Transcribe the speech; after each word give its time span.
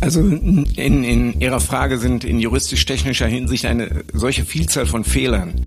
Also 0.00 0.20
in, 0.20 0.66
in 1.04 1.40
Ihrer 1.40 1.60
Frage 1.60 1.98
sind 1.98 2.24
in 2.24 2.38
juristisch-technischer 2.38 3.26
Hinsicht 3.26 3.64
eine 3.64 4.04
solche 4.12 4.44
Vielzahl 4.44 4.86
von 4.86 5.04
Fehlern. 5.04 5.66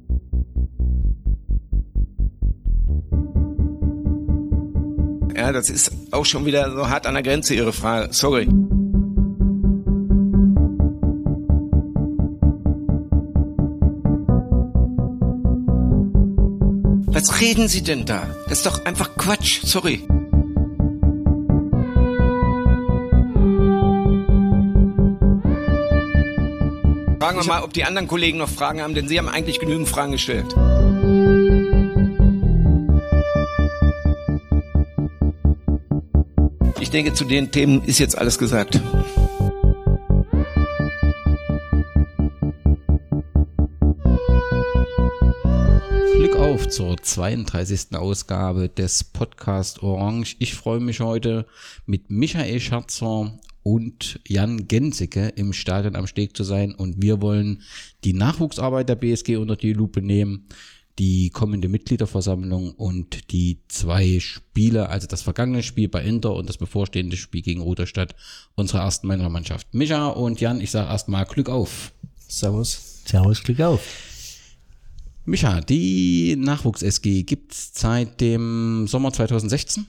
Ja, 5.35 5.51
das 5.51 5.69
ist 5.69 5.91
auch 6.11 6.25
schon 6.25 6.45
wieder 6.45 6.71
so 6.75 6.89
hart 6.89 7.07
an 7.07 7.13
der 7.13 7.23
Grenze, 7.23 7.55
Ihre 7.55 7.73
Frage. 7.73 8.13
Sorry. 8.13 8.47
Was 17.07 17.41
reden 17.41 17.67
Sie 17.67 17.81
denn 17.81 18.05
da? 18.05 18.27
Das 18.47 18.59
ist 18.59 18.65
doch 18.65 18.85
einfach 18.85 19.15
Quatsch. 19.17 19.61
Sorry. 19.63 20.01
Fragen 27.29 27.41
wir 27.41 27.47
mal, 27.47 27.61
ob 27.61 27.73
die 27.73 27.83
anderen 27.83 28.07
Kollegen 28.07 28.39
noch 28.39 28.49
Fragen 28.49 28.81
haben, 28.81 28.95
denn 28.95 29.07
Sie 29.07 29.19
haben 29.19 29.29
eigentlich 29.29 29.59
genügend 29.59 29.87
Fragen 29.87 30.13
gestellt. 30.13 30.47
Ich 36.79 36.89
denke, 36.89 37.13
zu 37.13 37.25
den 37.25 37.51
Themen 37.51 37.83
ist 37.83 37.99
jetzt 37.99 38.17
alles 38.17 38.39
gesagt. 38.39 38.81
Glück 46.15 46.35
auf 46.35 46.67
zur 46.67 46.97
32. 46.97 47.95
Ausgabe 47.95 48.69
des 48.69 49.03
Podcast 49.03 49.83
Orange. 49.83 50.35
Ich 50.39 50.55
freue 50.55 50.79
mich 50.79 50.99
heute 50.99 51.45
mit 51.85 52.09
Michael 52.09 52.59
Scherzer 52.59 53.39
und 53.63 54.19
Jan 54.27 54.67
Gensicke 54.67 55.27
im 55.35 55.53
Stadion 55.53 55.95
am 55.95 56.07
Steg 56.07 56.35
zu 56.35 56.43
sein 56.43 56.73
und 56.73 57.01
wir 57.01 57.21
wollen 57.21 57.61
die 58.03 58.13
Nachwuchsarbeit 58.13 58.89
der 58.89 58.95
BSG 58.95 59.37
unter 59.37 59.55
die 59.55 59.73
Lupe 59.73 60.01
nehmen, 60.01 60.47
die 60.97 61.29
kommende 61.29 61.69
Mitgliederversammlung 61.69 62.71
und 62.71 63.31
die 63.31 63.59
zwei 63.69 64.19
Spiele, 64.19 64.89
also 64.89 65.07
das 65.07 65.21
vergangene 65.21 65.63
Spiel 65.63 65.87
bei 65.87 66.03
Inter 66.03 66.35
und 66.35 66.49
das 66.49 66.57
bevorstehende 66.57 67.15
Spiel 67.15 67.41
gegen 67.41 67.61
Ruderstadt 67.61 68.15
unserer 68.55 68.81
ersten 68.81 69.07
Männermannschaft. 69.07 69.73
Micha 69.73 70.07
und 70.07 70.41
Jan, 70.41 70.59
ich 70.59 70.71
sage 70.71 70.89
erstmal 70.89 71.25
Glück 71.25 71.49
auf. 71.49 71.93
Servus. 72.27 73.03
Servus, 73.05 73.41
Glück 73.41 73.61
auf. 73.61 73.81
Micha, 75.25 75.61
die 75.61 76.35
Nachwuchs-SG 76.37 77.23
gibt's 77.23 77.71
seit 77.73 78.19
dem 78.19 78.85
Sommer 78.87 79.13
2016. 79.13 79.87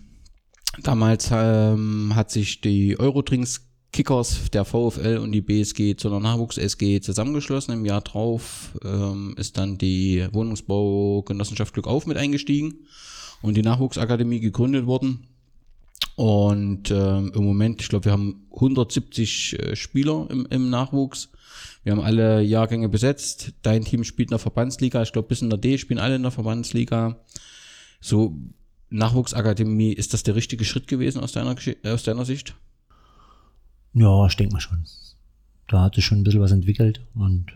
Damals 0.82 1.30
ähm, 1.32 2.12
hat 2.14 2.30
sich 2.30 2.60
die 2.60 2.98
Eurodrinks 2.98 3.66
Kickers 3.92 4.50
der 4.52 4.64
VfL 4.64 5.18
und 5.18 5.32
die 5.32 5.40
BSG 5.40 5.96
zu 5.96 6.08
einer 6.08 6.20
Nachwuchs-SG 6.20 7.00
zusammengeschlossen. 7.00 7.72
Im 7.74 7.84
Jahr 7.84 8.00
drauf 8.02 8.78
ähm, 8.84 9.34
ist 9.36 9.58
dann 9.58 9.78
die 9.78 10.26
Wohnungsbaugenossenschaft 10.32 11.74
Glück 11.74 11.88
auf 11.88 12.06
mit 12.06 12.16
eingestiegen 12.16 12.86
und 13.42 13.56
die 13.56 13.62
Nachwuchsakademie 13.62 14.40
gegründet 14.40 14.86
worden. 14.86 15.26
Und 16.14 16.90
ähm, 16.90 17.32
im 17.34 17.44
Moment, 17.44 17.82
ich 17.82 17.88
glaube, 17.88 18.04
wir 18.04 18.12
haben 18.12 18.46
170 18.52 19.58
äh, 19.58 19.76
Spieler 19.76 20.28
im, 20.30 20.46
im 20.50 20.70
Nachwuchs. 20.70 21.30
Wir 21.82 21.92
haben 21.92 22.00
alle 22.00 22.42
Jahrgänge 22.42 22.88
besetzt. 22.88 23.54
Dein 23.62 23.84
Team 23.84 24.04
spielt 24.04 24.28
in 24.28 24.34
der 24.34 24.38
Verbandsliga. 24.38 25.02
Ich 25.02 25.12
glaube, 25.12 25.28
bis 25.28 25.42
in 25.42 25.50
der 25.50 25.58
D 25.58 25.78
spielen 25.78 25.98
alle 25.98 26.16
in 26.16 26.22
der 26.22 26.30
Verbandsliga. 26.30 27.18
So, 28.00 28.36
Nachwuchsakademie, 28.90 29.92
ist 29.92 30.12
das 30.14 30.22
der 30.22 30.34
richtige 30.34 30.64
Schritt 30.64 30.88
gewesen 30.88 31.22
aus 31.22 31.32
deiner, 31.32 31.56
aus 31.84 32.02
deiner 32.02 32.24
Sicht? 32.24 32.54
Ja, 33.94 34.26
ich 34.26 34.36
denke 34.36 34.52
mal 34.52 34.60
schon. 34.60 34.84
Da 35.68 35.82
hat 35.82 35.94
sich 35.94 36.04
schon 36.04 36.18
ein 36.18 36.24
bisschen 36.24 36.40
was 36.40 36.52
entwickelt 36.52 37.06
und 37.14 37.46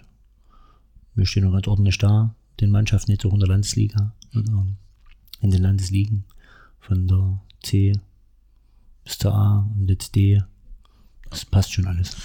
wir 1.15 1.27
stehen 1.27 1.44
noch 1.44 1.53
ganz 1.53 1.67
ordentlich 1.67 1.99
da. 1.99 2.34
Den 2.61 2.71
Mannschaften 2.71 3.11
jetzt 3.11 3.25
auch 3.27 3.33
in 3.33 3.41
der 3.41 3.49
Landesliga 3.49 4.15
in 5.44 5.50
den 5.50 5.62
Landesligen 5.62 6.25
von 6.81 7.06
der 7.06 7.41
C 7.62 7.93
bis 9.05 9.19
zur 9.19 9.34
A 9.34 9.71
und 9.77 9.89
jetzt 9.89 10.15
D. 10.17 10.43
Das 11.31 11.44
passt 11.44 11.73
schon 11.73 11.87
alles. 11.87 12.17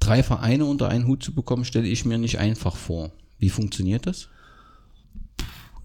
Drei 0.00 0.22
Vereine 0.22 0.64
unter 0.64 0.88
einen 0.88 1.06
Hut 1.06 1.22
zu 1.22 1.34
bekommen, 1.34 1.64
stelle 1.64 1.86
ich 1.86 2.04
mir 2.04 2.18
nicht 2.18 2.38
einfach 2.38 2.76
vor. 2.76 3.12
Wie 3.38 3.50
funktioniert 3.50 4.06
das? 4.06 4.28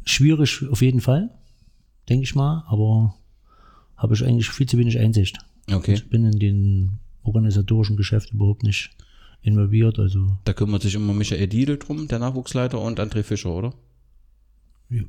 Schwierig 0.05 0.65
auf 0.69 0.81
jeden 0.81 1.01
Fall, 1.01 1.29
denke 2.09 2.23
ich 2.23 2.35
mal, 2.35 2.63
aber 2.67 3.15
habe 3.97 4.13
ich 4.13 4.23
eigentlich 4.23 4.49
viel 4.49 4.67
zu 4.67 4.77
wenig 4.77 4.99
Einsicht. 4.99 5.37
Okay. 5.71 5.93
Ich 5.93 6.09
bin 6.09 6.25
in 6.25 6.39
den 6.39 6.99
organisatorischen 7.23 7.95
Geschäft 7.95 8.31
überhaupt 8.31 8.63
nicht 8.63 8.91
involviert. 9.41 9.99
Also 9.99 10.37
da 10.43 10.53
kümmert 10.53 10.81
sich 10.81 10.95
immer 10.95 11.13
Michael 11.13 11.47
Diedel 11.47 11.77
drum, 11.77 12.07
der 12.07 12.19
Nachwuchsleiter, 12.19 12.79
und 12.79 12.99
André 12.99 13.23
Fischer, 13.23 13.51
oder? 13.51 13.73
Ja, 14.89 15.03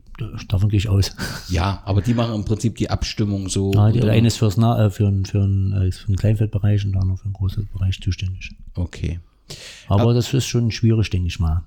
davon 0.48 0.70
gehe 0.70 0.78
ich 0.78 0.88
aus. 0.88 1.14
Ja, 1.48 1.82
aber 1.84 2.00
die 2.00 2.14
machen 2.14 2.34
im 2.34 2.44
Prinzip 2.44 2.76
die 2.76 2.88
Abstimmung 2.88 3.48
so. 3.48 3.72
Ah, 3.72 3.92
die 3.92 4.02
eine 4.02 4.28
ist 4.28 4.38
fürs 4.38 4.56
Na 4.56 4.86
äh, 4.86 4.90
für, 4.90 5.06
einen, 5.06 5.26
für, 5.26 5.40
äh, 5.40 5.92
für 5.92 6.08
einen 6.08 6.16
Kleinfeldbereich 6.16 6.86
und 6.86 6.92
der 6.92 7.02
andere 7.02 7.18
für 7.18 7.24
einen 7.24 7.34
großen 7.34 7.68
Bereich 7.72 8.00
zuständig. 8.00 8.54
Okay. 8.74 9.20
Aber, 9.88 10.02
aber 10.02 10.14
das 10.14 10.32
ist 10.32 10.46
schon 10.46 10.70
schwierig, 10.70 11.10
denke 11.10 11.28
ich 11.28 11.38
mal. 11.38 11.64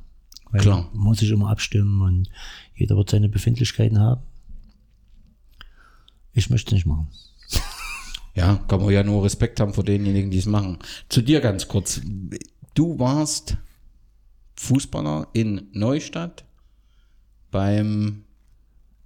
Weil 0.50 0.62
Klar. 0.62 0.90
Man 0.94 1.04
muss 1.04 1.20
sich 1.20 1.30
immer 1.30 1.50
abstimmen 1.50 2.02
und 2.02 2.30
jeder 2.76 2.96
wird 2.96 3.10
seine 3.10 3.30
Befindlichkeiten 3.30 4.00
haben. 4.00 4.22
Ich 6.38 6.52
möchte 6.52 6.70
es 6.70 6.74
nicht 6.74 6.86
machen. 6.86 7.08
Ja, 8.36 8.58
kann 8.68 8.80
man 8.80 8.94
ja 8.94 9.02
nur 9.02 9.24
Respekt 9.24 9.60
haben 9.60 9.74
vor 9.74 9.84
denjenigen, 9.84 10.30
die 10.30 10.38
es 10.38 10.46
machen. 10.46 10.78
Zu 11.10 11.24
dir 11.24 11.42
ganz 11.42 11.68
kurz. 11.68 12.00
Du 12.76 13.00
warst 13.00 13.58
Fußballer 14.56 15.30
in 15.34 15.68
Neustadt 15.72 16.46
beim 17.50 18.26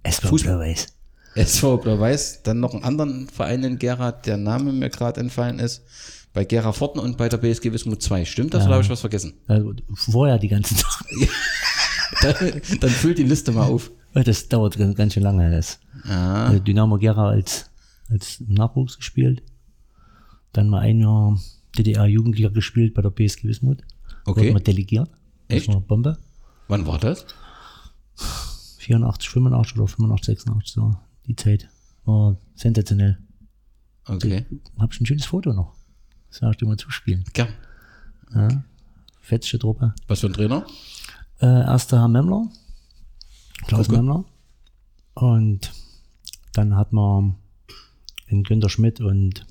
SV 0.02 0.36
Blau-Weiß. 0.36 0.88
SV 1.34 1.78
Blau-Weiß, 1.78 2.42
dann 2.42 2.60
noch 2.60 2.74
einen 2.74 2.84
anderen 2.84 3.28
Verein 3.28 3.64
in 3.64 3.78
Gera, 3.78 4.12
der 4.12 4.36
Name 4.36 4.70
mir 4.70 4.90
gerade 4.90 5.18
entfallen 5.18 5.58
ist. 5.58 5.84
Bei 6.34 6.44
Gera 6.44 6.72
Forten 6.72 6.98
und 6.98 7.16
bei 7.16 7.30
der 7.30 7.38
BSG 7.38 7.72
Wismut 7.72 8.02
2. 8.02 8.26
Stimmt 8.26 8.52
das 8.52 8.64
ja. 8.64 8.66
oder 8.66 8.74
habe 8.74 8.84
ich 8.84 8.90
was 8.90 9.00
vergessen? 9.00 9.32
Also, 9.46 9.72
vorher 9.94 10.38
die 10.38 10.48
ganzen 10.48 10.76
Sachen. 10.76 11.06
dann, 12.20 12.60
dann 12.80 12.90
füllt 12.90 13.16
die 13.16 13.24
Liste 13.24 13.52
mal 13.52 13.68
auf. 13.68 13.90
Das 14.14 14.48
dauert 14.48 14.76
ganz 14.76 15.14
schön 15.14 15.22
lange. 15.22 15.50
Das. 15.50 15.80
Ah. 16.04 16.46
Also 16.46 16.60
Dynamo 16.60 16.98
Gera 16.98 17.28
als 17.30 17.70
als 18.12 18.42
Nachwuchs 18.46 18.96
gespielt. 18.96 19.42
Dann 20.52 20.68
mal 20.68 20.80
ein 20.80 21.00
Jahr 21.00 21.40
DDR-Jugendlicher 21.78 22.50
gespielt 22.50 22.94
bei 22.94 23.02
der 23.02 23.10
BSG 23.10 23.44
Wismut. 23.44 23.82
Okay. 24.26 24.40
Wurde 24.40 24.52
mal 24.52 24.60
delegiert. 24.60 25.10
Echt? 25.48 25.68
Das 25.68 25.74
war 25.74 25.80
Bombe. 25.80 26.18
Wann 26.68 26.86
war 26.86 26.98
das? 26.98 27.26
84, 28.78 29.30
85 29.30 29.78
oder 29.78 29.88
85, 29.88 30.26
86, 30.38 30.74
so 30.74 30.94
die 31.26 31.36
Zeit. 31.36 31.68
War 32.04 32.36
sensationell. 32.54 33.18
Okay. 34.06 34.44
Hab 34.78 34.92
ich 34.92 35.00
ein 35.00 35.06
schönes 35.06 35.24
Foto 35.24 35.52
noch. 35.52 35.74
Das 36.28 36.42
werde 36.42 36.52
ich 36.52 36.58
dir 36.58 36.66
mal 36.66 36.76
zuspielen. 36.76 37.24
Gern. 37.32 37.48
Ja. 38.34 38.64
Fetzsche 39.20 39.58
Truppe. 39.58 39.94
Was 40.08 40.20
für 40.20 40.26
ein 40.26 40.32
Trainer? 40.32 40.66
Äh, 41.40 41.46
erster 41.46 42.00
Herr 42.00 42.08
Memmler. 42.08 42.48
Klaus. 43.66 43.88
Und 45.14 45.72
dann 46.52 46.76
hat 46.76 46.92
man 46.92 47.36
den 48.30 48.44
Günter 48.44 48.68
Schmidt 48.68 49.00
und, 49.00 49.46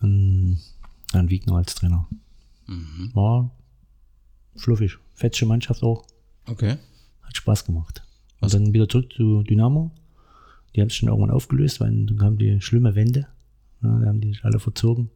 dann 0.00 0.60
Wiegner 1.12 1.56
als 1.56 1.74
Trainer. 1.74 2.06
Mhm. 2.66 3.10
War 3.14 3.50
fluffig. 4.56 4.98
Fetsche 5.14 5.46
Mannschaft 5.46 5.82
auch. 5.82 6.06
Okay. 6.46 6.76
Hat 7.22 7.36
Spaß 7.36 7.64
gemacht. 7.64 8.02
Und 8.40 8.52
dann 8.52 8.72
wieder 8.72 8.88
zurück 8.88 9.12
zu 9.12 9.42
Dynamo. 9.42 9.90
Die 10.74 10.80
haben 10.80 10.88
es 10.88 10.94
schon 10.94 11.08
irgendwann 11.08 11.30
aufgelöst, 11.30 11.80
weil 11.80 12.06
dann 12.06 12.18
kam 12.18 12.38
die 12.38 12.60
schlimme 12.60 12.94
Wende. 12.94 13.26
Ja, 13.82 13.98
da 13.98 14.06
haben 14.06 14.20
die 14.20 14.28
sich 14.28 14.44
alle 14.44 14.60
verzogen. 14.60 15.10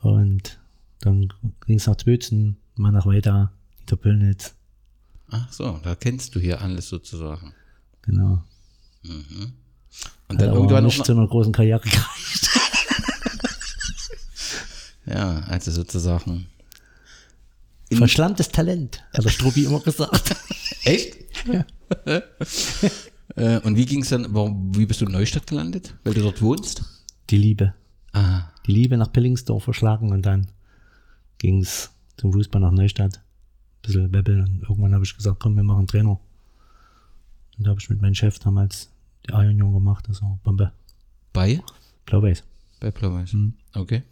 Und 0.00 0.60
dann 1.00 1.28
ging 1.66 1.76
es 1.76 1.86
nach 1.86 1.96
Zwötzen, 1.96 2.56
mal 2.76 2.90
nach 2.90 3.06
weiter, 3.06 3.52
Dieter 3.80 3.96
Pöllnitz. 3.96 4.56
Ach 5.30 5.52
so, 5.52 5.80
da 5.82 5.94
kennst 5.94 6.34
du 6.34 6.40
hier 6.40 6.60
alles 6.60 6.88
sozusagen. 6.88 7.54
Genau. 8.02 8.42
Mhm. 9.02 9.52
Und 10.28 10.40
dann 10.40 10.52
irgendwann 10.52 10.84
nicht 10.84 11.04
zu 11.04 11.12
einer 11.12 11.28
großen 11.28 11.52
Karriere 11.52 11.80
gereicht. 11.80 12.48
ja, 15.06 15.38
also 15.48 15.70
sozusagen. 15.70 16.46
Verschlammtes 17.92 18.48
Talent, 18.48 19.04
hat 19.12 19.24
der 19.24 19.30
Struppi 19.30 19.64
immer 19.64 19.80
gesagt. 19.80 20.34
Echt? 20.84 21.16
Ja. 21.46 21.64
Äh, 23.36 23.58
und 23.60 23.76
wie 23.76 23.86
ging 23.86 24.02
es 24.02 24.10
dann, 24.10 24.32
warum, 24.32 24.76
wie 24.76 24.86
bist 24.86 25.00
du 25.00 25.06
in 25.06 25.12
Neustadt 25.12 25.46
gelandet? 25.46 25.94
Weil 26.04 26.14
du 26.14 26.20
dort 26.20 26.40
wohnst? 26.40 26.84
Die 27.30 27.38
Liebe. 27.38 27.74
Aha. 28.12 28.52
Die 28.66 28.72
Liebe 28.72 28.96
nach 28.96 29.10
Pillingsdorf 29.10 29.64
verschlagen 29.64 30.12
und 30.12 30.22
dann 30.22 30.52
ging 31.38 31.60
es 31.60 31.90
zum 32.16 32.32
Fußball 32.32 32.60
nach 32.60 32.70
Neustadt. 32.70 33.23
Bisschen 33.84 34.10
bebbeln 34.10 34.40
und 34.40 34.62
irgendwann 34.62 34.94
habe 34.94 35.04
ich 35.04 35.14
gesagt, 35.14 35.40
komm, 35.40 35.56
wir 35.56 35.62
machen 35.62 35.86
Trainer. 35.86 36.18
Und 37.58 37.64
da 37.66 37.70
habe 37.70 37.80
ich 37.80 37.90
mit 37.90 38.00
meinem 38.00 38.14
Chef 38.14 38.38
damals 38.38 38.90
die 39.26 39.32
A-Union 39.32 39.72
gemacht, 39.74 40.08
also 40.08 40.38
Bombe. 40.42 40.72
Bei? 41.32 41.62
Blau-Weiß. 42.06 42.44
Bei 42.80 42.90
Blau-Weiß. 42.90 43.36
Okay. 43.74 44.02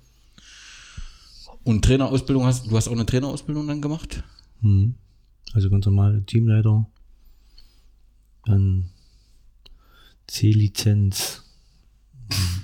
Und 1.64 1.84
Trainerausbildung 1.84 2.44
hast 2.44 2.66
du 2.66 2.76
hast 2.76 2.88
auch 2.88 2.92
eine 2.92 3.06
Trainerausbildung 3.06 3.66
dann 3.66 3.80
gemacht? 3.80 4.22
Mhm. 4.60 4.94
Also 5.54 5.70
ganz 5.70 5.86
normal 5.86 6.22
Teamleiter. 6.26 6.86
Dann 8.44 8.90
C-Lizenz. 10.26 11.44
Mhm. 12.28 12.62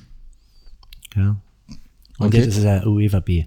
Ja. 1.14 1.40
Und 2.18 2.26
Okay. 2.26 2.38
jetzt 2.38 2.48
ist 2.48 2.58
es 2.58 2.64
ja 2.64 2.84
UEFA 2.84 3.20
B. 3.20 3.46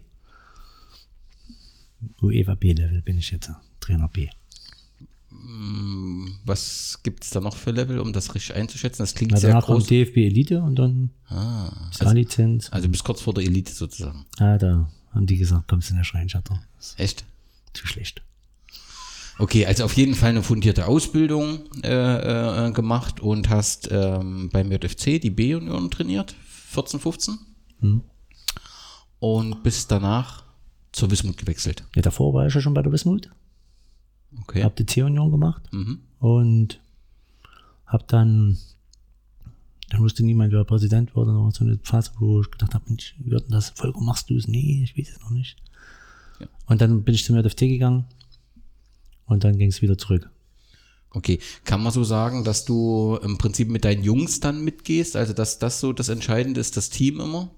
UEFA 2.21 2.55
B-Level 2.55 3.01
bin 3.01 3.17
ich 3.17 3.31
jetzt. 3.31 3.51
Trainer 3.79 4.07
B. 4.07 4.27
Was 6.45 6.99
gibt's 7.03 7.29
da 7.31 7.39
noch 7.39 7.55
für 7.55 7.71
Level, 7.71 7.99
um 7.99 8.13
das 8.13 8.35
richtig 8.35 8.55
einzuschätzen? 8.55 9.01
Das 9.03 9.15
klingt 9.15 9.31
Na, 9.31 9.37
sehr 9.39 9.49
danach 9.51 9.65
groß. 9.65 9.77
kommt 9.77 9.89
DFB 9.89 10.17
Elite 10.17 10.61
und 10.61 10.75
dann 10.75 11.09
Ah, 11.29 11.89
A-Lizenz. 11.99 12.69
also 12.71 12.89
bis 12.89 13.03
kurz 13.03 13.21
vor 13.21 13.33
der 13.33 13.43
Elite 13.43 13.71
sozusagen. 13.71 14.25
Ah, 14.37 14.57
da 14.57 14.89
haben 15.13 15.25
die 15.25 15.37
gesagt, 15.37 15.67
kommst 15.67 15.89
du 15.89 15.95
nicht 15.95 16.13
rein, 16.13 16.29
Schatter. 16.29 16.61
Das 16.77 16.89
ist 16.89 16.99
Echt? 16.99 17.25
zu 17.73 17.87
schlecht. 17.87 18.21
Okay, 19.39 19.65
also 19.65 19.85
auf 19.85 19.93
jeden 19.97 20.13
Fall 20.13 20.29
eine 20.29 20.43
fundierte 20.43 20.85
Ausbildung 20.87 21.61
äh, 21.83 22.67
äh, 22.67 22.71
gemacht 22.71 23.19
und 23.21 23.49
hast 23.49 23.87
ähm, 23.91 24.49
beim 24.51 24.71
JFC 24.71 25.19
die 25.19 25.31
B-Union 25.31 25.89
trainiert, 25.89 26.35
14, 26.69 26.99
15. 26.99 27.39
Hm. 27.79 28.01
Und 29.19 29.63
bist 29.63 29.89
danach 29.91 30.43
zur 30.91 31.11
Wismut 31.11 31.37
gewechselt. 31.37 31.83
Ja, 31.95 32.01
davor 32.01 32.33
war 32.33 32.47
ich 32.47 32.53
ja 32.53 32.61
schon 32.61 32.73
bei 32.73 32.81
der 32.81 32.91
Wismut. 32.91 33.29
Okay. 34.41 34.63
Hab 34.63 34.75
die 34.75 34.85
C-Union 34.85 35.31
gemacht. 35.31 35.61
Mhm. 35.71 35.99
Und 36.19 36.81
hab 37.85 38.07
dann, 38.07 38.57
dann 39.89 40.01
wusste 40.01 40.23
niemand, 40.23 40.53
wer 40.53 40.63
Präsident 40.63 41.15
wurde. 41.15 41.31
Dann 41.31 41.43
war 41.43 41.51
so 41.51 41.65
eine 41.65 41.79
Phase, 41.83 42.11
wo 42.19 42.41
ich 42.41 42.51
gedacht 42.51 42.73
habe, 42.73 42.85
Mensch, 42.87 43.15
wie 43.19 43.31
wird 43.31 43.45
denn 43.45 43.51
das? 43.51 43.71
Volker, 43.71 44.01
machst 44.01 44.29
du 44.29 44.37
es? 44.37 44.47
Nee, 44.47 44.81
ich 44.83 44.97
weiß 44.97 45.13
es 45.13 45.19
noch 45.21 45.31
nicht. 45.31 45.57
Ja. 46.39 46.47
Und 46.67 46.81
dann 46.81 47.03
bin 47.03 47.15
ich 47.15 47.25
zum 47.25 47.35
JFT 47.37 47.59
gegangen. 47.59 48.05
Und 49.25 49.43
dann 49.43 49.57
ging 49.57 49.69
es 49.69 49.81
wieder 49.81 49.97
zurück. 49.97 50.29
Okay, 51.13 51.39
kann 51.65 51.83
man 51.83 51.91
so 51.91 52.05
sagen, 52.05 52.45
dass 52.45 52.63
du 52.63 53.19
im 53.21 53.37
Prinzip 53.37 53.69
mit 53.69 53.83
deinen 53.83 54.03
Jungs 54.03 54.39
dann 54.39 54.63
mitgehst, 54.63 55.17
also 55.17 55.33
dass 55.33 55.59
das 55.59 55.81
so 55.81 55.91
das 55.91 56.07
Entscheidende 56.07 56.61
ist, 56.61 56.77
das 56.77 56.89
Team 56.89 57.19
immer? 57.19 57.49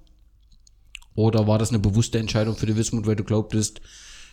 Oder 1.15 1.47
war 1.47 1.59
das 1.59 1.69
eine 1.69 1.79
bewusste 1.79 2.17
Entscheidung 2.19 2.55
für 2.55 2.65
die 2.65 2.75
Wismut, 2.75 3.05
weil 3.05 3.15
du 3.15 3.23
glaubtest, 3.23 3.81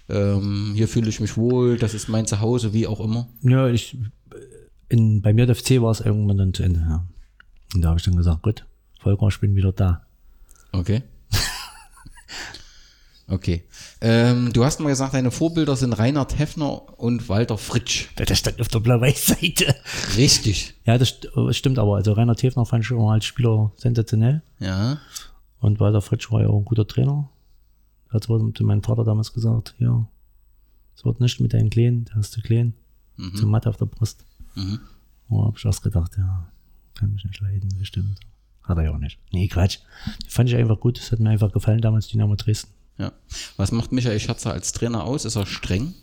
ähm, 0.09 0.73
hier 0.75 0.89
fühle 0.89 1.09
ich 1.09 1.21
mich 1.21 1.37
wohl, 1.37 1.77
das 1.77 1.95
ist 1.95 2.09
mein 2.09 2.27
Zuhause, 2.27 2.73
wie 2.73 2.87
auch 2.87 3.01
immer? 3.01 3.29
Ja, 3.43 3.69
ich, 3.69 3.97
in, 4.89 5.21
beim 5.23 5.39
JFC 5.39 5.81
war 5.83 5.91
es 5.91 6.01
irgendwann 6.01 6.39
dann 6.39 6.55
zu 6.55 6.63
Ende. 6.63 6.81
Ja. 6.81 7.07
Und 7.75 7.83
da 7.83 7.89
habe 7.91 7.99
ich 7.99 8.05
dann 8.05 8.17
gesagt, 8.17 8.43
gut, 8.43 8.65
Volker, 9.01 9.29
ich 9.29 9.39
bin 9.41 9.55
wieder 9.55 9.73
da. 9.73 10.03
Okay. 10.73 11.03
okay. 13.29 13.65
Ähm, 14.01 14.53
du 14.53 14.65
hast 14.65 14.81
mal 14.81 14.89
gesagt, 14.89 15.15
deine 15.15 15.31
Vorbilder 15.31 15.77
sind 15.77 15.93
Reinhard 15.93 16.39
Heffner 16.39 16.99
und 16.99 17.29
Walter 17.29 17.59
Fritsch. 17.59 18.07
Das 18.17 18.39
stand 18.39 18.61
auf 18.61 18.69
der 18.69 18.81
blau-weiß-Seite. 18.81 19.75
Richtig. 20.17 20.75
Ja, 20.87 20.99
das 20.99 21.11
st- 21.11 21.47
das 21.47 21.57
stimmt 21.57 21.79
aber. 21.79 21.97
Also 21.97 22.13
Rainer 22.13 22.35
Tefner 22.35 22.65
fand 22.67 22.85
ich 22.85 22.91
immer 22.91 23.13
als 23.13 23.25
Spieler 23.27 23.73
sensationell. 23.77 24.43
Ja. 24.59 24.99
Und 25.61 25.79
Walter 25.79 26.01
Fritsch 26.01 26.31
war 26.33 26.43
ja 26.43 26.49
auch 26.49 26.59
ein 26.59 26.65
guter 26.65 26.87
Trainer. 26.87 27.29
Er 28.09 28.15
hat 28.15 28.25
zu 28.25 28.65
meinem 28.65 28.83
Vater 28.83 29.05
damals 29.05 29.33
gesagt, 29.33 29.75
ja, 29.79 30.09
es 30.97 31.05
wird 31.05 31.21
nicht 31.21 31.41
mit 31.41 31.53
deinen 31.53 31.71
Kleen, 31.71 32.07
der 32.07 32.17
hast 32.17 32.37
du 32.37 32.41
Kleen, 32.41 32.75
zum 33.35 33.51
Matt 33.51 33.67
auf 33.67 33.77
der 33.77 33.87
Brust. 33.87 34.25
Mhm. 34.55 34.81
Da 35.29 35.37
habe 35.37 35.57
ich 35.57 35.65
erst 35.65 35.83
gedacht, 35.83 36.17
ja, 36.17 36.51
kann 36.95 37.13
mich 37.13 37.25
nicht 37.25 37.41
leiden, 37.41 37.69
bestimmt. 37.79 38.19
Hat 38.63 38.79
er 38.79 38.85
ja 38.85 38.91
auch 38.93 38.99
nicht. 38.99 39.19
Nee, 39.33 39.49
Quatsch. 39.49 39.79
Fand 40.29 40.49
ich 40.49 40.57
einfach 40.57 40.81
gut. 40.81 40.99
Das 40.99 41.13
hat 41.13 41.21
mir 41.21 41.31
einfach 41.31 41.53
gefallen 41.53 41.81
damals, 41.81 42.09
Dynamo 42.09 42.35
Dresden. 42.37 42.73
Ja. 42.99 43.13
Was 43.57 43.73
macht 43.73 43.93
Michael 43.93 44.21
Schatzer 44.21 44.53
als 44.53 44.73
Trainer 44.73 45.05
aus? 45.05 45.25
Ist 45.25 45.37
er 45.37 45.47
streng? 45.47 45.95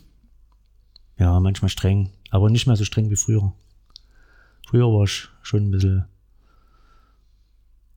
Ja, 1.18 1.38
manchmal 1.40 1.68
streng, 1.68 2.10
aber 2.30 2.50
nicht 2.50 2.66
mehr 2.66 2.76
so 2.76 2.84
streng 2.84 3.10
wie 3.10 3.16
früher. 3.16 3.52
Früher 4.66 4.86
war 4.86 5.04
ich 5.04 5.28
schon 5.42 5.68
ein 5.68 5.70
bisschen 5.70 6.04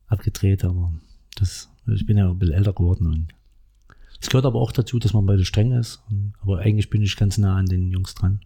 abgedreht, 0.08 0.64
aber 0.64 0.92
das, 1.36 1.70
ich 1.88 2.06
bin 2.06 2.18
ja 2.18 2.30
ein 2.30 2.40
bisschen 2.40 2.56
älter 2.56 2.74
geworden 2.74 3.08
und 3.08 3.28
es 4.22 4.30
gehört 4.30 4.46
aber 4.46 4.62
auch 4.62 4.72
dazu, 4.72 5.00
dass 5.00 5.14
man 5.14 5.26
beide 5.26 5.46
streng 5.46 5.72
ist. 5.72 6.04
Und, 6.10 6.34
aber 6.42 6.60
eigentlich 6.60 6.90
bin 6.92 7.02
ich 7.02 7.16
ganz 7.18 7.40
nah 7.40 7.58
an 7.58 7.66
den 7.66 7.90
Jungs 7.90 8.14
dran. 8.14 8.40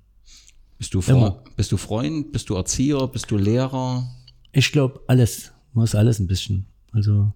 Bist 0.77 0.93
du, 0.93 1.01
Immer. 1.01 1.43
Bist 1.57 1.71
du 1.71 1.77
Freund? 1.77 2.31
Bist 2.31 2.49
du 2.49 2.55
Erzieher? 2.55 3.07
Bist 3.07 3.29
du 3.29 3.37
Lehrer? 3.37 4.09
Ich 4.53 4.71
glaube, 4.71 5.01
alles. 5.07 5.51
Muss 5.73 5.93
alles 5.93 6.19
ein 6.19 6.27
bisschen. 6.27 6.65
Also, 6.93 7.33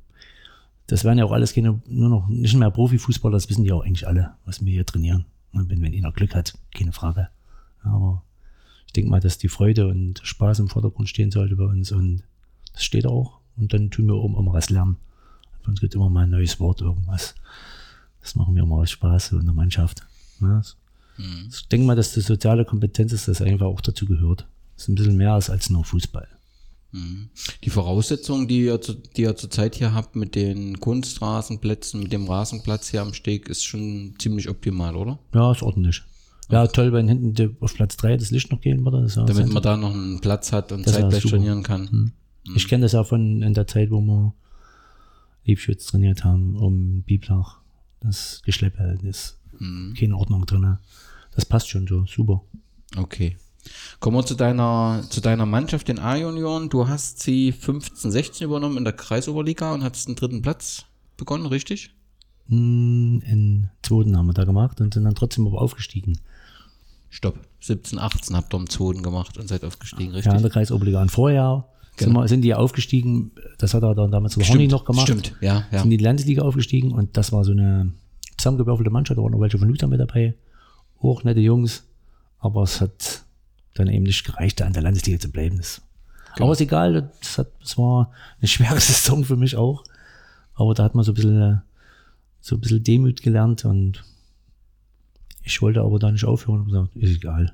das 0.88 1.04
werden 1.04 1.20
ja 1.20 1.26
auch 1.26 1.34
alles 1.34 1.54
keine, 1.54 1.82
nur 1.88 2.10
noch, 2.10 2.30
nicht 2.30 2.56
mehr 2.56 2.72
Profifußballer, 2.72 3.36
das 3.36 3.50
wissen 3.50 3.66
die 3.66 3.72
auch 3.74 3.84
eigentlich 3.84 4.08
alle, 4.08 4.36
was 4.46 4.64
wir 4.64 4.72
hier 4.72 4.86
trainieren. 4.86 5.26
Und 5.52 5.70
wenn, 5.70 5.82
wenn 5.82 5.94
einer 5.94 6.14
Glück 6.14 6.34
hat, 6.34 6.54
keine 6.74 6.94
Frage. 6.94 7.28
Aber 7.84 8.24
ich 8.88 8.94
denke 8.94 9.10
mal, 9.10 9.20
dass 9.20 9.38
die 9.38 9.50
Freude 9.50 9.88
und 9.88 10.22
Spaß 10.24 10.60
im 10.60 10.70
Vordergrund 10.70 11.10
stehen 11.10 11.32
sollte 11.32 11.58
bei 11.58 11.66
uns 11.66 11.92
und 11.92 12.24
das 12.74 12.84
steht 12.84 13.06
auch. 13.06 13.40
Und 13.58 13.74
dann 13.74 13.92
tun 13.92 14.08
wir 14.08 14.16
oben 14.16 14.38
immer 14.38 14.54
was 14.54 14.70
lernen. 14.70 14.98
Bei 15.64 15.70
uns 15.70 15.80
gibt 15.80 15.96
immer 15.96 16.10
mal 16.10 16.24
ein 16.24 16.30
neues 16.30 16.60
Wort, 16.60 16.82
irgendwas. 16.82 17.36
Das 18.22 18.36
machen 18.36 18.56
wir 18.56 18.64
immer 18.64 18.76
aus 18.78 18.92
Spaß 18.92 19.34
in 19.34 19.46
der 19.46 19.54
Mannschaft. 19.54 20.04
Ja, 20.42 20.62
Ich 21.50 21.68
denke 21.68 21.86
mal, 21.88 21.96
dass 21.96 22.14
die 22.14 22.22
soziale 22.22 22.66
Kompetenz 22.66 23.14
ist, 23.14 23.28
das 23.28 23.42
einfach 23.42 23.66
auch 23.66 23.82
dazu 23.82 24.06
gehört. 24.06 24.48
Das 24.76 24.84
ist 24.84 24.90
ein 24.90 24.96
bisschen 24.96 25.18
mehr 25.18 25.34
als, 25.34 25.50
als 25.50 25.70
nur 25.70 25.84
Fußball. 25.84 26.28
Die 27.64 27.70
Voraussetzungen, 27.70 28.48
die 28.48 28.66
ihr, 28.66 28.82
zu, 28.82 28.96
die 28.96 29.22
ihr 29.22 29.36
zurzeit 29.36 29.76
hier 29.76 29.94
habt 29.94 30.16
mit 30.16 30.34
den 30.34 30.80
Kunstrasenplätzen, 30.80 32.02
mit 32.02 32.12
dem 32.12 32.28
Rasenplatz 32.28 32.90
hier 32.90 33.04
am 33.04 33.14
Steg, 33.14 33.48
ist 33.48 33.64
schon 33.64 34.16
ziemlich 34.18 34.50
optimal, 34.50 34.96
oder? 34.96 35.20
Ja, 35.34 35.52
ist 35.52 35.62
ordentlich. 35.62 36.02
Ja, 36.50 36.66
toll, 36.66 36.92
wenn 36.92 37.08
hinten 37.08 37.58
auf 37.60 37.76
Platz 37.76 37.96
3 37.98 38.18
das 38.18 38.32
Licht 38.32 38.52
noch 38.52 38.60
gehen 38.60 38.84
würde. 38.84 39.06
Ja 39.16 39.24
Damit 39.24 39.50
man 39.54 39.62
da 39.62 39.78
noch 39.78 39.94
einen 39.94 40.20
Platz 40.20 40.52
hat 40.52 40.72
und 40.72 40.84
zeitgleich 40.88 41.24
trainieren 41.24 41.62
kann. 41.62 42.12
ich 42.56 42.68
kenne 42.68 42.84
das 42.84 42.94
ja 42.94 43.04
von 43.04 43.44
in 43.44 43.54
der 43.54 43.68
Zeit, 43.68 43.92
wo 43.92 44.02
wir 44.02 44.34
Liebschutz 45.50 45.88
trainiert 45.88 46.24
haben, 46.24 46.56
um 46.56 47.02
Biblach. 47.04 47.58
Das 48.02 48.42
Geschleppe, 48.46 48.98
das 49.04 49.06
ist 49.06 49.38
keine 50.00 50.16
Ordnung 50.16 50.46
drin. 50.46 50.78
Das 51.36 51.46
passt 51.46 51.70
schon 51.70 51.86
so, 51.88 52.06
super. 52.06 52.42
Okay. 52.96 53.36
Kommen 54.00 54.16
wir 54.18 54.26
zu 54.26 54.36
deiner, 54.36 55.04
zu 55.10 55.20
deiner 55.22 55.46
Mannschaft, 55.46 55.90
den 55.90 56.00
A-Junioren. 56.00 56.70
Du 56.70 56.88
hast 56.88 57.20
sie 57.20 57.52
15, 57.52 58.10
16 58.12 58.46
übernommen 58.46 58.78
in 58.78 58.84
der 58.86 58.94
Kreisoberliga 58.94 59.74
und 59.74 59.84
hattest 59.84 60.08
den 60.08 60.16
dritten 60.16 60.42
Platz 60.42 60.86
begonnen, 61.18 61.46
richtig? 61.46 61.94
Hm, 62.48 63.22
In 63.26 63.70
zweiten 63.84 64.16
haben 64.18 64.28
wir 64.28 64.34
da 64.34 64.46
gemacht 64.46 64.80
und 64.80 64.94
sind 64.94 65.04
dann 65.04 65.16
trotzdem 65.16 65.46
aber 65.46 65.62
aufgestiegen. 65.62 66.18
Stopp. 67.10 67.40
17, 67.62 68.00
18 68.00 68.36
habt 68.36 68.54
ihr 68.54 68.58
im 68.60 68.70
zweiten 68.70 69.04
gemacht 69.04 69.38
und 69.38 69.48
seid 69.50 69.66
aufgestiegen, 69.66 70.12
Ja, 70.12 70.18
richtig? 70.18 70.34
in 70.34 70.42
der 70.42 70.52
Kreisoberliga. 70.52 71.02
Und 71.02 71.12
vorher 71.12 71.68
sind, 72.00 72.14
wir, 72.14 72.28
sind 72.28 72.42
die 72.42 72.54
aufgestiegen, 72.54 73.32
das 73.58 73.74
hat 73.74 73.84
er 73.84 73.96
dann 73.96 74.12
damals 74.12 74.36
der 74.36 74.48
Horny 74.48 74.68
noch 74.68 74.86
gemacht. 74.86 75.08
Stimmt, 75.08 75.36
ja, 75.42 75.66
ja. 75.72 75.82
sind 75.82 75.92
in 75.92 75.98
die 75.98 76.04
Landesliga 76.04 76.42
aufgestiegen 76.42 76.92
und 76.92 77.18
das 77.18 77.32
war 77.32 77.44
so 77.44 77.52
eine 77.52 77.92
zusammengewürfelte 78.38 78.90
Mannschaft, 78.90 79.18
da 79.18 79.24
waren 79.24 79.32
noch 79.32 79.42
welche 79.42 79.58
von 79.58 79.68
Luther 79.68 79.88
mit 79.88 80.00
dabei, 80.00 80.34
auch 81.02 81.24
nette 81.24 81.40
Jungs, 81.40 81.84
aber 82.40 82.64
es 82.64 82.82
hat 82.82 83.24
dann 83.76 83.88
eben 83.88 84.04
nicht 84.04 84.26
gereicht, 84.26 84.60
da 84.60 84.66
in 84.66 84.74
der 84.74 84.82
Landesliga 84.82 85.20
zu 85.20 85.32
bleiben. 85.32 85.58
Das, 85.58 85.82
Aber 86.38 86.52
ist 86.52 86.62
egal, 86.62 87.12
das, 87.20 87.38
hat, 87.38 87.48
das 87.62 87.78
war 87.78 88.12
eine 88.40 88.48
schwere 88.48 88.80
Saison 88.80 89.24
für 89.24 89.36
mich 89.36 89.56
auch, 89.56 89.84
aber 90.56 90.74
da 90.74 90.84
hat 90.84 90.96
man 90.96 91.04
so 91.04 91.12
ein 91.12 91.16
bisschen, 91.16 91.42
äh, 91.42 91.58
so 92.42 92.56
ein 92.56 92.62
bisschen 92.62 92.84
Demut 92.84 93.22
gelernt 93.22 93.66
und 93.66 94.04
ich 95.44 95.62
wollte 95.62 95.82
aber 95.82 96.00
da 96.00 96.12
nicht 96.12 96.26
aufhören. 96.26 96.62
Und 96.62 96.68
gesagt, 96.68 96.96
ist 96.96 97.16
egal. 97.16 97.54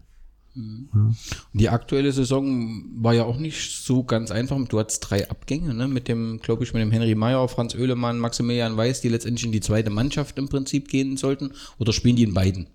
Die 1.53 1.69
aktuelle 1.69 2.11
Saison 2.11 2.85
war 2.95 3.13
ja 3.13 3.25
auch 3.25 3.37
nicht 3.37 3.83
so 3.83 4.03
ganz 4.03 4.31
einfach. 4.31 4.57
Du 4.67 4.79
hattest 4.79 5.09
drei 5.09 5.29
Abgänge, 5.29 5.73
ne? 5.73 5.87
Mit 5.87 6.07
dem, 6.07 6.39
glaube 6.41 6.63
ich, 6.63 6.73
mit 6.73 6.81
dem 6.81 6.91
Henry 6.91 7.15
Meyer, 7.15 7.47
Franz 7.47 7.75
Oehlemann, 7.75 8.19
Maximilian 8.19 8.77
Weiß, 8.77 9.01
die 9.01 9.09
letztendlich 9.09 9.45
in 9.45 9.51
die 9.51 9.59
zweite 9.59 9.89
Mannschaft 9.89 10.37
im 10.37 10.47
Prinzip 10.47 10.87
gehen 10.87 11.17
sollten. 11.17 11.51
Oder 11.77 11.91
spielen 11.93 12.15
die 12.15 12.23
in 12.23 12.33
beiden? 12.33 12.67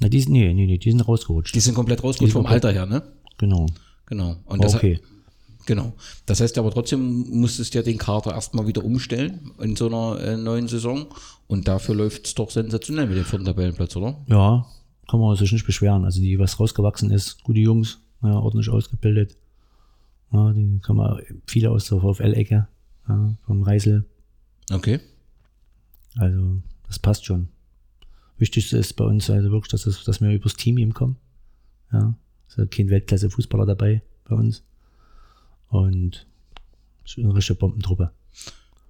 Na, 0.00 0.08
die 0.08 0.20
sind, 0.20 0.32
nee, 0.32 0.52
nee, 0.52 0.66
nee, 0.66 0.78
die 0.78 0.90
sind 0.90 1.00
rausgerutscht. 1.02 1.54
Die 1.54 1.60
sind 1.60 1.74
komplett 1.74 2.02
rausgeholt 2.02 2.32
vom 2.32 2.42
komplett- 2.44 2.64
Alter 2.64 2.78
her, 2.78 2.86
ne? 2.86 3.02
genau. 3.38 3.66
Genau. 4.06 4.36
Und 4.46 4.64
das 4.64 4.74
okay. 4.74 4.98
Genau. 5.66 5.92
Das 6.26 6.40
heißt 6.40 6.58
aber 6.58 6.72
trotzdem 6.72 7.28
musstest 7.30 7.74
du 7.74 7.78
ja 7.78 7.84
den 7.84 7.98
Kader 7.98 8.32
erstmal 8.32 8.66
wieder 8.66 8.82
umstellen 8.84 9.52
in 9.60 9.76
so 9.76 9.86
einer 9.86 10.20
äh, 10.20 10.36
neuen 10.36 10.66
Saison. 10.66 11.06
Und 11.46 11.68
dafür 11.68 11.94
läuft 11.94 12.26
es 12.26 12.34
doch 12.34 12.50
sensationell 12.50 13.06
mit 13.06 13.18
dem 13.18 13.24
vierten 13.24 13.44
Tabellenplatz, 13.44 13.94
oder? 13.94 14.18
Ja, 14.26 14.66
kann 15.10 15.18
man 15.20 15.34
sich 15.34 15.50
nicht 15.50 15.66
beschweren. 15.66 16.04
Also 16.04 16.20
die, 16.20 16.38
was 16.38 16.60
rausgewachsen 16.60 17.10
ist, 17.10 17.42
gute 17.42 17.58
Jungs, 17.58 18.00
ja, 18.22 18.38
ordentlich 18.38 18.68
ausgebildet. 18.68 19.36
Ja, 20.32 20.52
die 20.52 20.78
kann 20.80 20.96
man 20.96 21.20
viele 21.46 21.70
aus 21.70 21.88
der 21.88 22.00
VfL-Ecke, 22.00 22.68
ja, 23.08 23.36
vom 23.44 23.62
Reisel. 23.64 24.04
Okay. 24.70 25.00
Also 26.16 26.62
das 26.86 27.00
passt 27.00 27.24
schon. 27.24 27.48
Wichtigste 28.38 28.78
ist 28.78 28.94
bei 28.94 29.04
uns 29.04 29.28
also 29.28 29.50
wirklich, 29.50 29.72
dass, 29.72 29.86
es, 29.86 30.04
dass 30.04 30.20
wir 30.20 30.30
übers 30.30 30.54
Team 30.54 30.78
eben 30.78 30.94
kommen. 30.94 31.16
Ja, 31.92 32.14
es 32.48 32.56
ist 32.56 32.70
kein 32.70 32.88
Weltklasse-Fußballer 32.88 33.66
dabei 33.66 34.02
bei 34.24 34.36
uns. 34.36 34.62
Und 35.70 36.26
ist 37.04 37.18
eine 37.18 37.34
richtige 37.34 37.58
Bombentruppe. 37.58 38.12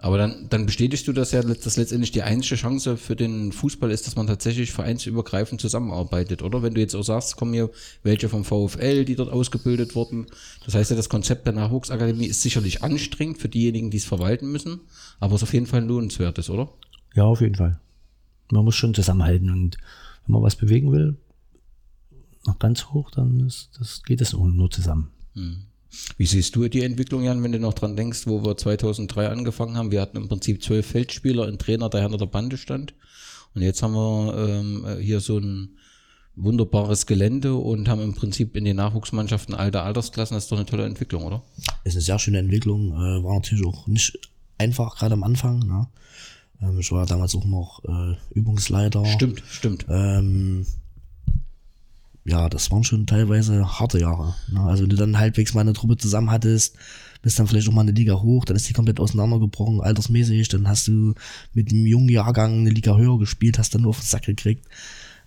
Aber 0.02 0.16
dann, 0.16 0.47
dann 0.49 0.64
bestätigst 0.64 1.07
du 1.07 1.12
das 1.12 1.30
ja, 1.33 1.42
dass 1.42 1.76
letztendlich 1.76 2.11
die 2.11 2.23
einzige 2.23 2.57
Chance 2.57 2.97
für 2.97 3.16
den 3.16 3.52
Fußball 3.52 3.90
ist, 3.90 4.07
dass 4.07 4.16
man 4.16 4.26
tatsächlich 4.26 4.73
vereinsübergreifend 4.73 5.61
zusammenarbeitet, 5.61 6.42
oder? 6.42 6.62
Wenn 6.62 6.73
du 6.73 6.80
jetzt 6.80 6.95
auch 6.95 7.02
sagst, 7.02 7.37
kommen 7.37 7.52
hier 7.52 7.71
welche 8.02 8.30
vom 8.30 8.42
VfL, 8.42 9.04
die 9.04 9.14
dort 9.14 9.30
ausgebildet 9.30 9.95
wurden. 9.95 10.26
Das 10.64 10.75
heißt 10.75 10.90
ja, 10.90 10.97
das 10.97 11.11
Konzept 11.11 11.47
der 11.47 11.52
Nachwuchsakademie 11.52 12.26
ist 12.26 12.40
sicherlich 12.40 12.83
anstrengend 12.83 13.38
für 13.38 13.50
diejenigen, 13.50 13.90
die 13.90 13.99
es 13.99 14.07
verwalten 14.07 14.50
müssen, 14.50 14.80
aber 15.19 15.35
es 15.35 15.42
ist 15.42 15.49
auf 15.49 15.52
jeden 15.52 15.66
Fall 15.66 15.83
ein 15.83 15.88
lohnenswertes, 15.88 16.49
oder? 16.49 16.71
Ja, 17.14 17.25
auf 17.25 17.42
jeden 17.42 17.57
Fall. 17.57 17.78
Man 18.50 18.64
muss 18.64 18.76
schon 18.76 18.95
zusammenhalten 18.95 19.50
und 19.50 19.76
wenn 20.25 20.33
man 20.33 20.42
was 20.42 20.57
bewegen 20.57 20.92
will, 20.92 21.19
noch 22.47 22.59
ganz 22.59 22.87
hoch, 22.87 23.11
dann 23.11 23.40
ist, 23.40 23.69
das 23.78 24.02
geht 24.02 24.23
das 24.23 24.33
nur 24.33 24.71
zusammen. 24.71 25.11
Hm. 25.35 25.64
Wie 26.16 26.26
siehst 26.26 26.54
du 26.56 26.68
die 26.68 26.82
Entwicklung, 26.82 27.23
Jan, 27.23 27.42
wenn 27.42 27.52
du 27.52 27.59
noch 27.59 27.75
dran 27.75 27.97
denkst, 27.97 28.26
wo 28.26 28.44
wir 28.44 28.56
2003 28.56 29.28
angefangen 29.28 29.76
haben? 29.76 29.90
Wir 29.90 30.00
hatten 30.00 30.16
im 30.16 30.28
Prinzip 30.28 30.62
zwölf 30.62 30.87
Feldspieler, 30.87 31.47
ein 31.47 31.59
Trainer, 31.59 31.88
der 31.88 32.02
hinter 32.02 32.18
der 32.18 32.26
Bande 32.26 32.56
stand. 32.56 32.94
Und 33.54 33.62
jetzt 33.62 33.82
haben 33.82 33.94
wir 33.94 34.35
ähm, 34.37 34.87
hier 35.00 35.20
so 35.20 35.38
ein 35.38 35.76
wunderbares 36.37 37.06
Gelände 37.06 37.54
und 37.54 37.88
haben 37.88 38.00
im 38.00 38.14
Prinzip 38.14 38.56
in 38.56 38.64
den 38.64 38.76
Nachwuchsmannschaften 38.76 39.54
alte 39.54 39.82
Altersklassen. 39.82 40.37
Das 40.37 40.44
ist 40.44 40.52
doch 40.52 40.56
eine 40.56 40.66
tolle 40.66 40.87
Entwicklung, 40.87 41.25
oder? 41.25 41.42
ist 41.85 41.94
eine 41.94 42.02
sehr 42.02 42.18
schöne 42.18 42.38
Entwicklung. 42.38 42.92
Äh, 42.92 43.25
war 43.25 43.35
natürlich 43.35 43.66
auch 43.66 43.87
nicht 43.87 44.18
einfach, 44.59 44.97
gerade 44.97 45.14
am 45.14 45.23
Anfang. 45.23 45.61
Ne? 45.61 45.88
Ähm, 46.62 46.78
ich 46.78 46.92
war 46.92 47.06
damals 47.06 47.35
auch 47.35 47.44
noch 47.44 47.82
äh, 47.85 48.16
Übungsleiter. 48.35 49.04
Stimmt, 49.06 49.42
stimmt. 49.49 49.87
Ähm, 49.88 50.66
ja, 52.24 52.48
das 52.48 52.70
waren 52.70 52.84
schon 52.84 53.06
teilweise 53.06 53.78
harte 53.78 53.98
Jahre. 53.98 54.34
Ne? 54.48 54.60
Also 54.60 54.82
wenn 54.82 54.90
du 54.90 54.96
dann 54.96 55.18
halbwegs 55.18 55.54
mal 55.54 55.62
eine 55.62 55.72
Truppe 55.72 55.96
zusammen 55.96 56.30
hattest, 56.30 56.76
bist 57.22 57.38
dann 57.38 57.46
vielleicht 57.46 57.68
auch 57.68 57.72
mal 57.72 57.82
eine 57.82 57.92
Liga 57.92 58.20
hoch, 58.20 58.44
dann 58.44 58.56
ist 58.56 58.68
die 58.68 58.72
komplett 58.72 59.00
auseinandergebrochen, 59.00 59.80
altersmäßig, 59.80 60.48
dann 60.48 60.68
hast 60.68 60.88
du 60.88 61.14
mit 61.52 61.70
dem 61.70 61.86
jungen 61.86 62.08
Jahrgang 62.08 62.60
eine 62.60 62.70
Liga 62.70 62.96
höher 62.96 63.18
gespielt, 63.18 63.58
hast 63.58 63.74
dann 63.74 63.82
nur 63.82 63.90
auf 63.90 64.00
den 64.00 64.06
Sack 64.06 64.24
gekriegt. 64.24 64.66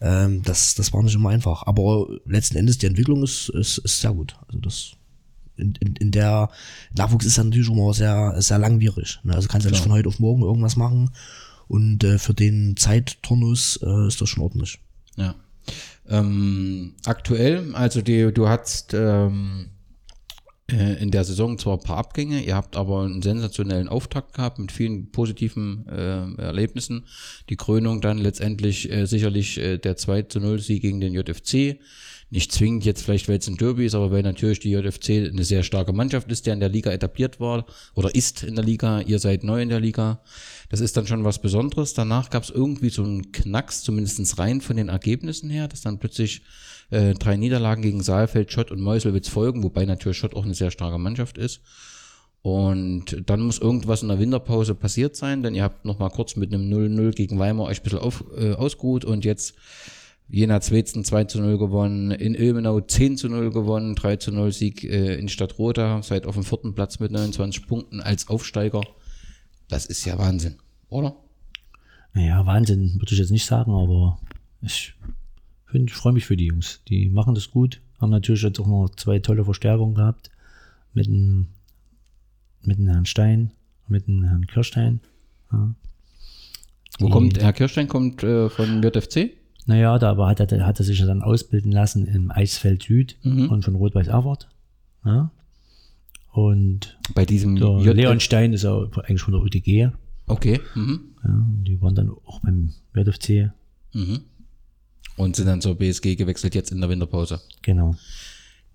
Ähm, 0.01 0.41
das, 0.43 0.75
das 0.75 0.91
war 0.93 1.03
nicht 1.03 1.15
immer 1.15 1.29
einfach. 1.29 1.63
Aber 1.65 2.07
letzten 2.25 2.57
Endes, 2.57 2.77
die 2.77 2.87
Entwicklung 2.87 3.23
ist, 3.23 3.49
ist, 3.49 3.77
ist 3.79 4.01
sehr 4.01 4.13
gut. 4.13 4.35
Also 4.47 4.59
das 4.59 4.91
in, 5.55 5.75
in, 5.79 5.95
in 5.95 6.11
der 6.11 6.49
Nachwuchs 6.95 7.25
ist 7.25 7.37
ja 7.37 7.43
natürlich 7.43 7.69
immer 7.69 7.93
sehr, 7.93 8.41
sehr 8.41 8.57
langwierig. 8.57 9.19
Ne? 9.23 9.33
Also 9.33 9.47
kannst 9.47 9.65
du 9.65 9.69
ja 9.69 9.71
nicht 9.71 9.83
von 9.83 9.91
heute 9.91 10.09
auf 10.09 10.19
morgen 10.19 10.41
irgendwas 10.41 10.75
machen. 10.75 11.11
Und 11.67 12.03
äh, 12.03 12.19
für 12.19 12.33
den 12.33 12.75
Zeitturnus 12.75 13.79
äh, 13.81 14.07
ist 14.07 14.19
das 14.19 14.29
schon 14.29 14.43
ordentlich. 14.43 14.79
Ja. 15.15 15.35
Ähm, 16.09 16.95
aktuell, 17.05 17.73
also 17.73 18.01
die, 18.01 18.33
du 18.33 18.49
hast 18.49 18.93
ähm, 18.93 19.69
äh, 20.71 21.01
in 21.01 21.11
der 21.11 21.23
Saison 21.23 21.57
zwar 21.57 21.77
ein 21.77 21.83
paar 21.83 21.97
Abgänge, 21.97 22.41
ihr 22.41 22.55
habt 22.55 22.75
aber 22.75 23.03
einen 23.03 23.21
sensationellen 23.21 23.89
Auftakt 23.89 24.33
gehabt 24.33 24.59
mit 24.59 24.71
vielen 24.71 25.11
positiven 25.11 25.85
äh, 25.87 26.41
Erlebnissen. 26.41 27.05
Die 27.49 27.57
Krönung 27.57 28.01
dann 28.01 28.17
letztendlich 28.17 28.91
äh, 28.91 29.05
sicherlich 29.05 29.57
äh, 29.59 29.77
der 29.77 29.97
2 29.97 30.23
zu 30.23 30.39
0 30.39 30.59
Sieg 30.59 30.81
gegen 30.81 31.01
den 31.01 31.13
JFC. 31.13 31.79
Nicht 32.33 32.51
zwingend 32.51 32.83
jetzt 32.83 33.03
vielleicht, 33.03 33.29
weil 33.29 33.37
es 33.37 33.47
ein 33.47 33.57
Derby 33.57 33.85
ist, 33.85 33.93
aber 33.93 34.09
weil 34.09 34.23
natürlich 34.23 34.59
die 34.59 34.71
JFC 34.71 35.29
eine 35.31 35.43
sehr 35.43 35.61
starke 35.61 35.93
Mannschaft 35.93 36.31
ist, 36.31 36.47
der 36.47 36.55
in 36.55 36.61
der 36.61 36.69
Liga 36.69 36.89
etabliert 36.89 37.39
war 37.39 37.67
oder 37.93 38.15
ist 38.15 38.41
in 38.41 38.55
der 38.55 38.65
Liga. 38.65 39.01
Ihr 39.01 39.19
seid 39.19 39.43
neu 39.43 39.61
in 39.61 39.69
der 39.69 39.79
Liga. 39.79 40.19
Das 40.69 40.79
ist 40.79 40.97
dann 40.97 41.05
schon 41.05 41.23
was 41.23 41.39
Besonderes. 41.39 41.93
Danach 41.93 42.31
gab 42.31 42.41
es 42.41 42.49
irgendwie 42.49 42.89
so 42.89 43.03
einen 43.03 43.31
Knacks, 43.31 43.83
zumindestens 43.83 44.39
rein 44.39 44.61
von 44.61 44.77
den 44.77 44.89
Ergebnissen 44.89 45.51
her, 45.51 45.67
dass 45.67 45.81
dann 45.81 45.99
plötzlich 45.99 46.41
äh, 46.89 47.13
drei 47.13 47.37
Niederlagen 47.37 47.83
gegen 47.83 48.01
Saalfeld, 48.01 48.51
Schott 48.51 48.71
und 48.71 48.81
Meuselwitz 48.81 49.29
folgen, 49.29 49.61
wobei 49.61 49.85
natürlich 49.85 50.17
Schott 50.17 50.35
auch 50.35 50.43
eine 50.45 50.55
sehr 50.55 50.71
starke 50.71 50.97
Mannschaft 50.97 51.37
ist. 51.37 51.61
Und 52.41 53.21
dann 53.27 53.41
muss 53.41 53.59
irgendwas 53.59 54.01
in 54.01 54.07
der 54.07 54.17
Winterpause 54.17 54.73
passiert 54.73 55.15
sein, 55.15 55.43
denn 55.43 55.53
ihr 55.53 55.61
habt 55.61 55.85
noch 55.85 55.99
mal 55.99 56.09
kurz 56.09 56.35
mit 56.35 56.51
einem 56.51 56.67
0-0 56.67 57.11
gegen 57.11 57.37
Weimar 57.37 57.67
euch 57.67 57.81
ein 57.81 57.83
bisschen 57.83 57.99
auf, 57.99 58.23
äh, 58.35 58.53
ausgeruht 58.53 59.05
und 59.05 59.23
jetzt 59.23 59.53
Jena 60.29 60.61
Zwetzen 60.61 61.03
2 61.03 61.25
zu 61.25 61.41
0 61.41 61.57
gewonnen, 61.57 62.11
in 62.11 62.33
Ilmenau 62.33 62.79
10 62.79 63.17
zu 63.17 63.29
0 63.29 63.51
gewonnen, 63.51 63.93
3 63.95 64.15
zu 64.17 64.31
0 64.31 64.51
Sieg 64.51 64.83
äh, 64.83 65.15
in 65.15 65.29
Stadtroda, 65.29 66.01
seid 66.01 66.25
auf 66.25 66.35
dem 66.35 66.43
vierten 66.43 66.73
Platz 66.73 66.99
mit 66.99 67.11
29 67.11 67.67
Punkten 67.67 68.01
als 68.01 68.27
Aufsteiger. 68.29 68.81
Das 69.67 69.85
ist 69.85 70.05
ja 70.05 70.17
Wahnsinn, 70.17 70.55
oder? 70.89 71.15
Naja, 72.13 72.45
Wahnsinn 72.45 72.95
würde 72.99 73.13
ich 73.13 73.19
jetzt 73.19 73.31
nicht 73.31 73.45
sagen, 73.45 73.71
aber 73.73 74.19
ich, 74.61 74.93
find, 75.65 75.89
ich 75.91 75.95
freue 75.95 76.13
mich 76.13 76.25
für 76.25 76.37
die 76.37 76.47
Jungs. 76.47 76.81
Die 76.87 77.09
machen 77.09 77.35
das 77.35 77.51
gut, 77.51 77.81
haben 77.99 78.09
natürlich 78.11 78.41
jetzt 78.43 78.59
auch 78.59 78.67
noch 78.67 78.89
zwei 78.95 79.19
tolle 79.19 79.43
Verstärkungen 79.45 79.95
gehabt 79.95 80.31
mit 80.93 81.07
dem, 81.07 81.47
mit 82.61 82.77
dem 82.77 82.87
Herrn 82.87 83.05
Stein, 83.05 83.51
mit 83.87 84.07
dem 84.07 84.23
Herrn 84.23 84.47
Kirstein. 84.47 84.99
Ja. 85.51 85.75
Wo 86.99 87.05
Die- 87.07 87.11
kommt, 87.11 87.41
Herr 87.41 87.53
Kirstein 87.53 87.87
kommt 87.87 88.23
äh, 88.23 88.49
von 88.49 88.81
JFC? 88.81 89.31
Naja, 89.65 89.97
da 89.97 90.09
aber 90.11 90.27
hat 90.27 90.39
er, 90.39 90.65
hat 90.65 90.79
er 90.79 90.85
sich 90.85 90.99
ja 90.99 91.05
dann 91.05 91.21
ausbilden 91.21 91.71
lassen 91.71 92.05
im 92.05 92.31
Eisfeld 92.31 92.83
Süd 92.83 93.17
Mhm. 93.23 93.49
und 93.49 93.63
von 93.65 93.75
Rot-Weiß 93.75 94.07
Erfurt. 94.07 94.49
Ja. 95.05 95.31
Und 96.31 96.97
Bei 97.13 97.25
diesem 97.25 97.55
Leon 97.55 98.19
Stein 98.19 98.53
ist 98.53 98.63
ja 98.63 98.75
eigentlich 98.77 99.21
von 99.21 99.33
der 99.33 99.41
UTG. 99.43 99.89
Okay. 100.25 100.59
Mhm. 100.75 101.01
Ja, 101.23 101.45
die 101.67 101.81
waren 101.81 101.95
dann 101.95 102.09
auch 102.09 102.39
beim 102.41 102.73
JFC. 102.95 103.51
Mhm. 103.93 104.21
Und 105.15 105.35
sind 105.35 105.45
dann 105.45 105.61
zur 105.61 105.75
BSG 105.75 106.15
gewechselt 106.15 106.55
jetzt 106.55 106.71
in 106.71 106.81
der 106.81 106.89
Winterpause. 106.89 107.39
Genau. 107.61 107.95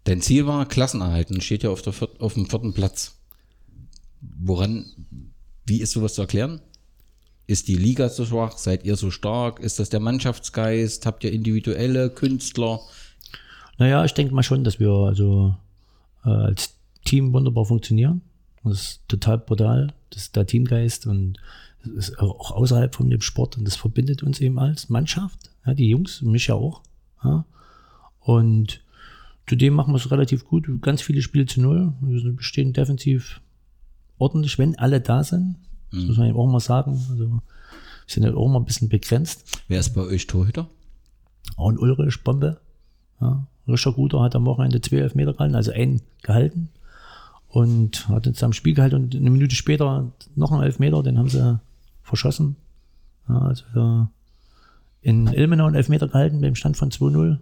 Dein 0.05 0.21
Ziel 0.23 0.47
war 0.47 0.67
Klassenerhalt 0.67 1.31
und 1.31 1.43
steht 1.43 1.65
ja 1.65 1.71
auf, 1.71 1.83
der 1.83 1.93
viert, 1.93 2.21
auf 2.21 2.35
dem 2.35 2.47
vierten 2.47 2.73
Platz. 2.73 3.19
Woran, 4.21 4.87
wie 5.67 5.81
ist 5.81 5.93
sowas 5.93 6.15
zu 6.15 6.23
erklären? 6.23 6.61
Ist 7.49 7.67
die 7.67 7.77
Liga 7.77 8.11
so 8.11 8.27
schwach? 8.27 8.59
Seid 8.59 8.85
ihr 8.85 8.95
so 8.97 9.11
stark? 9.11 9.59
Ist 9.59 9.79
das 9.79 9.89
der 9.89 10.01
Mannschaftsgeist? 10.01 11.07
Habt 11.07 11.25
ihr 11.25 11.33
individuelle 11.33 12.11
Künstler? 12.11 12.79
Naja, 13.79 14.05
ich 14.05 14.13
denke 14.13 14.35
mal 14.35 14.43
schon, 14.43 14.65
dass 14.65 14.79
wir 14.79 14.91
also 14.91 15.57
äh, 16.27 16.29
als 16.29 16.75
Team 17.07 17.33
wunderbar 17.33 17.65
funktionieren. 17.65 18.21
Das 18.65 18.83
ist 18.83 19.01
total 19.09 19.39
brutal. 19.39 19.95
Das 20.11 20.25
ist 20.25 20.37
der 20.37 20.47
Teamgeist 20.47 21.07
und 21.07 21.39
ist 21.97 22.19
auch 22.19 22.51
außerhalb 22.51 22.95
von 22.95 23.09
dem 23.09 23.23
Sport 23.23 23.57
und 23.57 23.65
das 23.65 23.77
verbindet 23.77 24.23
uns 24.23 24.41
eben 24.41 24.59
als 24.59 24.91
Mannschaft. 24.91 25.51
Ja, 25.65 25.73
die 25.73 25.89
Jungs, 25.89 26.21
mich 26.21 26.49
ja 26.49 26.55
auch. 26.55 26.83
Ja. 27.25 27.47
Und 28.21 28.83
zudem 29.47 29.73
machen 29.73 29.95
wir 29.95 29.97
es 29.97 30.11
relativ 30.11 30.45
gut. 30.45 30.69
Ganz 30.83 31.01
viele 31.01 31.23
Spiele 31.23 31.47
zu 31.47 31.63
null. 31.63 31.95
Wir 32.03 32.37
stehen 32.41 32.75
defensiv 32.75 33.41
ordentlich, 34.19 34.59
wenn 34.59 34.79
alle 34.79 35.01
da 35.01 35.25
sind. 35.25 35.57
Das 35.91 36.05
muss 36.05 36.19
man 36.19 36.29
eben 36.29 36.39
auch 36.39 36.47
mal 36.47 36.61
sagen. 36.61 36.93
Also, 37.11 37.31
wir 37.31 37.43
sind 38.07 38.25
ja 38.25 38.35
auch 38.35 38.49
mal 38.49 38.59
ein 38.59 38.65
bisschen 38.65 38.89
begrenzt. 38.89 39.61
Wer 39.69 39.81
ist 39.81 39.91
bei 39.91 40.03
euch 40.03 40.27
Torhüter? 40.27 40.69
Aaron 41.57 41.79
Ulrich, 41.79 42.23
Bombe. 42.25 42.61
Ja, 43.21 43.47
Richard 43.67 43.97
Guter 43.97 44.21
hat 44.23 44.37
am 44.37 44.47
Wochenende 44.47 44.81
zwei 44.81 44.99
Elfmeter 44.99 45.33
gehalten, 45.33 45.55
also 45.55 45.73
einen 45.73 46.03
gehalten. 46.23 46.69
Und 47.49 48.09
hat 48.09 48.27
uns 48.27 48.43
am 48.43 48.53
Spiel 48.53 48.75
gehalten 48.75 48.97
und 48.97 49.17
eine 49.17 49.31
Minute 49.31 49.55
später 49.55 50.13
noch 50.37 50.53
einen 50.53 50.63
Elfmeter, 50.63 51.03
den 51.03 51.19
haben 51.19 51.31
sie 51.31 51.59
verschossen. 52.03 52.57
Ja, 53.29 53.39
also 53.39 53.65
wir 53.73 54.11
in 55.01 55.27
Ilmenau 55.29 55.67
einen 55.67 55.77
Elfmeter 55.77 56.09
gehalten 56.09 56.41
beim 56.41 56.55
Stand 56.55 56.77
von 56.77 56.91
2-0. 56.91 57.39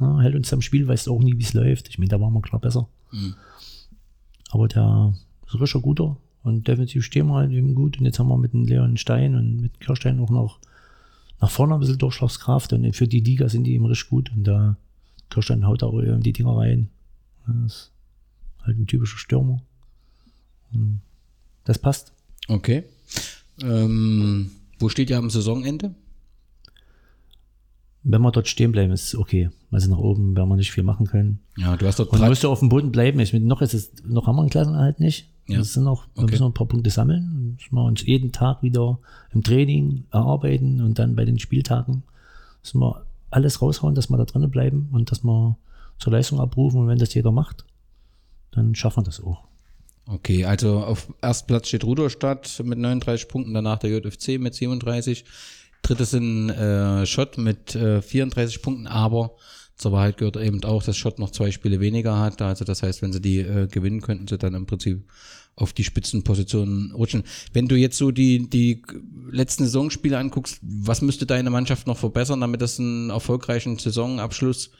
Ja, 0.00 0.20
hält 0.20 0.34
uns 0.34 0.52
am 0.52 0.62
Spiel, 0.62 0.88
weiß 0.88 1.08
auch 1.08 1.20
nie, 1.20 1.36
wie 1.36 1.42
es 1.42 1.52
läuft. 1.52 1.88
Ich 1.88 1.98
meine, 1.98 2.08
da 2.08 2.20
waren 2.20 2.32
wir 2.32 2.40
klar 2.40 2.60
besser. 2.60 2.88
Aber 4.50 4.68
der 4.68 5.12
ist 5.46 5.60
Richard 5.60 5.82
Guter 5.82 6.16
und 6.42 6.66
defensiv 6.68 7.04
stehen 7.04 7.28
wir 7.28 7.34
halt 7.34 7.52
eben 7.52 7.74
gut. 7.74 7.98
Und 7.98 8.04
jetzt 8.04 8.18
haben 8.18 8.28
wir 8.28 8.38
mit 8.38 8.52
dem 8.52 8.66
Leon 8.66 8.96
Stein 8.96 9.34
und 9.36 9.60
mit 9.60 9.80
Kirstein 9.80 10.20
auch 10.20 10.30
noch 10.30 10.58
nach 11.40 11.50
vorne 11.50 11.74
ein 11.74 11.80
bisschen 11.80 11.98
Durchschlagskraft 11.98 12.72
und 12.72 12.94
für 12.94 13.08
die 13.08 13.20
Liga 13.20 13.48
sind 13.48 13.64
die 13.64 13.74
eben 13.74 13.86
richtig 13.86 14.08
gut 14.10 14.30
und 14.34 14.44
da 14.44 14.76
Kirstein 15.28 15.66
haut 15.66 15.82
auch 15.82 16.00
eben 16.00 16.22
die 16.22 16.32
Dinger 16.32 16.56
rein. 16.56 16.88
Das 17.46 17.72
ist 17.72 17.92
halt 18.62 18.78
ein 18.78 18.86
typischer 18.86 19.18
Stürmer. 19.18 19.60
Und 20.72 21.00
Das 21.64 21.78
passt. 21.78 22.12
Okay. 22.48 22.84
Ähm, 23.60 24.50
wo 24.78 24.88
steht 24.88 25.10
ihr 25.10 25.18
am 25.18 25.30
Saisonende? 25.30 25.94
Wenn 28.04 28.20
wir 28.22 28.32
dort 28.32 28.48
stehen 28.48 28.72
bleiben, 28.72 28.92
ist 28.92 29.06
es 29.06 29.16
okay. 29.16 29.50
Also 29.70 29.90
nach 29.90 29.98
oben 29.98 30.36
werden 30.36 30.48
wir 30.48 30.56
nicht 30.56 30.72
viel 30.72 30.82
machen 30.82 31.06
können. 31.06 31.40
Ja, 31.56 31.76
du 31.76 31.86
hast 31.86 31.98
dort 31.98 32.10
Und 32.10 32.20
musst 32.20 32.42
du 32.42 32.50
auf 32.50 32.58
dem 32.58 32.68
Boden 32.68 32.90
bleiben. 32.90 33.20
Ich, 33.20 33.32
noch 33.32 33.62
ist 33.62 33.74
es, 33.74 33.92
noch 34.04 34.26
haben 34.26 34.36
wir 34.36 34.42
einen 34.42 34.50
Klassenerhalt 34.50 34.98
nicht. 34.98 35.31
Ja. 35.48 35.58
Das 35.58 35.72
sind 35.72 35.84
noch, 35.84 36.06
wir 36.14 36.22
Okay. 36.24 36.32
müssen 36.32 36.42
noch 36.42 36.50
ein 36.50 36.54
paar 36.54 36.68
Punkte 36.68 36.90
sammeln. 36.90 37.54
Müssen 37.56 37.74
wir 37.74 37.84
uns 37.84 38.02
jeden 38.06 38.32
Tag 38.32 38.62
wieder 38.62 38.98
im 39.32 39.42
Training 39.42 40.04
erarbeiten 40.10 40.80
und 40.80 40.98
dann 40.98 41.16
bei 41.16 41.24
den 41.24 41.38
Spieltagen 41.38 42.02
müssen 42.62 42.80
wir 42.80 43.04
alles 43.30 43.60
raushauen, 43.60 43.94
dass 43.94 44.08
wir 44.10 44.16
da 44.18 44.24
drinnen 44.24 44.50
bleiben 44.50 44.88
und 44.92 45.10
dass 45.10 45.24
wir 45.24 45.56
zur 45.98 46.12
Leistung 46.12 46.38
abrufen. 46.40 46.80
Und 46.80 46.88
wenn 46.88 46.98
das 46.98 47.14
jeder 47.14 47.32
macht, 47.32 47.64
dann 48.52 48.74
schaffen 48.74 49.00
wir 49.02 49.04
das 49.06 49.22
auch. 49.22 49.44
Okay, 50.06 50.44
also 50.44 50.80
auf 50.80 51.12
erst 51.22 51.46
Platz 51.46 51.68
steht 51.68 51.84
Rudolstadt 51.84 52.60
mit 52.64 52.78
39 52.78 53.28
Punkten, 53.28 53.54
danach 53.54 53.78
der 53.78 53.90
JFC 53.90 54.38
mit 54.38 54.54
37. 54.54 55.24
Drittes 55.82 56.10
sind 56.10 56.50
äh, 56.50 57.06
Schott 57.06 57.38
mit 57.38 57.74
äh, 57.74 58.02
34 58.02 58.62
Punkten, 58.62 58.86
aber 58.86 59.32
Zur 59.82 59.90
Wahrheit 59.90 60.16
gehört 60.16 60.36
eben 60.36 60.62
auch, 60.62 60.84
dass 60.84 60.96
Schott 60.96 61.18
noch 61.18 61.30
zwei 61.30 61.50
Spiele 61.50 61.80
weniger 61.80 62.20
hat. 62.20 62.40
Also 62.40 62.64
das 62.64 62.84
heißt, 62.84 63.02
wenn 63.02 63.12
sie 63.12 63.20
die 63.20 63.38
äh, 63.40 63.66
gewinnen, 63.66 64.00
könnten 64.00 64.28
sie 64.28 64.38
dann 64.38 64.54
im 64.54 64.66
Prinzip 64.66 65.02
auf 65.56 65.72
die 65.72 65.82
Spitzenpositionen 65.82 66.92
rutschen. 66.92 67.24
Wenn 67.52 67.66
du 67.66 67.74
jetzt 67.76 67.98
so 67.98 68.12
die, 68.12 68.48
die 68.48 68.82
letzten 69.28 69.64
Saisonspiele 69.64 70.16
anguckst, 70.16 70.60
was 70.62 71.02
müsste 71.02 71.26
deine 71.26 71.50
Mannschaft 71.50 71.88
noch 71.88 71.98
verbessern, 71.98 72.40
damit 72.40 72.62
das 72.62 72.78
einen 72.78 73.10
erfolgreichen 73.10 73.76
Saisonabschluss 73.76 74.70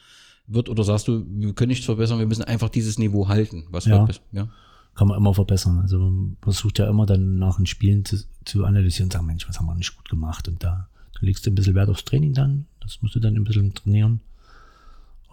wird? 0.47 0.69
Oder 0.69 0.85
sagst 0.85 1.09
du, 1.09 1.25
wir 1.27 1.53
können 1.53 1.69
nichts 1.69 1.85
verbessern, 1.85 2.19
wir 2.19 2.25
müssen 2.25 2.43
einfach 2.43 2.69
dieses 2.69 2.97
Niveau 2.97 3.27
halten? 3.27 3.65
Was 3.69 3.85
Ja. 3.85 4.07
wird, 4.07 4.21
ja? 4.31 4.47
kann 4.95 5.09
man 5.09 5.17
immer 5.17 5.33
verbessern. 5.33 5.79
Also 5.79 5.99
man 5.99 6.37
versucht 6.41 6.79
ja 6.79 6.87
immer 6.89 7.05
dann 7.05 7.39
nach 7.39 7.57
den 7.57 7.65
Spielen 7.65 8.05
zu, 8.05 8.23
zu 8.45 8.63
analysieren 8.63 9.07
und 9.07 9.13
sagen, 9.13 9.25
Mensch, 9.25 9.49
was 9.49 9.59
haben 9.59 9.65
wir 9.65 9.75
nicht 9.75 9.97
gut 9.97 10.07
gemacht? 10.07 10.47
Und 10.47 10.63
da, 10.63 10.87
da 11.13 11.19
legst 11.19 11.45
du 11.45 11.51
ein 11.51 11.55
bisschen 11.55 11.75
Wert 11.75 11.89
aufs 11.89 12.05
Training 12.05 12.33
dann. 12.33 12.67
Das 12.79 13.01
musst 13.01 13.15
du 13.15 13.19
dann 13.19 13.35
ein 13.35 13.43
bisschen 13.43 13.73
trainieren. 13.73 14.21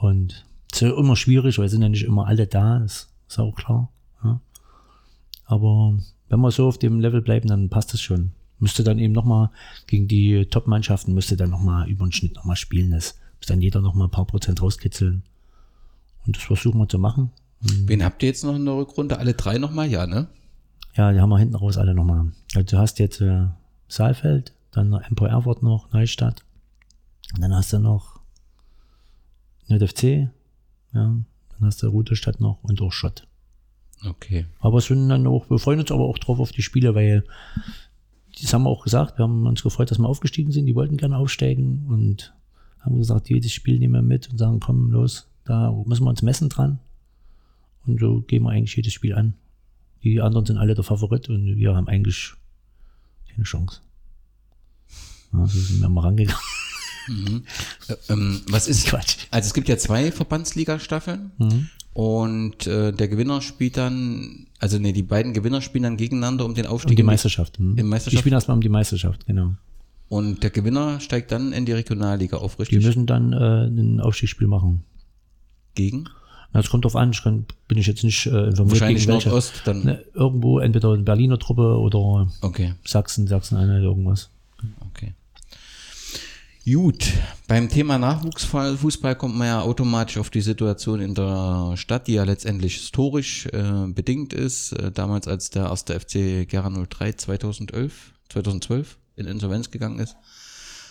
Und 0.01 0.47
es 0.73 0.81
ist 0.81 0.89
ja 0.89 0.97
immer 0.97 1.15
schwierig, 1.15 1.59
weil 1.59 1.69
sind 1.69 1.83
ja 1.83 1.89
nicht 1.89 2.05
immer 2.05 2.27
alle 2.27 2.47
da, 2.47 2.79
das 2.79 3.11
ist 3.29 3.39
auch 3.39 3.55
klar. 3.55 3.91
Ja. 4.25 4.41
Aber 5.45 5.99
wenn 6.29 6.41
wir 6.41 6.51
so 6.51 6.67
auf 6.67 6.79
dem 6.79 7.01
Level 7.01 7.21
bleiben, 7.21 7.49
dann 7.49 7.69
passt 7.69 7.93
das 7.93 8.01
schon. 8.01 8.33
Müsste 8.59 8.83
dann 8.83 8.99
eben 8.99 9.13
nochmal 9.13 9.51
gegen 9.87 10.09
die 10.09 10.47
Top-Mannschaften, 10.47 11.13
müsste 11.13 11.37
dann 11.37 11.51
nochmal 11.51 11.89
über 11.89 12.07
den 12.07 12.13
Schnitt 12.13 12.35
nochmal 12.35 12.57
spielen. 12.57 12.93
Das 12.93 13.19
muss 13.39 13.47
dann 13.47 13.61
jeder 13.61 13.83
nochmal 13.83 14.09
ein 14.09 14.11
paar 14.11 14.27
Prozent 14.27 14.63
rauskitzeln. 14.63 15.23
Und 16.27 16.37
das 16.37 16.45
versuchen 16.45 16.79
wir 16.79 16.89
zu 16.89 16.99
machen. 16.99 17.31
Wen 17.61 18.03
habt 18.03 18.23
ihr 18.23 18.31
jetzt 18.31 18.45
noch 18.45 18.57
in 18.57 18.65
der 18.65 18.77
Rückrunde? 18.77 19.19
Alle 19.19 19.35
drei 19.35 19.59
nochmal? 19.59 19.89
Ja, 19.89 20.07
ne? 20.07 20.29
Ja, 20.95 21.13
die 21.13 21.21
haben 21.21 21.29
wir 21.29 21.39
hinten 21.39 21.57
raus 21.57 21.77
alle 21.77 21.95
nochmal. 21.95 22.33
Also 22.55 22.77
du 22.77 22.79
hast 22.79 22.99
jetzt 22.99 23.21
äh, 23.21 23.47
Saalfeld, 23.89 24.55
dann 24.71 24.93
Empor 24.95 25.29
Erfurt 25.29 25.63
noch, 25.63 25.93
Neustadt. 25.93 26.43
Und 27.35 27.43
dann 27.43 27.55
hast 27.55 27.73
du 27.73 27.79
noch 27.79 28.20
NFC, 29.71 30.03
ja, 30.03 30.31
dann 30.93 31.25
hast 31.61 31.83
du 31.83 31.89
Rudolstadt 31.89 32.41
noch 32.41 32.63
und 32.63 32.81
auch 32.83 32.93
Schott. 32.93 33.27
Okay. 34.05 34.47
Aber 34.61 34.79
es 34.79 34.87
sind 34.87 35.09
dann 35.09 35.27
auch, 35.27 35.51
wir 35.51 35.59
freuen 35.59 35.81
uns 35.81 35.91
aber 35.91 36.05
auch 36.05 36.19
drauf 36.19 36.41
auf 36.41 36.53
die 36.53 36.63
Spiele, 36.63 36.95
weil 36.95 37.25
das 38.41 38.53
haben 38.53 38.63
wir 38.63 38.71
auch 38.71 38.85
gesagt, 38.85 39.19
wir 39.19 39.25
haben 39.25 39.47
uns 39.47 39.63
gefreut, 39.63 39.91
dass 39.91 39.99
wir 39.99 40.09
aufgestiegen 40.09 40.53
sind, 40.53 40.67
die 40.67 40.75
wollten 40.75 40.97
gerne 40.97 41.17
aufsteigen 41.17 41.87
und 41.89 42.35
haben 42.81 42.97
gesagt, 42.97 43.29
jedes 43.29 43.53
Spiel 43.53 43.79
nehmen 43.79 43.95
wir 43.95 44.03
mit 44.03 44.31
und 44.31 44.39
sagen, 44.39 44.61
komm, 44.61 44.91
los, 44.91 45.29
da 45.45 45.71
müssen 45.85 46.05
wir 46.05 46.11
uns 46.11 46.23
messen 46.23 46.49
dran. 46.49 46.79
Und 47.87 48.01
so 48.01 48.21
gehen 48.23 48.43
wir 48.45 48.51
eigentlich 48.51 48.77
jedes 48.77 48.93
Spiel 48.93 49.15
an. 49.15 49.35
Die 50.03 50.21
anderen 50.21 50.47
sind 50.47 50.57
alle 50.57 50.75
der 50.75 50.85
Favorit 50.85 51.29
und 51.29 51.57
wir 51.57 51.75
haben 51.75 51.89
eigentlich 51.89 52.33
keine 53.29 53.45
Chance. 53.45 53.81
Ja, 55.33 55.47
so 55.47 55.59
sind 55.59 55.81
wir 55.81 55.89
mal 55.89 56.03
rangegangen. 56.03 56.41
Äh, 57.89 57.95
ähm, 58.13 58.41
was 58.49 58.69
ist, 58.69 58.87
Quatsch. 58.87 59.17
also 59.31 59.47
es 59.47 59.55
gibt 59.55 59.69
ja 59.69 59.77
zwei 59.77 60.13
Verbandsliga-Staffeln 60.13 61.33
und 61.93 62.67
äh, 62.67 62.93
der 62.93 63.09
Gewinner 63.09 63.41
spielt 63.41 63.77
dann, 63.77 64.47
also 64.59 64.79
nee, 64.79 64.93
die 64.93 65.03
beiden 65.03 65.33
Gewinner 65.33 65.61
spielen 65.61 65.83
dann 65.85 65.97
gegeneinander 65.97 66.45
um 66.45 66.55
den 66.55 66.67
Aufstieg. 66.67 66.91
Um 66.91 66.97
die 66.97 67.01
in 67.01 67.07
Meisterschaft. 67.07 67.59
hm. 67.59 67.77
Im 67.79 67.89
Meisterschaft? 67.89 68.13
Die 68.13 68.19
spielen 68.19 68.35
erstmal 68.35 68.57
um 68.57 68.61
die 68.63 68.69
Meisterschaft, 68.69 69.27
genau. 69.27 69.55
Und 70.09 70.43
der 70.43 70.51
Gewinner 70.51 70.99
steigt 71.01 71.31
dann 71.33 71.53
in 71.53 71.67
die 71.67 71.73
Regionalliga 71.73 72.39
auf, 72.39 72.57
Die 72.57 72.63
richtig? 72.63 72.85
müssen 72.85 73.07
dann 73.07 73.33
äh, 73.33 73.67
ein 73.67 74.01
Aufstiegsspiel 74.01 74.47
machen. 74.49 74.83
Gegen? 75.75 76.09
Na, 76.53 76.59
Es 76.61 76.69
kommt 76.71 76.85
drauf 76.85 76.97
an, 76.97 77.11
ich 77.13 77.23
kann, 77.23 77.47
bin 77.69 77.79
ich 77.79 77.87
jetzt 77.87 78.03
nicht 78.03 78.27
äh, 78.27 78.31
informiert. 78.31 78.71
Wahrscheinlich 78.81 79.07
gegen. 79.07 79.13
Nordost, 79.13 79.63
dann. 79.65 79.85
Ne, 79.85 80.05
irgendwo, 80.15 80.59
entweder 80.59 80.93
eine 80.95 81.03
Berliner 81.05 81.39
Truppe 81.39 81.79
oder 81.79 82.29
Okay, 82.41 82.75
Sachsen, 82.85 83.29
Sachsen-Anhalt, 83.29 83.85
irgendwas. 83.85 84.31
okay. 84.89 85.15
Gut, 86.73 87.15
beim 87.49 87.69
Thema 87.69 87.99
Nachwuchsfußball 87.99 89.17
kommt 89.17 89.35
man 89.35 89.47
ja 89.49 89.63
automatisch 89.63 90.19
auf 90.19 90.31
die 90.31 90.41
Situation 90.41 91.01
in 91.01 91.15
der 91.15 91.73
Stadt, 91.77 92.07
die 92.07 92.13
ja 92.13 92.25
letztendlich 92.25 92.77
historisch 92.77 93.47
äh, 93.47 93.87
bedingt 93.89 94.33
ist. 94.33 94.73
Äh, 94.73 94.93
damals, 94.93 95.27
als 95.27 95.51
der 95.51 95.65
erste 95.65 95.99
FC 95.99 96.49
Gera 96.49 96.71
03 96.71 97.13
2011, 97.13 98.13
2012 98.29 98.99
in 99.17 99.27
Insolvenz 99.27 99.71
gegangen 99.71 99.99
ist, 99.99 100.17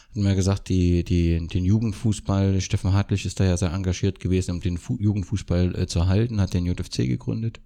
hatten 0.10 0.23
wir 0.23 0.36
gesagt, 0.36 0.67
die, 0.69 1.04
die, 1.04 1.47
den 1.47 1.63
Jugendfußball, 1.63 2.60
Steffen 2.60 2.93
Hartlich 2.93 3.25
ist 3.25 3.39
da 3.39 3.45
ja 3.45 3.56
sehr 3.56 3.71
engagiert 3.71 4.19
gewesen, 4.19 4.56
um 4.56 4.62
den 4.62 4.77
Fu 4.77 4.97
Jugendfußball 4.99 5.75
äh, 5.75 5.88
zu 5.88 5.99
erhalten, 5.99 6.41
hat 6.41 6.54
den 6.54 6.65
JFC 6.65 7.08
gegründet. 7.08 7.62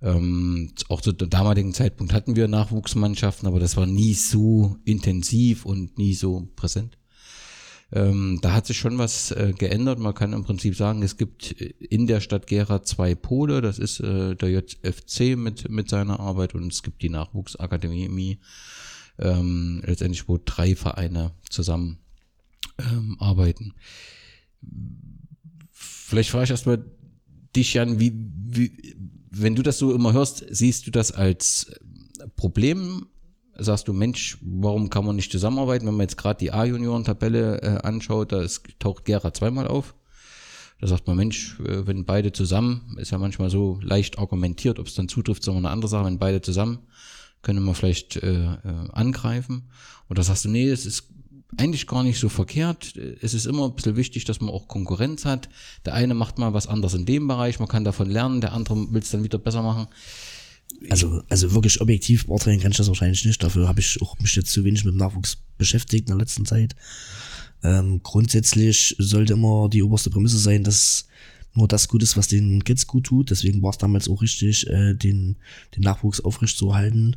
Ähm, 0.00 0.70
auch 0.90 1.00
zu 1.00 1.12
dem 1.12 1.30
damaligen 1.30 1.72
Zeitpunkt 1.72 2.12
hatten 2.12 2.36
wir 2.36 2.46
Nachwuchsmannschaften, 2.46 3.48
aber 3.48 3.58
das 3.58 3.76
war 3.76 3.86
nie 3.86 4.14
so 4.14 4.76
intensiv 4.84 5.64
und 5.64 5.98
nie 5.98 6.14
so 6.14 6.46
präsent. 6.54 6.98
Ähm, 7.92 8.40
da 8.42 8.52
hat 8.52 8.66
sich 8.66 8.78
schon 8.78 8.98
was 8.98 9.30
äh, 9.30 9.54
geändert. 9.56 10.00
Man 10.00 10.14
kann 10.14 10.32
im 10.32 10.42
Prinzip 10.42 10.74
sagen, 10.74 11.02
es 11.02 11.16
gibt 11.16 11.60
äh, 11.60 11.66
in 11.78 12.06
der 12.06 12.20
Stadt 12.20 12.46
Gera 12.46 12.82
zwei 12.82 13.14
Pole. 13.14 13.60
Das 13.60 13.78
ist 13.78 14.00
äh, 14.00 14.34
der 14.34 14.50
JFC 14.50 15.36
mit, 15.36 15.70
mit 15.70 15.88
seiner 15.88 16.18
Arbeit 16.18 16.54
und 16.54 16.72
es 16.72 16.82
gibt 16.82 17.02
die 17.02 17.10
Nachwuchsakademie, 17.10 18.40
ähm, 19.18 19.82
letztendlich 19.86 20.28
wo 20.28 20.38
drei 20.44 20.74
Vereine 20.74 21.32
zusammen 21.48 21.98
ähm, 22.78 23.16
arbeiten. 23.20 23.74
Vielleicht 25.70 26.30
frage 26.30 26.44
ich 26.44 26.50
erstmal 26.50 26.84
dich, 27.54 27.74
Jan, 27.74 28.00
wie, 28.00 28.12
wie, 28.16 28.96
wenn 29.30 29.54
du 29.54 29.62
das 29.62 29.78
so 29.78 29.94
immer 29.94 30.12
hörst, 30.12 30.44
siehst 30.50 30.88
du 30.88 30.90
das 30.90 31.12
als 31.12 31.72
Problem? 32.34 33.06
Sagst 33.58 33.88
du, 33.88 33.92
Mensch, 33.92 34.38
warum 34.42 34.90
kann 34.90 35.04
man 35.04 35.16
nicht 35.16 35.32
zusammenarbeiten? 35.32 35.86
Wenn 35.86 35.94
man 35.94 36.04
jetzt 36.04 36.16
gerade 36.16 36.38
die 36.38 36.52
A-Junioren-Tabelle 36.52 37.62
äh, 37.62 37.86
anschaut, 37.86 38.32
da 38.32 38.42
ist, 38.42 38.62
taucht 38.78 39.04
Gera 39.04 39.32
zweimal 39.32 39.66
auf. 39.66 39.94
Da 40.80 40.86
sagt 40.86 41.06
man, 41.06 41.16
Mensch, 41.16 41.58
äh, 41.60 41.86
wenn 41.86 42.04
beide 42.04 42.32
zusammen, 42.32 42.96
ist 42.98 43.10
ja 43.10 43.18
manchmal 43.18 43.50
so 43.50 43.78
leicht 43.82 44.18
argumentiert, 44.18 44.78
ob 44.78 44.86
es 44.86 44.94
dann 44.94 45.08
zutrifft, 45.08 45.42
ist 45.42 45.48
immer 45.48 45.58
eine 45.58 45.70
andere 45.70 45.88
Sache, 45.88 46.04
wenn 46.04 46.18
beide 46.18 46.42
zusammen, 46.42 46.80
können 47.42 47.64
wir 47.64 47.74
vielleicht 47.74 48.16
äh, 48.16 48.44
äh, 48.44 48.58
angreifen. 48.92 49.70
Und 50.08 50.18
da 50.18 50.22
sagst 50.22 50.44
du, 50.44 50.48
nee, 50.48 50.68
es 50.68 50.84
ist 50.84 51.08
eigentlich 51.56 51.86
gar 51.86 52.02
nicht 52.02 52.18
so 52.18 52.28
verkehrt. 52.28 52.96
Es 53.20 53.32
ist 53.32 53.46
immer 53.46 53.66
ein 53.66 53.74
bisschen 53.74 53.96
wichtig, 53.96 54.24
dass 54.24 54.40
man 54.40 54.50
auch 54.50 54.68
Konkurrenz 54.68 55.24
hat. 55.24 55.48
Der 55.84 55.94
eine 55.94 56.14
macht 56.14 56.38
mal 56.38 56.52
was 56.52 56.66
anderes 56.66 56.94
in 56.94 57.06
dem 57.06 57.28
Bereich, 57.28 57.58
man 57.58 57.68
kann 57.68 57.84
davon 57.84 58.10
lernen, 58.10 58.40
der 58.40 58.52
andere 58.52 58.92
will 58.92 59.00
es 59.00 59.10
dann 59.10 59.24
wieder 59.24 59.38
besser 59.38 59.62
machen. 59.62 59.86
Also, 60.90 61.22
also 61.28 61.52
wirklich 61.52 61.80
objektiv 61.80 62.26
beurteilen 62.26 62.60
kann 62.60 62.70
ich 62.70 62.76
das 62.76 62.88
wahrscheinlich 62.88 63.24
nicht. 63.24 63.42
Dafür 63.42 63.68
habe 63.68 63.80
ich 63.80 64.00
auch 64.02 64.18
mich 64.18 64.36
jetzt 64.36 64.52
zu 64.52 64.64
wenig 64.64 64.84
mit 64.84 64.94
dem 64.94 64.98
Nachwuchs 64.98 65.38
beschäftigt 65.58 66.08
in 66.08 66.16
der 66.16 66.18
letzten 66.18 66.44
Zeit. 66.44 66.76
Ähm, 67.62 68.00
grundsätzlich 68.02 68.94
sollte 68.98 69.32
immer 69.32 69.68
die 69.68 69.82
oberste 69.82 70.10
Prämisse 70.10 70.38
sein, 70.38 70.64
dass 70.64 71.08
nur 71.54 71.68
das 71.68 71.88
gut 71.88 72.02
ist, 72.02 72.16
was 72.16 72.28
den 72.28 72.62
Kids 72.64 72.86
gut 72.86 73.04
tut. 73.04 73.30
Deswegen 73.30 73.62
war 73.62 73.70
es 73.70 73.78
damals 73.78 74.08
auch 74.08 74.20
richtig, 74.22 74.66
äh, 74.68 74.94
den, 74.94 75.36
den 75.74 75.82
Nachwuchs 75.82 76.20
aufrechtzuerhalten. 76.20 77.16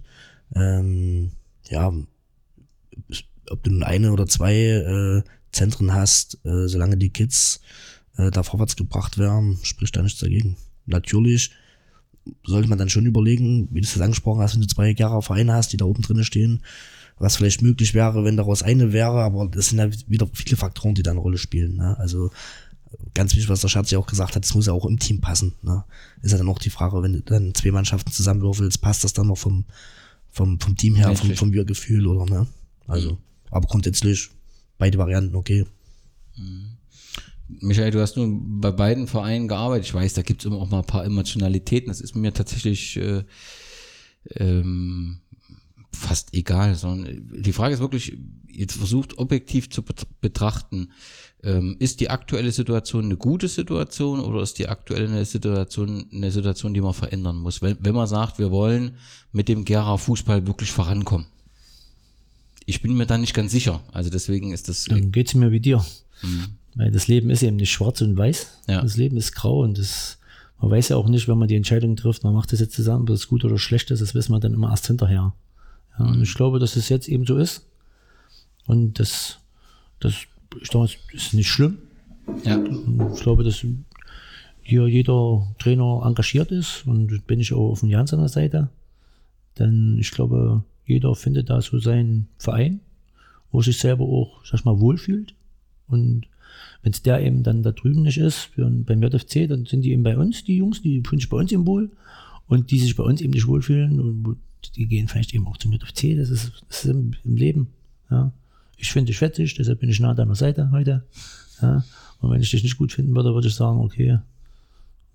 Ähm, 0.55 1.31
ja, 1.69 1.93
ob 3.49 3.63
du 3.63 3.71
nun 3.71 3.83
eine 3.83 4.11
oder 4.11 4.27
zwei 4.27 4.55
äh, 4.55 5.23
Zentren 5.51 5.93
hast, 5.93 6.39
äh, 6.45 6.67
solange 6.67 6.97
die 6.97 7.09
Kids 7.09 7.59
äh, 8.17 8.31
da 8.31 8.43
vorwärts 8.43 8.75
gebracht 8.75 9.17
werden, 9.17 9.59
spricht 9.63 9.95
da 9.95 10.01
nichts 10.01 10.19
dagegen. 10.19 10.57
Natürlich 10.85 11.51
sollte 12.43 12.69
man 12.69 12.77
dann 12.77 12.89
schon 12.89 13.05
überlegen, 13.05 13.67
wie 13.71 13.81
du 13.81 13.87
es 13.87 13.99
angesprochen 13.99 14.41
hast, 14.41 14.55
wenn 14.55 14.61
du 14.61 14.67
zwei 14.67 14.91
Jahre 14.91 15.21
Vereine 15.21 15.53
hast, 15.53 15.73
die 15.73 15.77
da 15.77 15.85
oben 15.85 16.01
drinnen 16.01 16.23
stehen, 16.23 16.61
was 17.17 17.35
vielleicht 17.35 17.61
möglich 17.61 17.93
wäre, 17.93 18.23
wenn 18.23 18.37
daraus 18.37 18.63
eine 18.63 18.93
wäre, 18.93 19.21
aber 19.21 19.47
das 19.47 19.69
sind 19.69 19.79
ja 19.79 19.89
wieder 20.07 20.27
viele 20.33 20.57
Faktoren, 20.57 20.95
die 20.95 21.03
da 21.03 21.11
eine 21.11 21.19
Rolle 21.19 21.37
spielen. 21.37 21.77
Ne? 21.77 21.97
Also 21.97 22.31
ganz 23.13 23.33
wichtig, 23.33 23.49
was 23.49 23.61
der 23.61 23.67
Schatz 23.67 23.91
ja 23.91 23.99
auch 23.99 24.07
gesagt 24.07 24.35
hat, 24.35 24.45
es 24.45 24.53
muss 24.53 24.67
ja 24.67 24.73
auch 24.73 24.85
im 24.85 24.99
Team 24.99 25.21
passen. 25.21 25.53
Ne? 25.61 25.83
Ist 26.21 26.31
ja 26.31 26.37
dann 26.37 26.49
auch 26.49 26.59
die 26.59 26.69
Frage, 26.69 27.01
wenn 27.03 27.13
du 27.13 27.21
dann 27.21 27.53
zwei 27.53 27.71
Mannschaften 27.71 28.11
zusammenwürfelst, 28.11 28.81
passt 28.81 29.03
das 29.03 29.13
dann 29.13 29.27
noch 29.27 29.37
vom, 29.37 29.65
vom, 30.31 30.59
vom 30.59 30.75
Team 30.75 30.95
her, 30.95 31.15
vom, 31.15 31.33
vom 31.35 31.53
Wir-Gefühl 31.53 32.07
oder 32.07 32.25
ne? 32.25 32.47
Also, 32.87 33.17
aber 33.51 33.67
grundsätzlich 33.67 34.29
beide 34.77 34.97
Varianten 34.97 35.35
okay. 35.35 35.65
Michael, 37.61 37.91
du 37.91 37.99
hast 37.99 38.15
nun 38.15 38.61
bei 38.61 38.71
beiden 38.71 39.07
Vereinen 39.07 39.47
gearbeitet. 39.47 39.87
Ich 39.87 39.93
weiß, 39.93 40.13
da 40.13 40.21
gibt 40.21 40.41
es 40.41 40.45
immer 40.45 40.57
auch 40.57 40.69
mal 40.69 40.79
ein 40.79 40.85
paar 40.85 41.05
Emotionalitäten. 41.05 41.87
Das 41.89 42.01
ist 42.01 42.15
mir 42.15 42.33
tatsächlich 42.33 42.97
äh, 42.97 43.23
ähm, 44.35 45.19
fast 45.91 46.33
egal. 46.33 46.75
Sondern 46.75 47.29
die 47.41 47.53
Frage 47.53 47.73
ist 47.73 47.79
wirklich, 47.79 48.17
jetzt 48.47 48.77
versucht 48.77 49.17
objektiv 49.17 49.69
zu 49.69 49.81
bet- 49.81 50.07
betrachten, 50.21 50.91
ähm, 51.41 51.77
ist 51.79 52.01
die 52.01 52.09
aktuelle 52.09 52.51
Situation 52.51 53.05
eine 53.05 53.17
gute 53.17 53.47
Situation 53.47 54.19
oder 54.19 54.41
ist 54.41 54.59
die 54.59 54.67
aktuelle 54.67 55.23
Situation 55.25 56.05
eine 56.13 56.31
Situation, 56.31 56.73
die 56.73 56.81
man 56.81 56.93
verändern 56.93 57.37
muss? 57.37 57.61
Wenn, 57.61 57.77
wenn 57.79 57.95
man 57.95 58.07
sagt, 58.07 58.39
wir 58.39 58.51
wollen 58.51 58.97
mit 59.31 59.47
dem 59.47 59.65
Gera 59.65 59.97
Fußball 59.97 60.45
wirklich 60.47 60.71
vorankommen. 60.71 61.27
Ich 62.65 62.81
bin 62.81 62.95
mir 62.95 63.07
da 63.07 63.17
nicht 63.17 63.33
ganz 63.33 63.51
sicher. 63.51 63.81
Also 63.91 64.09
deswegen 64.09 64.51
ist 64.51 64.67
das 64.69 64.83
Dann 64.83 65.11
geht's 65.11 65.33
mir 65.33 65.51
wie 65.51 65.59
dir. 65.61 65.83
Weil 66.75 66.91
das 66.91 67.07
Leben 67.07 67.29
ist 67.29 67.43
eben 67.43 67.57
nicht 67.57 67.71
schwarz 67.71 68.01
und 68.01 68.17
weiß. 68.17 68.59
Ja. 68.67 68.81
Das 68.81 68.97
Leben 68.97 69.17
ist 69.17 69.33
grau 69.33 69.61
und 69.61 69.77
das, 69.77 70.19
man 70.61 70.71
weiß 70.71 70.89
ja 70.89 70.97
auch 70.97 71.09
nicht, 71.09 71.27
wenn 71.27 71.37
man 71.37 71.47
die 71.47 71.55
Entscheidung 71.55 71.95
trifft, 71.95 72.23
man 72.23 72.33
macht 72.33 72.53
das 72.53 72.59
jetzt 72.59 72.73
zusammen, 72.73 73.01
ob 73.01 73.07
das 73.07 73.27
gut 73.27 73.43
oder 73.43 73.57
schlecht 73.57 73.91
ist, 73.91 74.01
das 74.01 74.13
wissen 74.13 74.31
wir 74.31 74.39
dann 74.39 74.53
immer 74.53 74.69
erst 74.69 74.87
hinterher. 74.87 75.33
Ja, 75.97 76.05
und 76.05 76.21
ich 76.21 76.33
glaube, 76.33 76.59
dass 76.59 76.75
es 76.75 76.89
jetzt 76.89 77.07
eben 77.07 77.25
so 77.25 77.37
ist. 77.37 77.65
Und 78.65 78.99
das, 78.99 79.39
das, 79.99 80.13
ich 80.61 80.69
glaube, 80.69 80.85
es 80.85 81.23
ist 81.23 81.33
nicht 81.33 81.49
schlimm. 81.49 81.79
Ja. 82.45 82.63
Ich 83.13 83.21
glaube, 83.21 83.43
dass 83.43 83.65
hier 84.61 84.87
jeder 84.87 85.47
Trainer 85.57 86.03
engagiert 86.05 86.51
ist 86.51 86.85
und 86.85 87.25
bin 87.25 87.39
ich 87.39 87.53
auch 87.53 87.71
auf 87.71 87.79
dem 87.79 87.89
Jan 87.89 88.05
seiner 88.05 88.29
Seite. 88.29 88.69
Denn 89.57 89.97
ich 89.99 90.11
glaube, 90.11 90.63
jeder 90.85 91.15
findet 91.15 91.49
da 91.49 91.61
so 91.61 91.79
seinen 91.79 92.27
Verein, 92.37 92.79
wo 93.51 93.61
sich 93.61 93.79
selber 93.79 94.05
auch, 94.05 94.45
sag 94.45 94.59
ich 94.59 94.65
mal, 94.65 94.79
wohlfühlt. 94.79 95.33
Und 95.87 96.27
wenn 96.81 96.93
es 96.93 97.01
der 97.01 97.21
eben 97.21 97.43
dann 97.43 97.63
da 97.63 97.71
drüben 97.71 98.03
nicht 98.03 98.17
ist, 98.17 98.37
für, 98.37 98.69
beim 98.69 99.03
JFC, 99.03 99.47
dann 99.47 99.65
sind 99.65 99.81
die 99.81 99.91
eben 99.91 100.03
bei 100.03 100.17
uns, 100.17 100.43
die 100.43 100.57
Jungs, 100.57 100.81
die 100.81 101.01
fühlen 101.05 101.19
sich 101.19 101.29
bei 101.29 101.37
uns 101.37 101.51
im 101.51 101.65
Wohl. 101.65 101.91
Und 102.47 102.71
die 102.71 102.79
sich 102.79 102.95
bei 102.95 103.03
uns 103.03 103.21
eben 103.21 103.33
nicht 103.33 103.45
wohlfühlen, 103.45 103.99
und 103.99 104.37
die 104.75 104.87
gehen 104.87 105.07
vielleicht 105.07 105.33
eben 105.35 105.47
auch 105.47 105.57
zum 105.57 105.71
JFC. 105.71 106.17
Das 106.17 106.29
ist, 106.29 106.51
das 106.67 106.85
ist 106.85 106.91
im, 106.91 107.13
im 107.23 107.35
Leben. 107.35 107.67
Ja. 108.09 108.31
Ich 108.77 108.91
finde 108.91 109.07
dich 109.07 109.19
fetzig, 109.19 109.53
deshalb 109.55 109.79
bin 109.79 109.89
ich 109.89 109.99
nah 109.99 110.11
an 110.11 110.15
deiner 110.15 110.35
Seite 110.35 110.71
heute. 110.71 111.03
Ja. 111.61 111.83
Und 112.21 112.31
wenn 112.31 112.41
ich 112.41 112.49
dich 112.49 112.63
nicht 112.63 112.77
gut 112.77 112.91
finden 112.91 113.15
würde, 113.15 113.33
würde 113.33 113.47
ich 113.47 113.55
sagen, 113.55 113.79
okay, 113.79 114.19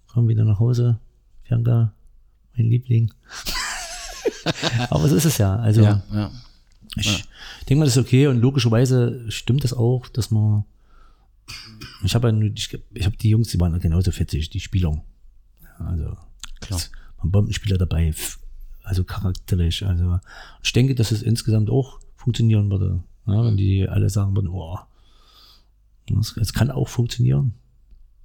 komm 0.06 0.28
wieder 0.28 0.44
nach 0.44 0.60
Hause. 0.60 0.98
Bianca, 1.48 1.92
mein 2.56 2.66
Liebling. 2.66 3.12
Aber 4.90 5.08
so 5.08 5.16
ist 5.16 5.24
es 5.24 5.38
ja. 5.38 5.56
Also 5.56 5.82
Ja, 5.82 6.02
ja. 6.12 6.30
ich 6.96 7.24
denke 7.68 7.80
mal, 7.80 7.84
das 7.84 7.96
ist 7.96 8.02
okay 8.02 8.26
und 8.28 8.40
logischerweise 8.40 9.24
stimmt 9.30 9.64
das 9.64 9.72
auch, 9.72 10.08
dass 10.08 10.30
man. 10.30 10.64
Ich 12.02 12.14
habe 12.14 12.30
ja, 12.30 12.40
ich, 12.54 12.78
ich 12.92 13.06
habe 13.06 13.16
die 13.16 13.30
Jungs, 13.30 13.48
die 13.48 13.60
waren 13.60 13.78
genauso 13.80 14.10
fetzig, 14.10 14.50
die 14.50 14.60
Spieler. 14.60 15.02
Also 15.78 16.16
Klar. 16.60 16.80
waren 17.18 17.30
Bombenspieler 17.30 17.78
dabei, 17.78 18.14
also 18.82 19.04
charakterlich. 19.04 19.84
Also 19.84 20.20
ich 20.62 20.72
denke, 20.72 20.94
dass 20.94 21.12
es 21.12 21.22
insgesamt 21.22 21.70
auch 21.70 22.00
funktionieren 22.16 22.70
würde. 22.70 23.02
Ja, 23.26 23.44
wenn 23.44 23.56
die 23.56 23.88
alle 23.88 24.10
sagen 24.10 24.36
würden, 24.36 24.48
oh, 24.48 24.78
es 26.40 26.52
kann 26.52 26.70
auch 26.70 26.88
funktionieren. 26.88 27.54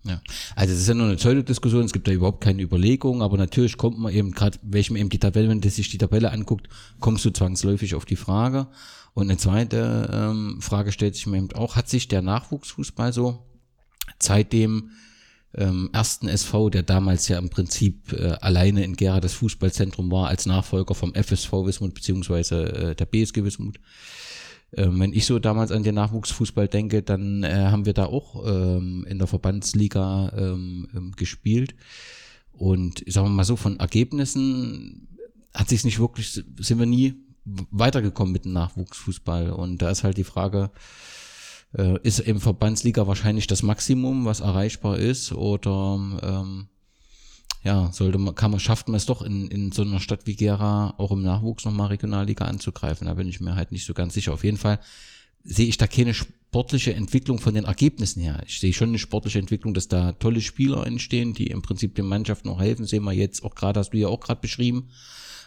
Ja. 0.03 0.21
Also 0.55 0.73
es 0.73 0.81
ist 0.81 0.87
ja 0.87 0.93
nur 0.93 1.07
eine 1.07 1.17
Pseudodiskussion, 1.17 1.83
es 1.83 1.91
gibt 1.91 2.07
da 2.07 2.11
überhaupt 2.11 2.41
keine 2.41 2.61
Überlegung, 2.61 3.21
aber 3.21 3.37
natürlich 3.37 3.77
kommt 3.77 3.99
man 3.99 4.13
eben 4.13 4.31
gerade, 4.31 4.57
welchem 4.61 4.95
eben 4.95 5.09
die 5.09 5.19
Tabelle, 5.19 5.49
wenn 5.49 5.61
du 5.61 5.69
sich 5.69 5.89
die 5.89 5.97
Tabelle 5.97 6.31
anguckt, 6.31 6.69
kommst 6.99 7.25
du 7.25 7.31
zwangsläufig 7.31 7.95
auf 7.95 8.05
die 8.05 8.15
Frage. 8.15 8.67
Und 9.13 9.29
eine 9.29 9.37
zweite 9.37 10.09
ähm, 10.11 10.61
Frage 10.61 10.91
stellt 10.91 11.15
sich 11.15 11.27
mir 11.27 11.37
eben 11.37 11.51
auch, 11.53 11.75
hat 11.75 11.89
sich 11.89 12.07
der 12.07 12.21
Nachwuchsfußball 12.21 13.11
so 13.11 13.45
seit 14.19 14.53
dem 14.53 14.91
ähm, 15.55 15.89
ersten 15.93 16.27
SV, 16.27 16.69
der 16.69 16.83
damals 16.83 17.27
ja 17.27 17.37
im 17.37 17.49
Prinzip 17.49 18.13
äh, 18.13 18.37
alleine 18.39 18.83
in 18.83 18.95
Gera 18.95 19.19
das 19.19 19.33
Fußballzentrum 19.33 20.11
war, 20.11 20.27
als 20.27 20.45
Nachfolger 20.45 20.93
vom 20.95 21.13
FSV 21.15 21.51
Wismut 21.65 21.93
beziehungsweise 21.93 22.91
äh, 22.91 22.95
der 22.95 23.05
BSG 23.05 23.43
Wismut, 23.43 23.79
ähm, 24.75 24.99
wenn 24.99 25.13
ich 25.13 25.25
so 25.25 25.39
damals 25.39 25.71
an 25.71 25.83
den 25.83 25.95
Nachwuchsfußball 25.95 26.67
denke, 26.67 27.01
dann 27.01 27.43
äh, 27.43 27.67
haben 27.71 27.85
wir 27.85 27.93
da 27.93 28.05
auch 28.05 28.45
ähm, 28.45 29.05
in 29.09 29.17
der 29.17 29.27
Verbandsliga 29.27 30.31
ähm, 30.37 30.87
ähm, 30.95 31.11
gespielt. 31.15 31.75
Und 32.51 33.03
sagen 33.07 33.27
wir 33.27 33.31
mal 33.31 33.43
so, 33.43 33.55
von 33.55 33.79
Ergebnissen 33.79 35.07
hat 35.53 35.69
sich 35.69 35.83
nicht 35.83 35.99
wirklich, 35.99 36.43
sind 36.59 36.79
wir 36.79 36.85
nie 36.85 37.15
weitergekommen 37.45 38.33
mit 38.33 38.45
dem 38.45 38.53
Nachwuchsfußball. 38.53 39.51
Und 39.51 39.81
da 39.81 39.89
ist 39.89 40.03
halt 40.03 40.17
die 40.17 40.23
Frage, 40.23 40.69
äh, 41.77 41.99
ist 42.03 42.19
im 42.19 42.39
Verbandsliga 42.39 43.07
wahrscheinlich 43.07 43.47
das 43.47 43.63
Maximum, 43.63 44.25
was 44.25 44.39
erreichbar 44.39 44.99
ist, 44.99 45.31
oder 45.31 45.99
ähm, 46.21 46.67
ja, 47.63 47.91
sollte 47.91 48.17
man, 48.17 48.35
kann 48.35 48.51
man, 48.51 48.59
schafft 48.59 48.87
man 48.87 48.95
es 48.95 49.05
doch 49.05 49.21
in, 49.21 49.49
in 49.49 49.71
so 49.71 49.81
einer 49.81 49.99
Stadt 49.99 50.25
wie 50.25 50.35
Gera 50.35 50.93
auch 50.97 51.11
im 51.11 51.21
Nachwuchs 51.21 51.65
nochmal 51.65 51.87
Regionalliga 51.87 52.45
anzugreifen. 52.45 53.07
Da 53.07 53.13
bin 53.15 53.27
ich 53.27 53.41
mir 53.41 53.55
halt 53.55 53.71
nicht 53.71 53.85
so 53.85 53.93
ganz 53.93 54.13
sicher. 54.13 54.33
Auf 54.33 54.43
jeden 54.43 54.57
Fall 54.57 54.79
sehe 55.43 55.67
ich 55.67 55.77
da 55.77 55.87
keine 55.87 56.13
sportliche 56.13 56.93
Entwicklung 56.93 57.39
von 57.39 57.53
den 57.53 57.65
Ergebnissen 57.65 58.21
her. 58.21 58.41
Ich 58.47 58.59
sehe 58.59 58.73
schon 58.73 58.89
eine 58.89 58.99
sportliche 58.99 59.39
Entwicklung, 59.39 59.73
dass 59.73 59.89
da 59.89 60.13
tolle 60.13 60.41
Spieler 60.41 60.85
entstehen, 60.87 61.33
die 61.33 61.47
im 61.47 61.61
Prinzip 61.61 61.95
den 61.95 62.05
Mannschaften 62.05 62.47
noch 62.47 62.61
helfen. 62.61 62.85
Sehen 62.85 63.03
wir 63.03 63.13
jetzt 63.13 63.43
auch 63.43 63.55
gerade, 63.55 63.79
hast 63.79 63.91
du 63.91 63.97
ja 63.97 64.07
auch 64.07 64.21
gerade 64.21 64.41
beschrieben. 64.41 64.89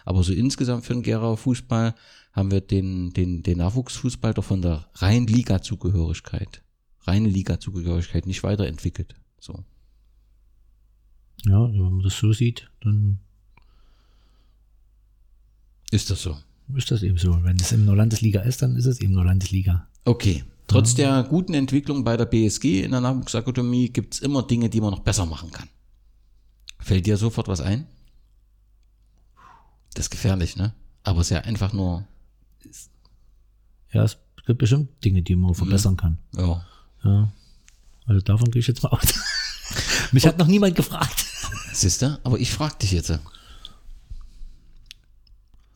Aber 0.04 0.22
so 0.22 0.32
insgesamt 0.32 0.84
für 0.84 0.92
den 0.92 1.02
Gera 1.02 1.36
Fußball 1.36 1.94
haben 2.32 2.50
wir 2.50 2.60
den, 2.60 3.10
den, 3.10 3.42
den 3.42 3.58
Nachwuchsfußball 3.58 4.34
doch 4.34 4.44
von 4.44 4.62
der 4.62 4.88
reinen 4.94 5.26
Liga-Zugehörigkeit, 5.26 6.62
reine 7.02 7.28
Liga-Zugehörigkeit 7.28 8.26
nicht 8.26 8.42
weiterentwickelt. 8.42 9.14
So. 9.38 9.64
Ja, 11.44 11.60
wenn 11.72 11.80
man 11.80 12.02
das 12.02 12.16
so 12.18 12.32
sieht, 12.32 12.70
dann 12.82 13.18
Ist 15.90 16.10
das 16.10 16.22
so? 16.22 16.36
ist 16.74 16.90
das 16.90 17.02
eben 17.02 17.18
so. 17.18 17.42
Wenn 17.44 17.56
es 17.58 17.72
in 17.72 17.84
der 17.84 17.94
Landesliga 17.96 18.40
ist, 18.40 18.62
dann 18.62 18.76
ist 18.76 18.86
es 18.86 19.00
eben 19.00 19.16
eine 19.18 19.26
Landesliga. 19.26 19.86
Okay. 20.04 20.44
Trotz 20.68 20.94
der 20.94 21.22
guten 21.24 21.52
Entwicklung 21.54 22.02
bei 22.04 22.16
der 22.16 22.24
BSG 22.24 22.82
in 22.82 22.92
der 22.92 23.00
Nachwuchsakademie 23.02 23.90
gibt 23.90 24.14
es 24.14 24.20
immer 24.20 24.42
Dinge, 24.42 24.70
die 24.70 24.80
man 24.80 24.90
noch 24.92 25.00
besser 25.00 25.26
machen 25.26 25.50
kann. 25.50 25.68
Fällt 26.78 27.04
dir 27.06 27.16
sofort 27.18 27.46
was 27.48 27.60
ein? 27.60 27.86
Das 29.94 30.06
ist 30.06 30.10
gefährlich, 30.10 30.56
ne? 30.56 30.72
Aber 31.02 31.20
es 31.20 31.26
ist 31.26 31.30
ja 31.34 31.40
einfach 31.40 31.72
nur, 31.74 32.06
Ja, 33.92 34.04
es 34.04 34.16
gibt 34.46 34.60
bestimmt 34.60 34.88
Dinge, 35.04 35.20
die 35.22 35.36
man 35.36 35.54
verbessern 35.54 35.96
kann. 35.96 36.18
ja. 36.36 36.64
Ja. 37.04 37.32
Also 38.06 38.20
davon 38.20 38.50
gehe 38.50 38.60
ich 38.60 38.66
jetzt 38.68 38.82
mal 38.82 38.90
aus. 38.90 39.02
Mich 40.12 40.26
hat 40.26 40.38
noch 40.38 40.46
niemand 40.46 40.76
gefragt. 40.76 41.24
Siehst 41.72 42.02
du? 42.02 42.18
Aber 42.22 42.38
ich 42.38 42.52
frage 42.52 42.76
dich 42.82 42.92
jetzt. 42.92 43.12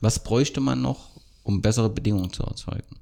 Was 0.01 0.23
bräuchte 0.23 0.61
man 0.61 0.83
noch, 0.83 1.11
um 1.43 1.63
bessere 1.63 1.89
Bedingungen 1.89 2.33
zu 2.33 2.43
erzeugen? 2.43 3.01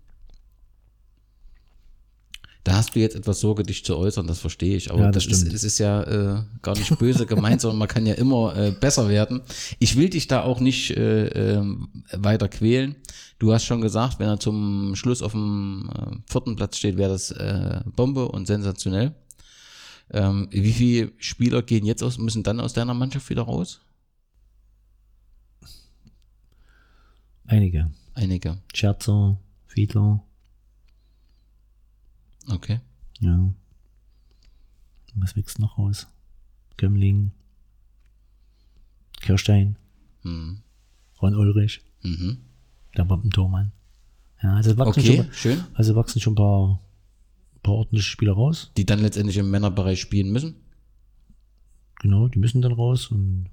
Da 2.63 2.77
hast 2.77 2.95
du 2.95 3.01
jetzt 3.01 3.15
etwas 3.15 3.41
Sorge, 3.41 3.63
dich 3.63 3.85
zu 3.85 3.95
äußern, 3.95 4.27
das 4.27 4.39
verstehe 4.39 4.75
ich. 4.75 4.91
Aber 4.91 5.01
Ja, 5.01 5.11
das, 5.11 5.29
das 5.29 5.43
ist, 5.43 5.53
es 5.53 5.65
ist 5.65 5.79
ja 5.79 6.03
äh, 6.03 6.43
gar 6.63 6.75
nicht 6.75 6.99
böse 6.99 7.27
gemeint, 7.27 7.61
sondern 7.61 7.79
man 7.79 7.89
kann 7.89 8.07
ja 8.07 8.15
immer 8.15 8.57
äh, 8.57 8.71
besser 8.71 9.11
werden. 9.11 9.43
Ich 9.81 9.97
will 9.97 10.09
dich 10.09 10.29
da 10.29 10.43
auch 10.45 10.61
nicht 10.61 10.93
äh, 10.93 11.27
ähm, 11.27 11.89
weiter 12.13 12.49
quälen. 12.49 12.97
Du 13.39 13.53
hast 13.53 13.65
schon 13.67 13.83
gesagt, 13.83 14.19
wenn 14.19 14.29
er 14.29 14.41
zum 14.41 14.97
Schluss 14.97 15.21
auf 15.21 15.33
dem 15.33 15.91
äh, 15.95 16.17
vierten 16.27 16.57
Platz 16.57 16.79
steht, 16.79 16.97
wäre 16.97 17.11
das 17.11 17.33
äh, 17.33 17.81
Bombe 17.97 18.29
und 18.29 18.47
sensationell. 18.47 19.15
Ähm, 20.15 20.47
wie 20.53 20.73
viele 20.73 21.13
Spieler 21.19 21.61
gehen 21.63 21.85
jetzt 21.85 22.01
aus, 22.03 22.19
müssen 22.19 22.45
dann 22.45 22.61
aus 22.61 22.73
deiner 22.73 22.95
Mannschaft 22.95 23.29
wieder 23.31 23.43
raus? 23.43 23.81
Einige. 27.47 27.91
Einige. 28.15 28.59
Scherzer, 28.73 29.39
Fiedler, 29.67 30.23
Okay. 32.49 32.81
ja. 33.21 33.53
Was 35.15 35.35
wächst 35.37 35.59
noch 35.59 35.79
raus? 35.79 36.07
Gömmling, 36.77 37.33
Kirstein, 39.21 39.77
Hm. 40.23 40.61
Ron 41.21 41.35
Ulrich, 41.35 41.81
Mhm. 42.03 42.39
der 42.97 43.05
Bombentormann. 43.05 43.73
Ja, 44.43 44.55
also 44.57 44.77
wachsen, 44.77 45.01
Okay, 45.01 45.17
schon, 45.17 45.33
schön. 45.33 45.65
also 45.75 45.95
wachsen 45.97 46.21
schon 46.21 46.35
ein 46.35 46.37
paar, 46.37 46.81
paar 47.65 47.75
ordentliche 47.75 48.09
Spieler 48.09 48.35
raus. 48.35 48.71
Die 48.77 48.87
dann 48.87 49.01
letztendlich 49.01 49.37
im 49.39 49.51
Männerbereich 49.51 50.01
spielen 50.01 50.31
müssen. 50.31 50.55
Genau, 52.01 52.29
die 52.29 52.39
müssen 52.39 52.63
dann 52.63 52.73
raus 52.73 53.09
und 53.09 53.47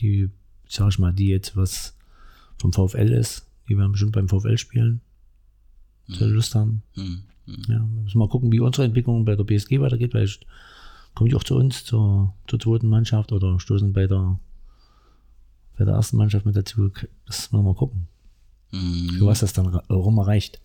die, 0.00 0.30
sag 0.68 0.90
ich 0.90 0.98
mal, 0.98 1.12
die 1.12 1.26
jetzt 1.28 1.56
was 1.56 1.96
vom 2.58 2.72
VfL 2.72 3.10
ist, 3.12 3.46
die 3.68 3.76
werden 3.76 3.92
bestimmt 3.92 4.12
beim 4.12 4.28
VfL 4.28 4.58
spielen, 4.58 5.00
die 6.08 6.22
Lust 6.24 6.54
haben. 6.54 6.82
Hm. 6.94 7.22
Ja, 7.46 7.78
wir 7.80 8.02
müssen 8.02 8.18
mal 8.18 8.28
gucken, 8.28 8.52
wie 8.52 8.60
unsere 8.60 8.84
Entwicklung 8.84 9.24
bei 9.24 9.34
der 9.34 9.44
BSG 9.44 9.80
weitergeht, 9.80 10.14
weil 10.14 10.24
ich, 10.24 10.40
kommen 11.14 11.30
die 11.30 11.36
auch 11.36 11.42
zu 11.44 11.56
uns, 11.56 11.84
zur, 11.84 12.34
zur 12.46 12.60
zweiten 12.60 12.88
Mannschaft 12.88 13.32
oder 13.32 13.58
stoßen 13.58 13.92
bei 13.92 14.06
der, 14.06 14.38
bei 15.78 15.84
der 15.84 15.94
ersten 15.94 16.16
Mannschaft 16.18 16.46
mit 16.46 16.54
dazu. 16.56 16.90
Das 17.26 17.50
müssen 17.50 17.58
wir 17.58 17.62
mal 17.62 17.74
gucken, 17.74 18.06
Mhm. 18.72 19.10
für 19.18 19.26
was 19.26 19.40
das 19.40 19.52
dann 19.52 19.66
rum 19.66 20.18
erreicht. 20.18 20.60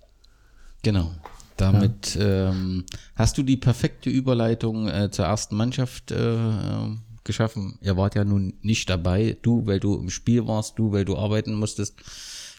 Genau. 0.83 1.11
Damit 1.57 2.17
ähm, 2.19 2.85
hast 3.15 3.37
du 3.37 3.43
die 3.43 3.57
perfekte 3.57 4.09
Überleitung 4.09 4.87
äh, 4.87 5.09
zur 5.09 5.25
ersten 5.25 5.55
Mannschaft 5.55 6.11
äh, 6.11 6.35
äh, 6.35 6.95
geschaffen. 7.23 7.77
Ihr 7.81 7.95
wart 7.95 8.15
ja 8.15 8.25
nun 8.25 8.53
nicht 8.61 8.89
dabei. 8.89 9.37
Du, 9.41 9.65
weil 9.65 9.79
du 9.79 9.95
im 9.95 10.09
Spiel 10.09 10.47
warst, 10.47 10.77
du, 10.77 10.91
weil 10.91 11.05
du 11.05 11.17
arbeiten 11.17 11.53
musstest. 11.53 11.95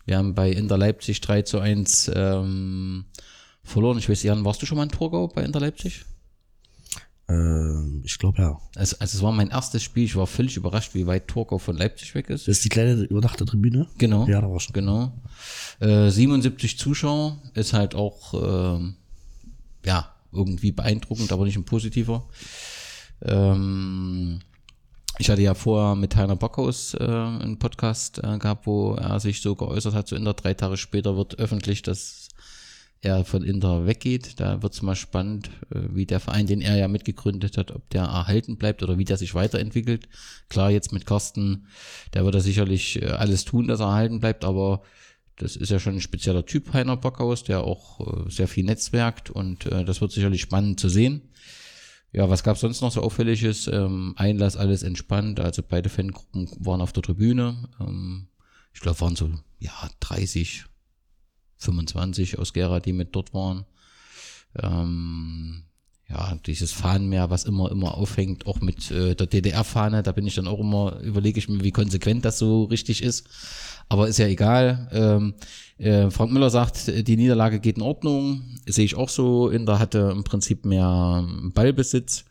Wir 0.07 0.19
haben 0.19 0.35
bei 0.35 0.51
Inter 0.51 0.79
Leipzig 0.79 1.21
3 1.21 1.43
zu 1.43 1.59
1 1.59 2.11
ähm, 2.15 3.05
verloren. 3.63 3.99
Ich 3.99 4.09
weiß, 4.09 4.23
Jan, 4.23 4.45
warst 4.45 4.63
du 4.63 4.67
schon 4.67 4.77
mal 4.77 4.85
in 4.85 4.91
Torgau 4.91 5.29
bei 5.29 5.43
Inter 5.43 5.61
Leipzig? 5.61 6.05
Ähm, 7.29 8.03
ich 8.05 8.19
glaube 8.19 8.41
ja. 8.41 8.61
Also, 8.77 8.97
also 8.99 9.19
es 9.19 9.23
war 9.23 9.33
mein 9.33 9.51
erstes 9.51 9.83
Spiel. 9.83 10.05
Ich 10.05 10.17
war 10.17 10.27
völlig 10.27 10.57
überrascht, 10.57 10.95
wie 10.95 11.07
weit 11.07 11.29
Torgau 11.29 11.59
von 11.59 11.77
Leipzig 11.77 12.15
weg 12.15 12.31
ist. 12.31 12.47
Das 12.47 12.59
ist 12.59 12.65
die 12.65 12.69
kleine 12.69 13.03
überdachte 13.03 13.45
Tribüne. 13.45 13.87
Genau. 13.99 14.27
Ja, 14.27 14.41
da 14.41 14.51
war 14.51 14.61
schon. 14.61 14.75
Genau. 14.75 15.13
Äh, 15.81 16.11
77 16.11 16.79
Zuschauer 16.79 17.39
ist 17.55 17.73
halt 17.73 17.95
auch, 17.95 18.35
ähm, 18.79 18.97
ja, 19.85 20.15
irgendwie 20.33 20.73
beeindruckend, 20.73 21.33
aber 21.33 21.45
nicht 21.45 21.57
ein 21.57 21.65
positiver. 21.65 22.29
Ähm, 23.23 24.41
ich 25.19 25.31
hatte 25.31 25.43
ja 25.43 25.55
vorher 25.55 25.95
mit 25.95 26.15
Heiner 26.15 26.37
Backhaus 26.37 26.95
äh, 26.95 27.05
einen 27.05 27.59
Podcast 27.59 28.19
äh, 28.19 28.39
gehabt, 28.39 28.67
wo 28.67 28.95
er 28.95 29.19
sich 29.19 29.41
so 29.41 29.57
geäußert 29.57 29.95
hat, 29.95 30.09
so 30.09 30.17
in 30.17 30.25
der 30.25 30.35
drei 30.35 30.55
Tage 30.55 30.77
später 30.77 31.17
wird 31.17 31.39
öffentlich, 31.39 31.83
dass 31.83 32.26
er 33.03 33.25
von 33.25 33.43
Inter 33.43 33.87
weggeht. 33.87 34.41
Da 34.41 34.63
wird 34.63 34.73
es 34.73 34.83
mal 34.83 34.97
spannend, 34.97 35.51
äh, 35.71 35.81
wie 35.91 36.07
der 36.07 36.21
Verein, 36.21 36.47
den 36.47 36.61
er 36.61 36.77
ja 36.77 36.89
mitgegründet 36.89 37.57
hat, 37.57 37.71
ob 37.71 37.89
der 37.91 38.03
erhalten 38.03 38.57
bleibt 38.57 38.83
oder 38.83 38.99
wie 38.99 39.05
der 39.05 39.17
sich 39.17 39.35
weiterentwickelt. 39.35 40.09
Klar, 40.49 40.71
jetzt 40.71 40.93
mit 40.93 41.07
Carsten, 41.07 41.67
der 42.15 42.25
wird 42.25 42.35
da 42.35 42.41
sicherlich 42.41 43.03
äh, 43.03 43.07
alles 43.07 43.45
tun, 43.45 43.69
dass 43.69 43.81
er 43.81 43.87
erhalten 43.87 44.21
bleibt, 44.21 44.45
aber 44.45 44.83
das 45.37 45.57
ist 45.57 45.71
ja 45.71 45.79
schon 45.79 45.97
ein 45.97 46.01
spezieller 46.01 46.47
Typ, 46.47 46.73
Heiner 46.73 46.97
Bockhaus, 46.97 47.45
der 47.45 47.63
auch 47.63 48.01
äh, 48.01 48.31
sehr 48.31 48.49
viel 48.49 48.65
netzwerkt 48.65 49.31
und 49.31 49.67
das 49.67 50.01
wird 50.01 50.13
sicherlich 50.13 50.41
spannend 50.41 50.81
zu 50.81 50.89
sehen. 50.89 51.29
Ja, 52.13 52.31
was 52.31 52.43
gab 52.43 52.57
sonst 52.57 52.81
noch 52.81 52.93
so 52.93 53.03
auffälliges? 53.03 53.67
Ähm, 53.67 54.15
Einlass 54.17 54.57
alles 54.57 54.83
entspannt, 54.83 55.39
also 55.39 55.63
beide 55.67 55.91
Fangruppen 55.91 56.49
waren 56.61 56.81
auf 56.81 56.95
der 56.95 57.03
Tribüne. 57.03 57.69
Ähm, 57.79 58.29
ich 58.73 58.81
glaube, 58.81 59.01
waren 59.03 59.17
so 59.17 59.31
ja 59.59 59.73
30, 60.01 60.65
25 61.59 62.39
aus 62.39 62.53
Gera, 62.53 62.81
die 62.81 62.93
mit 62.93 63.15
dort 63.15 63.35
waren. 63.35 63.65
Ähm, 64.63 65.65
ja, 66.09 66.37
dieses 66.47 66.71
Fahnenmeer, 66.71 67.31
was 67.31 67.45
immer, 67.45 67.71
immer 67.71 67.97
aufhängt, 67.97 68.47
auch 68.47 68.61
mit 68.61 68.91
äh, 68.93 69.17
der 69.17 69.27
DDR-Fahne, 69.27 70.03
da 70.05 70.13
bin 70.13 70.27
ich 70.27 70.37
dann 70.37 70.47
auch 70.47 70.61
immer, 70.61 71.01
überlege 71.01 71.39
ich 71.39 71.49
mir, 71.49 71.65
wie 71.65 71.73
konsequent 71.73 72.25
das 72.25 72.39
so 72.39 72.65
richtig 72.65 73.03
ist. 73.03 73.29
Aber 73.89 74.09
ist 74.09 74.19
ja 74.19 74.27
egal. 74.27 74.89
Ähm, 74.93 75.35
äh, 75.79 76.11
Frank 76.11 76.33
Müller 76.33 76.51
sagt, 76.51 76.89
die 76.89 77.17
Niederlage 77.17 77.61
geht 77.61 77.77
in 77.77 77.83
Ordnung. 77.83 78.43
Sehe 78.67 78.85
ich 78.85 78.97
auch 78.97 79.09
so. 79.09 79.49
Inter 79.49 79.79
hatte 79.79 80.11
im 80.13 80.25
Prinzip 80.25 80.65
mehr 80.65 81.25
Ballbesitz. 81.55 82.25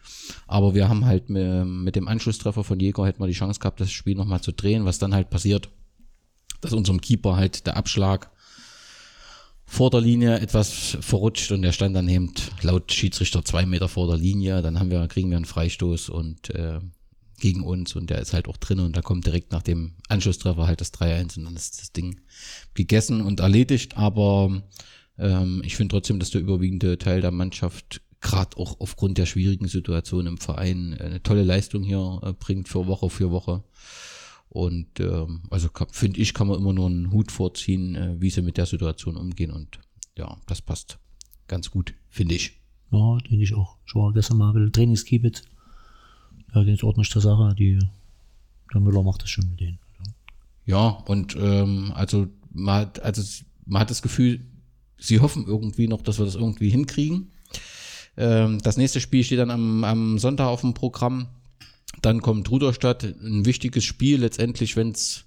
Aber 0.47 0.73
wir 0.73 0.89
haben 0.89 1.05
halt 1.05 1.29
mit, 1.29 1.65
mit 1.65 1.95
dem 1.95 2.07
Anschlusstreffer 2.07 2.63
von 2.63 2.79
Jäger 2.79 3.05
hätten 3.05 3.21
wir 3.21 3.27
die 3.27 3.33
Chance 3.33 3.59
gehabt, 3.59 3.79
das 3.79 3.91
Spiel 3.91 4.15
nochmal 4.15 4.41
zu 4.41 4.51
drehen, 4.51 4.85
was 4.85 4.99
dann 4.99 5.13
halt 5.13 5.29
passiert, 5.29 5.69
dass 6.61 6.73
unserem 6.73 6.99
Keeper 6.99 7.35
halt 7.35 7.67
der 7.67 7.77
Abschlag 7.77 8.31
vor 9.65 9.89
der 9.89 10.01
Linie 10.01 10.39
etwas 10.39 10.97
verrutscht 11.01 11.51
und 11.51 11.61
der 11.61 11.71
stand 11.71 11.95
dann 11.95 12.07
eben 12.07 12.31
laut 12.61 12.91
Schiedsrichter 12.91 13.43
zwei 13.43 13.65
Meter 13.65 13.89
vor 13.89 14.07
der 14.07 14.17
Linie. 14.17 14.61
Dann 14.61 14.79
haben 14.79 14.91
wir, 14.91 15.07
kriegen 15.07 15.29
wir 15.29 15.37
einen 15.37 15.45
Freistoß 15.45 16.09
und 16.09 16.49
äh, 16.51 16.79
gegen 17.39 17.63
uns 17.63 17.95
und 17.95 18.09
der 18.09 18.19
ist 18.19 18.33
halt 18.33 18.47
auch 18.47 18.57
drin 18.57 18.79
und 18.79 18.95
da 18.95 19.01
kommt 19.01 19.25
direkt 19.25 19.51
nach 19.51 19.63
dem 19.63 19.95
Anschlusstreffer 20.07 20.67
halt 20.67 20.81
das 20.81 20.93
3-1 20.93 21.37
und 21.37 21.45
dann 21.45 21.55
ist 21.55 21.81
das 21.81 21.91
Ding 21.91 22.21
gegessen 22.73 23.21
und 23.21 23.39
erledigt. 23.39 23.97
Aber 23.97 24.63
ähm, 25.17 25.61
ich 25.65 25.75
finde 25.75 25.93
trotzdem, 25.93 26.19
dass 26.19 26.29
der 26.29 26.41
überwiegende 26.41 26.97
Teil 26.97 27.21
der 27.21 27.31
Mannschaft 27.31 28.01
gerade 28.21 28.57
auch 28.57 28.79
aufgrund 28.79 29.17
der 29.17 29.25
schwierigen 29.25 29.67
Situation 29.67 30.27
im 30.27 30.37
Verein 30.37 30.97
eine 30.99 31.21
tolle 31.21 31.43
Leistung 31.43 31.83
hier 31.83 32.19
äh, 32.23 32.33
bringt 32.33 32.69
für 32.69 32.87
Woche 32.87 33.09
für 33.09 33.31
Woche. 33.31 33.63
Und 34.55 35.01
ähm, 35.01 35.41
also 35.49 35.67
finde 35.91 36.21
ich, 36.21 36.33
kann 36.33 36.47
man 36.47 36.57
immer 36.57 36.71
nur 36.71 36.85
einen 36.85 37.11
Hut 37.11 37.29
vorziehen, 37.29 37.95
äh, 37.95 38.15
wie 38.21 38.29
sie 38.29 38.41
mit 38.41 38.55
der 38.55 38.65
Situation 38.65 39.17
umgehen. 39.17 39.51
Und 39.51 39.79
ja, 40.17 40.37
das 40.47 40.61
passt 40.61 40.97
ganz 41.49 41.69
gut, 41.69 41.93
finde 42.07 42.35
ich. 42.35 42.61
Ja, 42.89 43.17
denke 43.17 43.43
ich 43.43 43.53
auch. 43.53 43.75
Ich 43.85 43.93
war 43.95 44.13
gestern 44.13 44.37
mal 44.37 44.55
ein 44.55 44.71
Trainingskeepit. 44.71 45.43
Ja, 46.53 46.63
den 46.63 46.73
ist 46.73 46.85
ordentlich 46.85 47.09
zur 47.09 47.21
Sache. 47.21 47.53
Die, 47.59 47.77
der 48.73 48.79
Müller 48.79 49.03
macht 49.03 49.23
das 49.23 49.29
schon 49.29 49.49
mit 49.49 49.59
denen. 49.59 49.77
Ja, 50.65 50.87
und 50.87 51.35
ähm, 51.37 51.91
also, 51.93 52.27
man 52.53 52.75
hat, 52.75 53.01
also 53.01 53.43
man 53.65 53.81
hat 53.81 53.89
das 53.89 54.01
Gefühl, 54.01 54.39
sie 54.97 55.19
hoffen 55.19 55.45
irgendwie 55.47 55.89
noch, 55.89 56.01
dass 56.01 56.17
wir 56.17 56.25
das 56.25 56.35
irgendwie 56.35 56.69
hinkriegen. 56.69 57.33
Ähm, 58.15 58.59
das 58.61 58.77
nächste 58.77 59.01
Spiel 59.01 59.25
steht 59.25 59.39
dann 59.39 59.51
am, 59.51 59.83
am 59.83 60.17
Sonntag 60.17 60.47
auf 60.47 60.61
dem 60.61 60.73
Programm. 60.73 61.27
Dann 62.01 62.21
kommt 62.21 62.49
Ruderstadt, 62.49 63.03
ein 63.03 63.45
wichtiges 63.45 63.83
Spiel 63.83 64.21
letztendlich, 64.21 64.75
wenn 64.75 64.91
es 64.91 65.25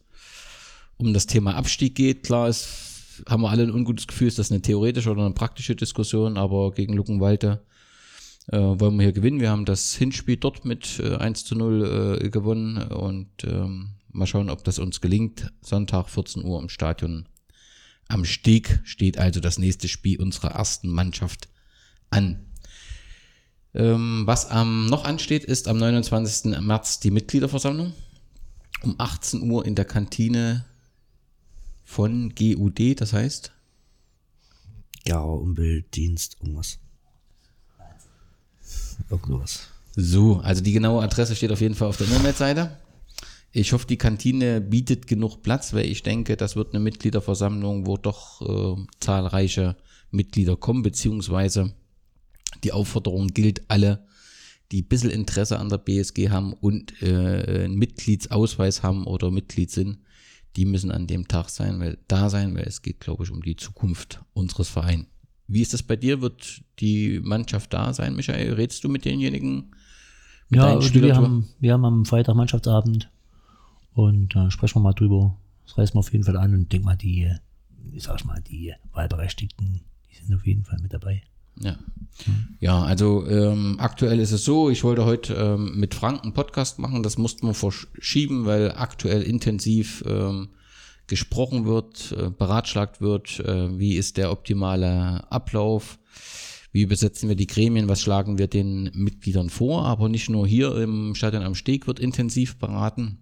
um 0.96 1.12
das 1.12 1.26
Thema 1.26 1.54
Abstieg 1.54 1.94
geht. 1.94 2.24
Klar 2.24 2.48
ist, 2.48 3.24
haben 3.28 3.42
wir 3.42 3.50
alle 3.50 3.64
ein 3.64 3.72
ungutes 3.72 4.06
Gefühl, 4.06 4.28
ist 4.28 4.38
das 4.38 4.50
eine 4.50 4.62
theoretische 4.62 5.10
oder 5.10 5.24
eine 5.24 5.34
praktische 5.34 5.74
Diskussion, 5.74 6.36
aber 6.36 6.72
gegen 6.72 6.94
Luckenwalde 6.94 7.62
äh, 8.48 8.58
wollen 8.58 8.96
wir 8.96 9.04
hier 9.04 9.12
gewinnen. 9.12 9.40
Wir 9.40 9.50
haben 9.50 9.64
das 9.64 9.94
Hinspiel 9.94 10.36
dort 10.36 10.64
mit 10.64 11.00
äh, 11.00 11.16
1 11.16 11.44
zu 11.44 11.54
0 11.54 12.20
äh, 12.22 12.30
gewonnen 12.30 12.78
und 12.78 13.28
ähm, 13.44 13.90
mal 14.10 14.26
schauen, 14.26 14.50
ob 14.50 14.64
das 14.64 14.78
uns 14.78 15.00
gelingt. 15.00 15.52
Sonntag 15.60 16.08
14 16.08 16.44
Uhr 16.44 16.60
im 16.60 16.68
Stadion 16.68 17.26
am 18.08 18.24
Steg 18.24 18.80
steht 18.84 19.18
also 19.18 19.40
das 19.40 19.58
nächste 19.58 19.86
Spiel 19.86 20.20
unserer 20.20 20.52
ersten 20.52 20.88
Mannschaft 20.88 21.48
an. 22.10 22.47
Ähm, 23.74 24.22
was 24.26 24.48
ähm, 24.50 24.86
noch 24.86 25.04
ansteht, 25.04 25.44
ist 25.44 25.68
am 25.68 25.78
29. 25.78 26.60
März 26.60 27.00
die 27.00 27.10
Mitgliederversammlung. 27.10 27.92
Um 28.82 28.94
18 28.98 29.50
Uhr 29.50 29.66
in 29.66 29.74
der 29.74 29.84
Kantine 29.84 30.64
von 31.84 32.34
GUD, 32.34 33.00
das 33.00 33.12
heißt? 33.12 33.52
Ja, 35.06 35.20
Umweltdienst, 35.20 36.36
irgendwas. 36.40 36.78
Irgendwas. 39.10 39.68
So, 39.96 40.38
also 40.40 40.62
die 40.62 40.72
genaue 40.72 41.02
Adresse 41.02 41.34
steht 41.34 41.50
auf 41.50 41.60
jeden 41.60 41.74
Fall 41.74 41.88
auf 41.88 41.96
der 41.96 42.06
Internetseite. 42.06 42.76
Ich 43.52 43.72
hoffe, 43.72 43.86
die 43.86 43.96
Kantine 43.96 44.60
bietet 44.60 45.06
genug 45.06 45.42
Platz, 45.42 45.72
weil 45.72 45.86
ich 45.86 46.02
denke, 46.02 46.36
das 46.36 46.54
wird 46.54 46.74
eine 46.74 46.80
Mitgliederversammlung, 46.80 47.86
wo 47.86 47.96
doch 47.96 48.42
äh, 48.42 48.86
zahlreiche 49.00 49.76
Mitglieder 50.10 50.56
kommen, 50.56 50.82
beziehungsweise 50.82 51.72
die 52.64 52.72
Aufforderung 52.72 53.28
gilt 53.28 53.70
alle, 53.70 54.04
die 54.72 54.82
ein 54.82 54.88
bisschen 54.88 55.10
Interesse 55.10 55.58
an 55.58 55.68
der 55.68 55.78
BSG 55.78 56.30
haben 56.30 56.52
und 56.52 57.00
äh, 57.02 57.64
einen 57.64 57.76
Mitgliedsausweis 57.76 58.82
haben 58.82 59.06
oder 59.06 59.30
Mitglied 59.30 59.70
sind, 59.70 59.98
die 60.56 60.64
müssen 60.64 60.90
an 60.90 61.06
dem 61.06 61.28
Tag 61.28 61.48
sein, 61.48 61.80
weil, 61.80 61.98
da 62.08 62.28
sein, 62.28 62.54
weil 62.54 62.64
es 62.64 62.82
geht, 62.82 63.00
glaube 63.00 63.24
ich, 63.24 63.30
um 63.30 63.42
die 63.42 63.56
Zukunft 63.56 64.22
unseres 64.34 64.68
Vereins. 64.68 65.06
Wie 65.46 65.62
ist 65.62 65.72
das 65.72 65.82
bei 65.82 65.96
dir? 65.96 66.20
Wird 66.20 66.62
die 66.78 67.20
Mannschaft 67.20 67.72
da 67.72 67.94
sein, 67.94 68.14
Michael? 68.14 68.52
Redst 68.52 68.84
du 68.84 68.88
mit 68.88 69.06
denjenigen? 69.06 69.74
Mit 70.50 70.60
ja, 70.60 70.78
wir 70.80 71.16
haben, 71.16 71.48
wir 71.58 71.72
haben 71.72 71.84
am 71.84 72.04
Freitag 72.04 72.34
Mannschaftsabend 72.34 73.10
und 73.94 74.34
da 74.34 74.46
äh, 74.46 74.50
sprechen 74.50 74.76
wir 74.76 74.82
mal 74.82 74.92
drüber. 74.92 75.36
Das 75.64 75.78
reißen 75.78 75.94
wir 75.94 76.00
auf 76.00 76.12
jeden 76.12 76.24
Fall 76.24 76.36
an 76.36 76.54
und 76.54 76.72
denk 76.72 76.84
mal, 76.84 76.96
die, 76.96 77.30
ich 77.92 78.02
sag 78.02 78.24
mal, 78.24 78.42
die 78.42 78.74
Wahlberechtigten, 78.92 79.80
die 80.10 80.14
sind 80.14 80.34
auf 80.34 80.46
jeden 80.46 80.64
Fall 80.64 80.78
mit 80.80 80.92
dabei. 80.92 81.22
Ja. 81.60 81.76
Ja, 82.60 82.82
also 82.82 83.26
ähm, 83.28 83.76
aktuell 83.78 84.18
ist 84.18 84.32
es 84.32 84.44
so, 84.44 84.70
ich 84.70 84.82
wollte 84.82 85.04
heute 85.04 85.34
ähm, 85.34 85.78
mit 85.78 85.94
Frank 85.94 86.24
einen 86.24 86.34
Podcast 86.34 86.80
machen, 86.80 87.04
das 87.04 87.16
mussten 87.16 87.46
wir 87.46 87.54
verschieben, 87.54 88.44
weil 88.44 88.72
aktuell 88.72 89.22
intensiv 89.22 90.02
ähm, 90.06 90.48
gesprochen 91.06 91.64
wird, 91.64 92.12
äh, 92.18 92.30
beratschlagt 92.30 93.00
wird, 93.00 93.38
äh, 93.40 93.78
wie 93.78 93.94
ist 93.94 94.16
der 94.16 94.32
optimale 94.32 95.30
Ablauf, 95.30 95.98
wie 96.72 96.86
besetzen 96.86 97.28
wir 97.28 97.36
die 97.36 97.46
Gremien, 97.46 97.88
was 97.88 98.00
schlagen 98.00 98.36
wir 98.36 98.48
den 98.48 98.90
Mitgliedern 98.94 99.48
vor, 99.48 99.84
aber 99.84 100.08
nicht 100.08 100.28
nur 100.28 100.46
hier 100.46 100.74
im 100.76 101.14
Stadion 101.14 101.44
am 101.44 101.54
Steg 101.54 101.86
wird 101.86 102.00
intensiv 102.00 102.58
beraten, 102.58 103.18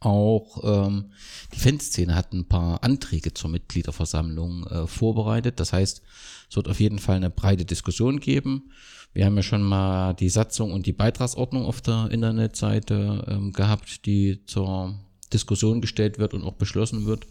auch 0.00 0.86
ähm, 0.86 1.12
die 1.54 1.58
Fanszene 1.58 2.14
hat 2.14 2.32
ein 2.32 2.46
paar 2.46 2.82
Anträge 2.82 3.34
zur 3.34 3.50
Mitgliederversammlung 3.50 4.66
äh, 4.66 4.86
vorbereitet. 4.86 5.60
Das 5.60 5.72
heißt, 5.72 6.02
es 6.48 6.56
wird 6.56 6.68
auf 6.68 6.80
jeden 6.80 6.98
Fall 6.98 7.16
eine 7.16 7.30
breite 7.30 7.64
Diskussion 7.64 8.18
geben. 8.18 8.70
Wir 9.12 9.26
haben 9.26 9.36
ja 9.36 9.42
schon 9.42 9.62
mal 9.62 10.14
die 10.14 10.28
Satzung 10.28 10.72
und 10.72 10.86
die 10.86 10.92
Beitragsordnung 10.92 11.66
auf 11.66 11.80
der 11.80 12.08
Internetseite 12.10 13.24
ähm, 13.28 13.52
gehabt, 13.52 14.06
die 14.06 14.44
zur 14.46 14.98
Diskussion 15.32 15.80
gestellt 15.80 16.18
wird 16.18 16.34
und 16.34 16.44
auch 16.44 16.54
beschlossen 16.54 17.06
wird. 17.06 17.26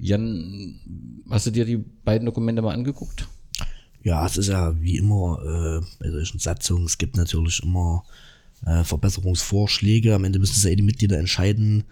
Jan, 0.00 0.80
hast 1.30 1.46
du 1.46 1.50
dir 1.50 1.64
die 1.64 1.76
beiden 1.76 2.26
Dokumente 2.26 2.62
mal 2.62 2.74
angeguckt? 2.74 3.28
Ja, 4.02 4.26
es 4.26 4.36
ist 4.36 4.48
ja 4.48 4.80
wie 4.80 4.96
immer 4.96 5.38
äh, 5.44 5.86
bei 6.00 6.10
solchen 6.10 6.38
Satzungen, 6.38 6.86
es 6.86 6.98
gibt 6.98 7.16
natürlich 7.16 7.62
immer 7.62 8.04
äh, 8.66 8.84
Verbesserungsvorschläge. 8.84 10.14
Am 10.14 10.24
Ende 10.24 10.38
müssen 10.38 10.56
es 10.56 10.64
ja 10.64 10.70
eh 10.70 10.76
die 10.76 10.82
Mitglieder 10.82 11.18
entscheiden. 11.18 11.84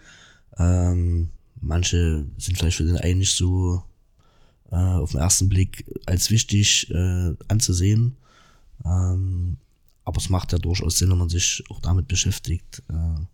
Ähm, 0.57 1.29
manche 1.59 2.25
sind 2.37 2.57
vielleicht 2.57 2.77
für 2.77 2.85
den 2.85 2.97
einen 2.97 3.19
nicht 3.19 3.35
so 3.35 3.83
äh, 4.71 4.75
auf 4.75 5.11
den 5.11 5.19
ersten 5.19 5.49
Blick 5.49 5.85
als 6.05 6.31
wichtig 6.31 6.89
äh, 6.91 7.33
anzusehen. 7.47 8.15
Ähm, 8.85 9.57
aber 10.03 10.17
es 10.17 10.29
macht 10.29 10.51
ja 10.51 10.57
durchaus 10.57 10.97
Sinn, 10.97 11.11
wenn 11.11 11.17
man 11.17 11.29
sich 11.29 11.63
auch 11.69 11.79
damit 11.79 12.07
beschäftigt, 12.07 12.81
äh, 12.89 13.25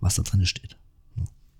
was 0.00 0.14
da 0.14 0.22
drin 0.22 0.46
steht. 0.46 0.76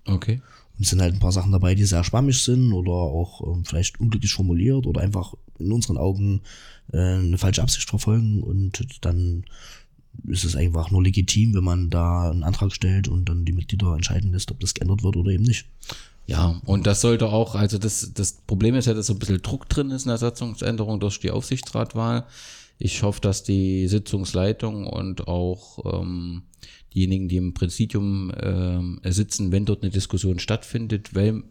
Okay. 0.05 0.41
Und 0.77 0.83
es 0.83 0.89
sind 0.89 1.01
halt 1.01 1.13
ein 1.13 1.19
paar 1.19 1.31
Sachen 1.31 1.51
dabei, 1.51 1.75
die 1.75 1.85
sehr 1.85 2.03
schwammig 2.03 2.41
sind 2.43 2.71
oder 2.71 2.91
auch 2.91 3.41
ähm, 3.41 3.65
vielleicht 3.65 3.99
unglücklich 3.99 4.33
formuliert 4.33 4.85
oder 4.85 5.01
einfach 5.01 5.33
in 5.59 5.71
unseren 5.71 5.97
Augen 5.97 6.41
äh, 6.91 6.97
eine 6.97 7.37
falsche 7.37 7.61
Absicht 7.61 7.89
verfolgen 7.89 8.43
und 8.43 8.85
dann 9.01 9.43
ist 10.27 10.43
es 10.43 10.55
einfach 10.55 10.91
nur 10.91 11.03
legitim, 11.03 11.53
wenn 11.53 11.63
man 11.63 11.89
da 11.89 12.29
einen 12.29 12.43
Antrag 12.43 12.73
stellt 12.73 13.07
und 13.07 13.29
dann 13.29 13.45
die 13.45 13.53
Mitglieder 13.53 13.93
entscheiden 13.93 14.31
lässt, 14.31 14.51
ob 14.51 14.59
das 14.59 14.73
geändert 14.73 15.03
wird 15.03 15.15
oder 15.15 15.31
eben 15.31 15.43
nicht. 15.43 15.65
Ja, 16.25 16.59
und 16.65 16.85
das 16.85 16.99
sollte 16.99 17.27
auch, 17.27 17.55
also 17.55 17.77
das, 17.77 18.11
das 18.13 18.33
Problem 18.45 18.75
ist 18.75 18.85
ja, 18.85 18.93
dass 18.93 19.07
so 19.07 19.13
ein 19.13 19.19
bisschen 19.19 19.41
Druck 19.41 19.69
drin 19.69 19.91
ist 19.91 20.03
in 20.03 20.09
der 20.09 20.17
Satzungsänderung 20.17 20.99
durch 20.99 21.19
die 21.19 21.31
Aufsichtsratwahl. 21.31 22.25
Ich 22.79 23.01
hoffe, 23.01 23.21
dass 23.21 23.43
die 23.43 23.87
Sitzungsleitung 23.87 24.85
und 24.85 25.27
auch 25.27 26.01
ähm, 26.01 26.43
diejenigen, 26.93 27.29
die 27.29 27.37
im 27.37 27.53
Präsidium 27.53 28.31
ähm, 28.39 28.99
sitzen, 29.05 29.51
wenn 29.51 29.65
dort 29.65 29.83
eine 29.83 29.91
Diskussion 29.91 30.39
stattfindet, 30.39 31.15
weil 31.15 31.43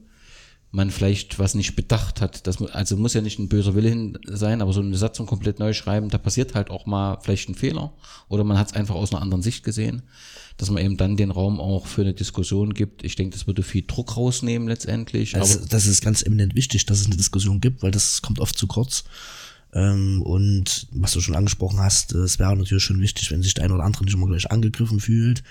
man 0.77 0.91
vielleicht 0.91 1.39
was 1.39 1.55
nicht 1.55 1.75
bedacht 1.75 2.21
hat. 2.21 2.47
Das, 2.47 2.61
also 2.61 2.99
muss 2.99 3.15
ja 3.15 3.23
nicht 3.23 3.39
ein 3.39 3.49
böser 3.49 3.75
Wille 3.75 3.89
hin 3.89 4.19
sein, 4.27 4.61
aber 4.61 4.75
so 4.75 4.81
eine 4.81 4.97
Satzung 4.97 5.27
komplett 5.27 5.59
neu 5.59 5.73
schreiben, 5.73 6.11
da 6.11 6.19
passiert 6.19 6.55
halt 6.55 6.71
auch 6.71 6.85
mal 6.85 7.19
vielleicht 7.23 7.49
ein 7.49 7.55
Fehler 7.55 7.95
oder 8.29 8.45
man 8.45 8.59
hat 8.59 8.69
es 8.69 8.73
einfach 8.75 8.95
aus 8.95 9.11
einer 9.11 9.23
anderen 9.23 9.43
Sicht 9.43 9.65
gesehen, 9.65 10.03
dass 10.59 10.71
man 10.71 10.85
eben 10.85 10.99
dann 10.99 11.17
den 11.17 11.31
Raum 11.31 11.61
auch 11.61 11.87
für 11.87 12.03
eine 12.03 12.12
Diskussion 12.12 12.75
gibt. 12.75 13.05
Ich 13.05 13.17
denke, 13.17 13.35
das 13.35 13.47
würde 13.47 13.62
viel 13.62 13.85
Druck 13.87 14.19
rausnehmen 14.19 14.69
letztendlich. 14.69 15.33
Das, 15.33 15.57
aber 15.57 15.67
das 15.67 15.87
ist 15.87 16.03
ganz 16.05 16.23
eminent 16.23 16.55
wichtig, 16.55 16.85
dass 16.85 17.01
es 17.01 17.07
eine 17.07 17.17
Diskussion 17.17 17.61
gibt, 17.61 17.83
weil 17.83 17.91
das 17.91 18.21
kommt 18.21 18.39
oft 18.39 18.59
zu 18.59 18.67
kurz. 18.67 19.05
Ähm, 19.73 20.21
und 20.23 20.89
was 20.93 21.12
du 21.12 21.23
schon 21.23 21.37
angesprochen 21.37 21.81
hast, 21.81 22.12
es 22.12 22.39
wäre 22.39 22.55
natürlich 22.55 22.85
schon 22.85 23.01
wichtig, 23.01 23.31
wenn 23.31 23.43
sich 23.43 23.55
der 23.55 23.65
eine 23.65 23.75
oder 23.75 23.85
andere 23.85 24.05
nicht 24.05 24.15
immer 24.15 24.27
gleich 24.27 24.51
angegriffen 24.51 25.01
fühlt, 25.01 25.43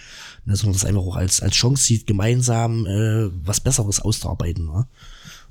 ne, 0.45 0.55
sondern 0.55 0.73
das 0.73 0.85
einfach 0.85 1.01
auch 1.01 1.15
als, 1.15 1.41
als 1.41 1.55
Chance 1.55 1.83
sieht, 1.83 2.05
gemeinsam 2.05 2.85
äh, 2.85 3.29
was 3.43 3.59
Besseres 3.59 3.99
auszuarbeiten. 3.99 4.65
Ne? 4.65 4.87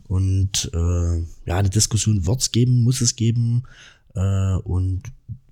Und 0.06 0.70
äh, 0.74 1.18
ja, 1.46 1.56
eine 1.56 1.70
Diskussion 1.70 2.26
wird 2.26 2.40
es 2.40 2.52
geben, 2.52 2.82
muss 2.82 3.00
es 3.00 3.16
geben. 3.16 3.64
Äh, 4.14 4.56
und 4.56 5.02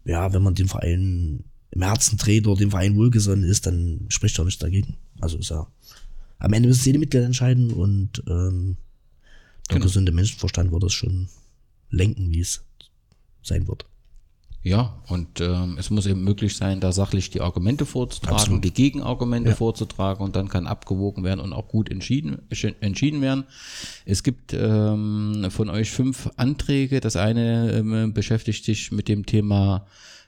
ja, 0.04 0.32
wenn 0.32 0.42
man 0.42 0.54
den 0.54 0.68
Verein 0.68 1.44
im 1.70 1.82
Herzen 1.82 2.18
dreht 2.18 2.46
oder 2.46 2.58
dem 2.58 2.70
Verein 2.70 2.96
wohlgesonnen 2.96 3.44
ist, 3.44 3.66
dann 3.66 4.06
spricht 4.08 4.38
er 4.38 4.44
nichts 4.44 4.60
dagegen. 4.60 4.96
Also 5.20 5.38
ist 5.38 5.50
ja 5.50 5.66
am 6.42 6.52
Ende 6.52 6.68
müssen 6.68 6.84
jede 6.84 6.98
Mitglieder 6.98 7.24
entscheiden 7.24 7.70
und 7.70 8.22
ähm, 8.28 8.76
der 9.70 9.76
Genau. 9.76 9.84
gesunde 9.84 10.10
Menschenverstand 10.10 10.72
wird 10.72 10.82
das 10.82 10.92
schon 10.92 11.28
lenken, 11.88 12.30
wie 12.30 12.40
es 12.40 12.64
sein 13.44 13.68
wird. 13.68 13.86
Ja, 14.64 15.02
und 15.08 15.40
ähm, 15.40 15.76
es 15.76 15.90
muss 15.90 16.06
eben 16.06 16.22
möglich 16.22 16.56
sein, 16.56 16.78
da 16.78 16.92
sachlich 16.92 17.30
die 17.30 17.40
Argumente 17.40 17.84
vorzutragen, 17.84 18.36
Absolut. 18.36 18.64
die 18.64 18.72
Gegenargumente 18.72 19.50
Ja. 19.50 19.56
vorzutragen 19.56 20.24
und 20.24 20.36
dann 20.36 20.48
kann 20.48 20.68
abgewogen 20.68 21.24
werden 21.24 21.40
und 21.40 21.52
auch 21.52 21.66
gut 21.66 21.90
entschieden, 21.90 22.38
entschieden 22.80 23.20
werden. 23.22 23.44
Es 24.04 24.22
gibt 24.22 24.54
ähm, 24.54 25.46
von 25.50 25.68
euch 25.68 25.90
fünf 25.90 26.30
Anträge. 26.36 27.00
Das 27.00 27.16
eine 27.16 27.72
ähm, 27.72 28.12
beschäftigt 28.14 28.64
sich 28.64 28.92
mit 28.92 29.08
dem 29.08 29.26
Thema 29.26 29.86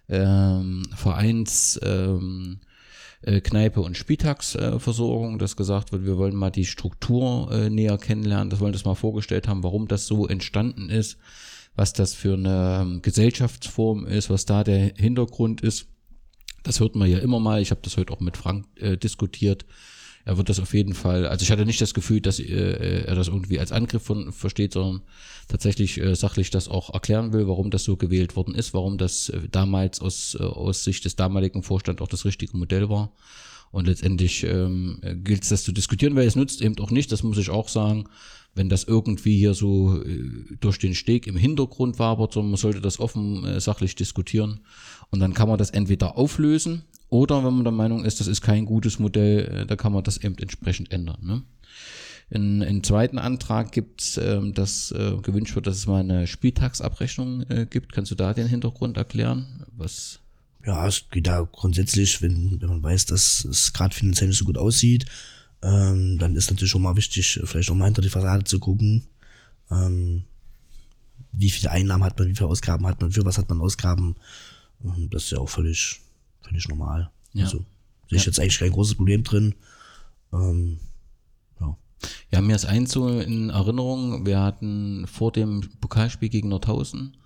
ähm, 0.09 0.83
Vereins 0.97 1.79
ähm, 1.85 2.59
äh, 3.23 3.41
Kneipe 3.41 3.81
und 3.83 3.97
Spieltagsversorgung, 3.97 5.37
äh, 5.37 5.39
dass 5.39 5.57
gesagt 5.57 5.93
wird, 5.93 6.05
wir 6.05 6.19
wollen 6.19 6.35
mal 6.35 6.51
die 6.51 6.67
Struktur 6.67 7.51
äh, 7.53 7.71
näher 7.71 7.99
kennenlernen, 7.99 8.51
das 8.51 8.61
wollen 8.61 8.73
das 8.73 8.85
mal 8.85 8.97
vorgestellt 8.97 9.47
haben, 9.49 9.63
warum 9.63 9.89
das 9.89 10.07
so 10.07 10.27
entstanden 10.27 10.91
ist, 10.91 11.19
was 11.77 11.93
das 11.93 12.15
für 12.15 12.35
eine 12.35 12.81
ähm, 12.83 13.03
Gesellschaftsform 13.03 14.07
ist, 14.07 14.31
was 14.31 14.45
da 14.45 14.65
der 14.65 14.93
Hintergrund 14.97 15.61
ist. 15.61 15.87
Das 16.63 16.81
hört 16.81 16.97
man 16.97 17.11
ja 17.11 17.19
immer 17.19 17.41
mal. 17.41 17.61
Ich 17.61 17.71
habe 17.71 17.81
das 17.83 17.97
heute 17.97 18.13
auch 18.13 18.21
mit 18.21 18.37
Frank 18.37 18.67
äh, 18.77 18.97
diskutiert. 18.97 19.67
Er 20.27 20.39
wird 20.39 20.49
das 20.49 20.59
auf 20.59 20.73
jeden 20.73 20.95
Fall, 20.95 21.27
also 21.27 21.43
ich 21.43 21.51
hatte 21.51 21.67
nicht 21.67 21.83
das 21.83 21.93
Gefühl, 21.93 22.23
dass 22.23 22.41
äh, 22.41 23.05
er 23.05 23.15
das 23.15 23.29
irgendwie 23.29 23.59
als 23.59 23.73
Angriff 23.73 24.03
von, 24.03 24.33
versteht, 24.33 24.73
sondern 24.73 25.03
tatsächlich 25.49 26.01
äh, 26.01 26.15
sachlich 26.17 26.51
das 26.51 26.69
auch 26.69 26.95
erklären 26.95 27.35
will, 27.35 27.47
warum 27.47 27.71
das 27.71 27.85
so 27.85 27.97
gewählt 27.97 28.35
worden 28.35 28.55
ist, 28.55 28.73
warum 28.73 28.97
das 28.97 29.29
äh, 29.29 29.41
damals 29.51 30.01
aus, 30.01 30.35
äh, 30.41 30.43
aus 30.43 30.83
Sicht 30.83 31.05
des 31.05 31.17
damaligen 31.17 31.63
Vorstands 31.63 32.01
auch 32.01 32.09
das 32.09 32.25
richtige 32.25 32.57
Modell 32.57 32.89
war. 32.89 33.13
Und 33.71 33.87
letztendlich 33.87 34.45
ähm, 34.45 35.01
gilt 35.25 35.43
es, 35.43 35.49
das 35.49 35.65
zu 35.65 35.73
diskutieren, 35.73 36.15
weil 36.15 36.29
es 36.29 36.37
nützt 36.37 36.63
eben 36.63 36.79
auch 36.79 36.93
nicht, 36.93 37.11
das 37.11 37.25
muss 37.25 37.39
ich 37.39 37.51
auch 37.51 37.69
sagen, 37.69 38.05
wenn 38.55 38.69
das 38.69 38.85
irgendwie 38.85 39.37
hier 39.37 39.55
so 39.55 40.03
äh, 40.03 40.57
durch 40.61 40.79
den 40.79 40.95
Steg 40.95 41.27
im 41.27 41.37
Hintergrund 41.37 41.99
wabert, 41.99 42.33
sondern 42.33 42.53
man 42.53 42.59
sollte 42.59 42.81
das 42.81 43.01
offen 43.01 43.45
äh, 43.45 43.61
sachlich 43.61 43.95
diskutieren. 43.97 44.61
Und 45.11 45.21
dann 45.21 45.35
kann 45.35 45.49
man 45.49 45.59
das 45.59 45.71
entweder 45.71 46.17
auflösen 46.17 46.85
oder 47.09 47.45
wenn 47.45 47.55
man 47.55 47.65
der 47.65 47.73
Meinung 47.73 48.05
ist, 48.05 48.21
das 48.21 48.27
ist 48.27 48.41
kein 48.41 48.65
gutes 48.65 48.99
Modell, 48.99 49.45
äh, 49.47 49.67
da 49.67 49.77
kann 49.77 49.93
man 49.93 50.03
das 50.03 50.17
eben 50.19 50.37
entsprechend 50.39 50.93
ändern. 50.93 51.19
Ne? 51.23 51.43
In, 52.31 52.63
in 52.63 52.83
zweiten 52.83 53.19
Antrag 53.19 53.73
gibt's, 53.73 54.17
ähm, 54.17 54.55
dass 54.55 54.91
äh, 54.93 55.17
gewünscht 55.23 55.55
wird, 55.55 55.67
dass 55.67 55.77
es 55.77 55.87
mal 55.87 56.01
eine 56.01 56.27
Spieltagsabrechnung 56.27 57.43
äh, 57.43 57.67
gibt. 57.69 57.93
Kannst 57.93 58.11
du 58.11 58.15
da 58.15 58.33
den 58.35 58.49
Hintergrund 58.49 58.97
erklären? 58.97 59.65
Was? 59.77 60.21
Ja, 60.67 60.87
es 60.89 61.05
geht 61.11 61.27
da 61.27 61.47
grundsätzlich, 61.53 62.23
wenn, 62.23 62.61
wenn 62.61 62.69
man 62.69 62.83
weiß, 62.83 63.07
dass 63.07 63.45
es 63.45 63.73
gerade 63.73 63.95
finanziell 63.95 64.29
nicht 64.29 64.39
so 64.39 64.47
gut 64.47 64.57
aussieht, 64.57 65.05
ähm, 65.65 66.19
dann 66.19 66.37
ist 66.37 66.51
natürlich 66.51 66.71
schon 66.71 66.83
mal 66.83 66.97
wichtig, 66.97 67.41
vielleicht 67.45 67.71
auch 67.71 67.75
mal 67.75 67.87
hinter 67.87 68.03
die 68.03 68.11
Fassade 68.11 68.45
zu 68.45 68.59
gucken. 68.59 69.07
Ähm, 69.71 70.25
wie 71.33 71.49
viele 71.49 71.71
Einnahmen 71.71 72.05
hat 72.05 72.19
man, 72.19 72.29
wie 72.29 72.35
viele 72.35 72.51
Ausgaben 72.51 72.87
hat 72.87 73.01
man, 73.01 73.11
für 73.11 73.25
was 73.25 73.39
hat 73.39 73.49
man 73.49 73.63
Ausgaben. 73.63 74.15
Und 74.81 75.15
das 75.15 75.25
ist 75.25 75.31
ja 75.31 75.39
auch 75.39 75.49
völlig, 75.49 76.03
völlig 76.43 76.69
normal. 76.69 77.11
Ja. 77.33 77.45
Also 77.45 77.65
sehe 78.11 78.19
ich 78.19 78.27
jetzt 78.27 78.39
eigentlich 78.39 78.59
kein 78.59 78.73
großes 78.73 78.97
Problem 78.97 79.25
drin. 79.25 79.55
Ähm, 80.35 80.81
ja. 81.59 81.77
Ja, 82.31 82.41
mir 82.43 82.57
ist 82.57 82.67
eins 82.67 82.93
so 82.93 83.19
in 83.19 83.49
Erinnerung, 83.49 84.27
wir 84.27 84.41
hatten 84.41 85.07
vor 85.07 85.33
dem 85.33 85.63
Pokalspiel 85.81 86.29
gegen 86.29 86.51
Nordhausen, 86.51 87.17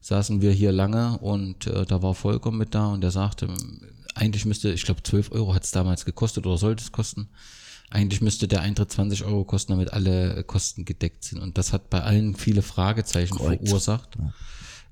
saßen 0.00 0.40
wir 0.40 0.52
hier 0.52 0.70
lange 0.70 1.18
und 1.18 1.66
äh, 1.66 1.84
da 1.84 2.00
war 2.00 2.14
Volker 2.14 2.52
mit 2.52 2.76
da 2.76 2.92
und 2.92 3.00
der 3.00 3.10
sagte, 3.10 3.48
eigentlich 4.14 4.44
müsste, 4.44 4.72
ich 4.72 4.84
glaube 4.84 5.02
12 5.02 5.32
Euro 5.32 5.54
hat 5.54 5.64
es 5.64 5.72
damals 5.72 6.04
gekostet 6.04 6.46
oder 6.46 6.58
sollte 6.58 6.84
es 6.84 6.92
kosten, 6.92 7.28
eigentlich 7.92 8.22
müsste 8.22 8.48
der 8.48 8.62
Eintritt 8.62 8.90
20 8.90 9.24
Euro 9.24 9.44
kosten, 9.44 9.72
damit 9.72 9.92
alle 9.92 10.42
Kosten 10.44 10.84
gedeckt 10.84 11.24
sind. 11.24 11.40
Und 11.40 11.58
das 11.58 11.72
hat 11.72 11.90
bei 11.90 12.02
allen 12.02 12.34
viele 12.34 12.62
Fragezeichen 12.62 13.36
Korrekt. 13.36 13.68
verursacht. 13.68 14.16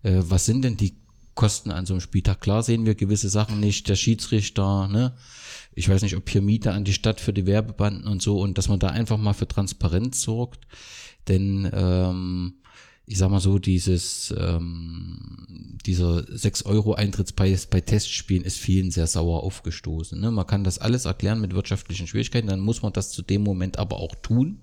Äh, 0.03 0.21
was 0.21 0.45
sind 0.45 0.63
denn 0.63 0.77
die 0.77 0.95
Kosten 1.35 1.71
an 1.71 1.87
so 1.87 1.95
einem 1.95 2.03
Spieltag? 2.03 2.41
Klar 2.41 2.63
sehen 2.63 2.85
wir 2.85 2.95
gewisse 2.95 3.31
Sachen 3.31 3.59
nicht, 3.59 3.89
der 3.89 3.97
Schiedsrichter, 3.97 4.87
ne? 4.89 5.15
Ich 5.75 5.89
weiß 5.89 6.03
nicht, 6.03 6.17
ob 6.17 6.29
hier 6.29 6.43
Miete 6.43 6.73
an 6.73 6.85
die 6.85 6.93
Stadt 6.93 7.21
für 7.21 7.33
die 7.33 7.47
Werbebanden 7.47 8.07
und 8.07 8.21
so 8.21 8.41
und 8.41 8.59
dass 8.59 8.69
man 8.69 8.81
da 8.81 8.89
einfach 8.89 9.17
mal 9.17 9.33
für 9.33 9.49
Transparenz 9.49 10.21
sorgt. 10.21 10.67
Denn 11.29 11.71
ähm, 11.73 12.55
ich 13.07 13.19
sag 13.19 13.31
mal 13.31 13.41
so, 13.41 13.59
dieses 13.59 14.33
ähm, 14.39 15.79
dieser 15.85 16.25
6 16.37 16.65
Euro 16.67 16.95
Eintrittspreis 16.95 17.67
bei 17.67 17.81
Testspielen 17.81 18.45
ist 18.45 18.59
vielen 18.59 18.91
sehr 18.91 19.07
sauer 19.07 19.43
aufgestoßen. 19.43 20.21
Ne? 20.21 20.31
Man 20.31 20.47
kann 20.47 20.65
das 20.65 20.79
alles 20.79 21.07
erklären 21.07 21.41
mit 21.41 21.55
wirtschaftlichen 21.55 22.07
Schwierigkeiten, 22.07 22.49
dann 22.49 22.61
muss 22.61 22.83
man 22.83 22.93
das 22.93 23.11
zu 23.11 23.23
dem 23.23 23.43
Moment 23.43 23.79
aber 23.79 23.97
auch 23.97 24.15
tun. 24.17 24.61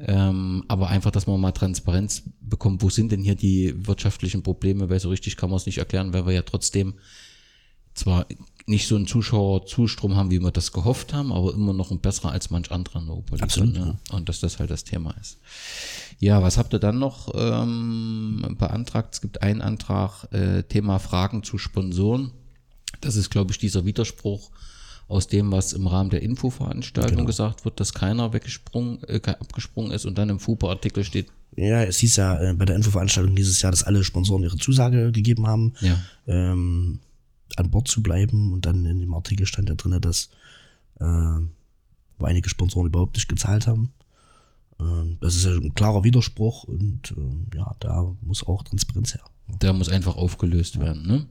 Ähm, 0.00 0.64
aber 0.68 0.88
einfach, 0.88 1.10
dass 1.10 1.26
man 1.26 1.40
mal 1.40 1.52
Transparenz 1.52 2.22
bekommt, 2.40 2.82
wo 2.82 2.90
sind 2.90 3.10
denn 3.10 3.22
hier 3.22 3.34
die 3.34 3.74
wirtschaftlichen 3.86 4.42
Probleme, 4.44 4.88
weil 4.90 5.00
so 5.00 5.08
richtig 5.08 5.36
kann 5.36 5.50
man 5.50 5.56
es 5.56 5.66
nicht 5.66 5.78
erklären, 5.78 6.12
weil 6.12 6.24
wir 6.24 6.32
ja 6.32 6.42
trotzdem 6.42 6.94
zwar 7.98 8.26
nicht 8.66 8.86
so 8.86 8.96
einen 8.96 9.06
Zuschauerzustrom 9.06 10.14
haben, 10.16 10.30
wie 10.30 10.40
wir 10.40 10.50
das 10.50 10.72
gehofft 10.72 11.14
haben, 11.14 11.32
aber 11.32 11.54
immer 11.54 11.72
noch 11.72 11.90
ein 11.90 12.00
besserer 12.00 12.32
als 12.32 12.50
manch 12.50 12.70
anderer 12.70 13.00
in 13.00 13.06
der 13.06 13.16
Oberliga. 13.16 13.44
Absolut, 13.44 13.74
Ne? 13.74 13.98
Und 14.12 14.28
dass 14.28 14.40
das 14.40 14.58
halt 14.58 14.70
das 14.70 14.84
Thema 14.84 15.14
ist. 15.20 15.38
Ja, 16.18 16.42
was 16.42 16.58
habt 16.58 16.74
ihr 16.74 16.78
dann 16.78 16.98
noch 16.98 17.32
ähm, 17.34 18.56
beantragt? 18.58 19.14
Es 19.14 19.20
gibt 19.22 19.42
einen 19.42 19.62
Antrag, 19.62 20.30
äh, 20.32 20.62
Thema 20.64 20.98
Fragen 20.98 21.42
zu 21.42 21.56
Sponsoren. 21.56 22.32
Das 23.00 23.16
ist, 23.16 23.30
glaube 23.30 23.52
ich, 23.52 23.58
dieser 23.58 23.84
Widerspruch 23.86 24.50
aus 25.06 25.28
dem, 25.28 25.50
was 25.50 25.72
im 25.72 25.86
Rahmen 25.86 26.10
der 26.10 26.20
Infoveranstaltung 26.22 27.16
Genau. 27.16 27.26
gesagt 27.26 27.64
wird, 27.64 27.80
dass 27.80 27.94
keiner 27.94 28.34
weggesprungen, 28.34 29.02
äh, 29.04 29.20
abgesprungen 29.24 29.92
ist 29.92 30.04
und 30.04 30.18
dann 30.18 30.28
im 30.28 30.38
FUPA-Artikel 30.40 31.04
steht, 31.04 31.28
Ja, 31.56 31.82
es 31.84 31.98
hieß 32.00 32.16
ja 32.16 32.38
äh, 32.50 32.52
bei 32.52 32.66
der 32.66 32.76
Infoveranstaltung 32.76 33.34
dieses 33.34 33.62
Jahr, 33.62 33.72
dass 33.72 33.84
alle 33.84 34.04
Sponsoren 34.04 34.42
ihre 34.42 34.58
Zusage 34.58 35.10
gegeben 35.10 35.46
haben, 35.46 35.72
ja, 35.80 35.96
ähm, 36.26 36.98
an 37.56 37.70
Bord 37.70 37.88
zu 37.88 38.02
bleiben. 38.02 38.52
Und 38.52 38.66
dann 38.66 38.84
in 38.84 39.00
dem 39.00 39.14
Artikel 39.14 39.46
stand 39.46 39.68
da 39.68 39.74
drin, 39.74 40.00
dass 40.00 40.30
äh, 41.00 42.24
einige 42.24 42.48
Sponsoren 42.48 42.88
überhaupt 42.88 43.16
nicht 43.16 43.28
gezahlt 43.28 43.66
haben. 43.66 43.92
Ähm, 44.80 45.18
das 45.20 45.36
ist 45.36 45.44
ja 45.44 45.52
ein 45.52 45.74
klarer 45.74 46.04
Widerspruch 46.04 46.64
und 46.64 47.14
ähm, 47.16 47.46
ja, 47.54 47.74
da 47.80 48.14
muss 48.22 48.46
auch 48.46 48.62
Transparenz 48.62 49.14
her. 49.14 49.24
Der 49.60 49.72
muss 49.72 49.88
einfach 49.88 50.16
aufgelöst 50.16 50.78
werden. 50.78 51.06
Ne? 51.06 51.26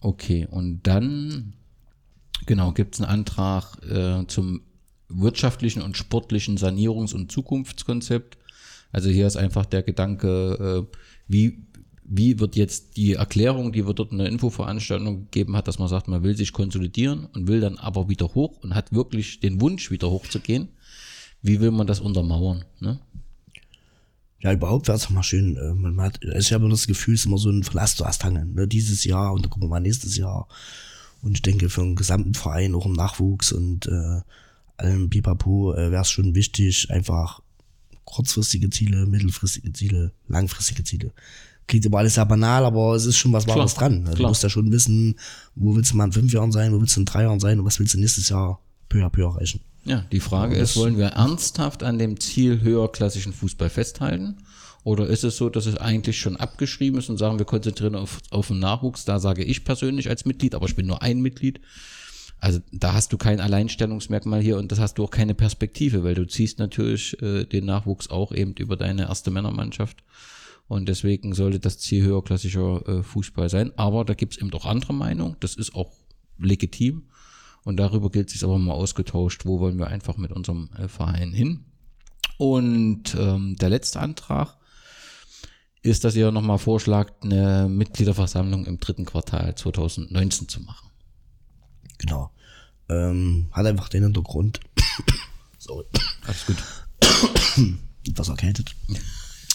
Okay, 0.00 0.46
und 0.50 0.82
dann, 0.86 1.54
genau, 2.44 2.72
gibt 2.72 2.94
es 2.94 3.00
einen 3.00 3.10
Antrag 3.10 3.82
äh, 3.88 4.26
zum 4.26 4.62
wirtschaftlichen 5.08 5.82
und 5.82 5.96
sportlichen 5.96 6.58
Sanierungs- 6.58 7.14
und 7.14 7.30
Zukunftskonzept. 7.30 8.36
Also 8.90 9.08
hier 9.08 9.26
ist 9.26 9.36
einfach 9.36 9.66
der 9.66 9.82
Gedanke, 9.82 10.86
äh, 10.90 10.96
wie, 11.28 11.65
wie 12.08 12.38
wird 12.38 12.56
jetzt 12.56 12.96
die 12.96 13.14
Erklärung, 13.14 13.72
die 13.72 13.86
wir 13.86 13.94
dort 13.94 14.12
in 14.12 14.18
der 14.18 14.28
Infoveranstaltung 14.28 15.24
gegeben 15.24 15.56
hat, 15.56 15.66
dass 15.68 15.78
man 15.78 15.88
sagt, 15.88 16.08
man 16.08 16.22
will 16.22 16.36
sich 16.36 16.52
konsolidieren 16.52 17.26
und 17.34 17.48
will 17.48 17.60
dann 17.60 17.78
aber 17.78 18.08
wieder 18.08 18.34
hoch 18.34 18.58
und 18.62 18.74
hat 18.74 18.92
wirklich 18.92 19.40
den 19.40 19.60
Wunsch, 19.60 19.90
wieder 19.90 20.10
hochzugehen. 20.10 20.68
Wie 21.42 21.60
will 21.60 21.70
man 21.70 21.86
das 21.86 22.00
untermauern? 22.00 22.64
Ne? 22.80 23.00
Ja, 24.40 24.52
überhaupt 24.52 24.86
wäre 24.86 24.96
es 24.96 25.04
doch 25.04 25.10
mal 25.10 25.22
schön. 25.22 25.56
Äh, 25.56 25.74
man 25.74 26.00
hat, 26.00 26.20
ich 26.22 26.52
habe 26.52 26.64
immer 26.64 26.72
das 26.72 26.86
Gefühl, 26.86 27.14
es 27.14 27.20
ist 27.20 27.26
immer 27.26 27.38
so 27.38 27.50
ein 27.50 27.64
Verlass 27.64 27.96
du 27.96 28.04
hast 28.04 28.24
hangen. 28.24 28.54
Ne? 28.54 28.68
Dieses 28.68 29.04
Jahr 29.04 29.32
und 29.32 29.42
dann 29.42 29.50
gucken 29.50 29.68
wir 29.68 29.70
mal 29.70 29.80
nächstes 29.80 30.16
Jahr. 30.16 30.48
Und 31.22 31.32
ich 31.32 31.42
denke, 31.42 31.68
für 31.68 31.80
den 31.80 31.96
gesamten 31.96 32.34
Verein, 32.34 32.74
auch 32.74 32.86
im 32.86 32.92
Nachwuchs 32.92 33.52
und 33.52 33.86
äh, 33.86 34.20
allem 34.76 35.10
Pipapo, 35.10 35.74
äh, 35.74 35.90
wäre 35.90 36.02
es 36.02 36.10
schon 36.10 36.34
wichtig, 36.34 36.90
einfach 36.90 37.40
kurzfristige 38.06 38.70
Ziele, 38.70 39.04
mittelfristige 39.04 39.72
Ziele, 39.74 40.12
langfristige 40.28 40.82
Ziele. 40.84 41.12
Klingt 41.66 41.84
immer 41.84 41.98
alles 41.98 42.14
sehr 42.14 42.24
banal, 42.24 42.64
aber 42.64 42.94
es 42.94 43.04
ist 43.04 43.18
schon 43.18 43.32
was 43.32 43.46
Wahres 43.46 43.74
dran. 43.74 44.04
ne? 44.04 44.14
Du 44.14 44.22
musst 44.22 44.42
ja 44.42 44.48
schon 44.48 44.70
wissen, 44.72 45.16
wo 45.54 45.74
willst 45.76 45.92
du 45.92 45.96
mal 45.96 46.04
in 46.04 46.12
fünf 46.12 46.32
Jahren 46.32 46.52
sein, 46.52 46.72
wo 46.72 46.80
willst 46.80 46.96
du 46.96 47.00
in 47.00 47.06
drei 47.06 47.24
Jahren 47.24 47.40
sein 47.40 47.58
und 47.58 47.66
was 47.66 47.78
willst 47.78 47.92
du 47.94 47.98
nächstes 47.98 48.28
Jahr 48.30 48.60
peu 48.88 49.04
à 49.04 49.10
peu 49.10 49.22
erreichen. 49.22 49.60
Ja, 49.84 50.04
die 50.10 50.20
Frage 50.20 50.56
ist, 50.56 50.76
wollen 50.76 50.96
wir 50.96 51.08
ernsthaft 51.08 51.82
an 51.82 51.98
dem 51.98 52.18
Ziel 52.18 52.60
höherklassischen 52.60 53.32
Fußball 53.32 53.70
festhalten? 53.70 54.36
Oder 54.82 55.08
ist 55.08 55.24
es 55.24 55.36
so, 55.36 55.48
dass 55.48 55.66
es 55.66 55.76
eigentlich 55.76 56.18
schon 56.18 56.36
abgeschrieben 56.36 57.00
ist 57.00 57.08
und 57.08 57.18
sagen, 57.18 57.38
wir 57.38 57.46
konzentrieren 57.46 57.96
auf, 57.96 58.20
auf 58.30 58.48
den 58.48 58.60
Nachwuchs? 58.60 59.04
Da 59.04 59.18
sage 59.18 59.42
ich 59.42 59.64
persönlich 59.64 60.08
als 60.08 60.24
Mitglied, 60.24 60.54
aber 60.54 60.66
ich 60.66 60.76
bin 60.76 60.86
nur 60.86 61.02
ein 61.02 61.20
Mitglied. 61.20 61.60
Also 62.38 62.60
da 62.70 62.92
hast 62.92 63.12
du 63.12 63.18
kein 63.18 63.40
Alleinstellungsmerkmal 63.40 64.40
hier 64.40 64.58
und 64.58 64.70
das 64.70 64.78
hast 64.78 64.98
du 64.98 65.04
auch 65.04 65.10
keine 65.10 65.34
Perspektive, 65.34 66.04
weil 66.04 66.14
du 66.14 66.26
ziehst 66.26 66.58
natürlich 66.58 67.20
äh, 67.22 67.44
den 67.44 67.64
Nachwuchs 67.64 68.08
auch 68.10 68.32
eben 68.32 68.52
über 68.54 68.76
deine 68.76 69.08
erste 69.08 69.30
Männermannschaft. 69.30 70.04
Und 70.68 70.88
deswegen 70.88 71.32
sollte 71.32 71.60
das 71.60 71.78
Ziel 71.78 72.04
höherklassischer 72.04 72.88
äh, 72.88 73.02
Fußball 73.02 73.48
sein. 73.48 73.72
Aber 73.76 74.04
da 74.04 74.14
gibt's 74.14 74.36
eben 74.36 74.52
auch 74.52 74.66
andere 74.66 74.92
Meinungen. 74.92 75.36
Das 75.40 75.54
ist 75.54 75.74
auch 75.74 75.92
legitim. 76.38 77.08
Und 77.64 77.78
darüber 77.78 78.10
gilt 78.10 78.30
sich 78.30 78.44
aber 78.44 78.58
mal 78.58 78.74
ausgetauscht, 78.74 79.44
wo 79.44 79.60
wollen 79.60 79.78
wir 79.78 79.88
einfach 79.88 80.16
mit 80.16 80.32
unserem 80.32 80.70
äh, 80.76 80.88
Verein 80.88 81.32
hin. 81.32 81.64
Und 82.36 83.16
ähm, 83.18 83.56
der 83.56 83.70
letzte 83.70 84.00
Antrag 84.00 84.56
ist, 85.82 86.04
dass 86.04 86.16
ihr 86.16 86.30
nochmal 86.32 86.58
vorschlagt, 86.58 87.24
eine 87.24 87.68
Mitgliederversammlung 87.68 88.66
im 88.66 88.78
dritten 88.78 89.04
Quartal 89.04 89.54
2019 89.54 90.48
zu 90.48 90.60
machen. 90.60 90.90
Genau. 91.98 92.30
Ähm, 92.88 93.48
hat 93.52 93.66
einfach 93.66 93.88
den 93.88 94.04
Hintergrund. 94.04 94.60
Sorry. 95.58 95.84
Alles 96.26 96.46
gut. 96.46 96.56
Etwas 98.06 98.28
erkältet. 98.28 98.74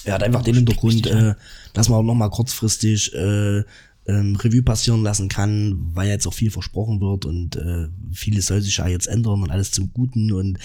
Er 0.04 0.16
hat 0.16 0.24
einfach 0.24 0.44
den 0.44 0.56
Hintergrund, 0.56 1.08
äh, 1.08 1.36
dass 1.74 1.89
man 1.89 2.00
auch 2.00 2.04
noch 2.04 2.16
mal 2.16 2.30
kurzfristig 2.30 3.14
äh, 3.14 3.64
ähm, 4.08 4.36
Revue 4.36 4.64
passieren 4.64 5.04
lassen 5.04 5.30
kann, 5.30 5.78
weil 5.94 6.10
jetzt 6.10 6.28
auch 6.28 6.34
viel 6.34 6.52
versprochen 6.52 7.00
wird 7.00 7.26
und 7.26 7.56
äh, 7.56 7.88
vieles 8.12 8.48
soll 8.48 8.62
sich 8.62 8.78
ja 8.78 8.88
jetzt 8.88 9.08
ändern 9.08 9.44
und 9.44 9.52
alles 9.52 9.72
zum 9.72 9.94
Guten 9.94 10.32
und 10.32 10.58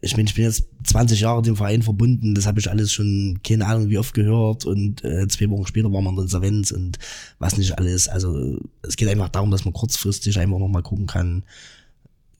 ich 0.00 0.16
meine, 0.16 0.28
ich 0.28 0.34
bin 0.34 0.44
jetzt 0.44 0.64
20 0.84 1.20
Jahre 1.20 1.42
dem 1.42 1.56
Verein 1.56 1.82
verbunden, 1.82 2.34
das 2.34 2.46
habe 2.46 2.60
ich 2.60 2.70
alles 2.70 2.92
schon, 2.92 3.40
keine 3.44 3.66
Ahnung, 3.66 3.88
wie 3.88 3.98
oft 3.98 4.14
gehört 4.14 4.64
und 4.64 5.04
äh, 5.04 5.26
zwei 5.28 5.48
Wochen 5.50 5.66
später 5.66 5.92
waren 5.92 6.04
wir 6.04 6.10
in 6.10 6.16
der 6.16 6.24
Insolvenz 6.24 6.70
und 6.70 6.98
was 7.38 7.56
nicht 7.56 7.78
alles. 7.78 8.08
Also 8.08 8.58
es 8.82 8.96
geht 8.96 9.08
einfach 9.08 9.28
darum, 9.28 9.50
dass 9.50 9.64
man 9.64 9.74
kurzfristig 9.74 10.38
einfach 10.38 10.58
nochmal 10.58 10.82
gucken 10.82 11.06
kann, 11.06 11.44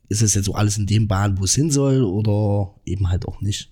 ist 0.08 0.22
es 0.22 0.34
jetzt 0.34 0.46
so 0.46 0.54
alles 0.54 0.76
in 0.76 0.86
dem 0.86 1.08
Bahn, 1.08 1.38
wo 1.38 1.44
es 1.44 1.54
hin 1.54 1.70
soll 1.70 2.02
oder 2.02 2.74
eben 2.84 3.08
halt 3.08 3.26
auch 3.26 3.40
nicht. 3.40 3.70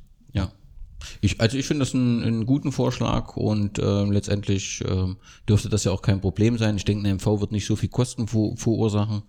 Ich, 1.21 1.41
also 1.41 1.57
ich 1.57 1.67
finde 1.67 1.85
das 1.85 1.95
einen, 1.95 2.23
einen 2.23 2.47
guten 2.47 2.73
Vorschlag 2.73 3.37
und 3.37 3.79
äh, 3.79 4.05
letztendlich 4.05 4.83
äh, 4.85 5.15
dürfte 5.49 5.69
das 5.69 5.85
ja 5.85 5.93
auch 5.93 6.03
kein 6.03 6.21
Problem 6.21 6.59
sein. 6.59 6.77
Ich 6.77 6.85
denke, 6.85 7.07
eine 7.07 7.15
MV 7.15 7.41
wird 7.41 7.53
nicht 7.53 7.67
so 7.67 7.77
viel 7.77 7.89
Kosten 7.89 8.27
ver 8.27 8.53
verursachen, 8.57 9.23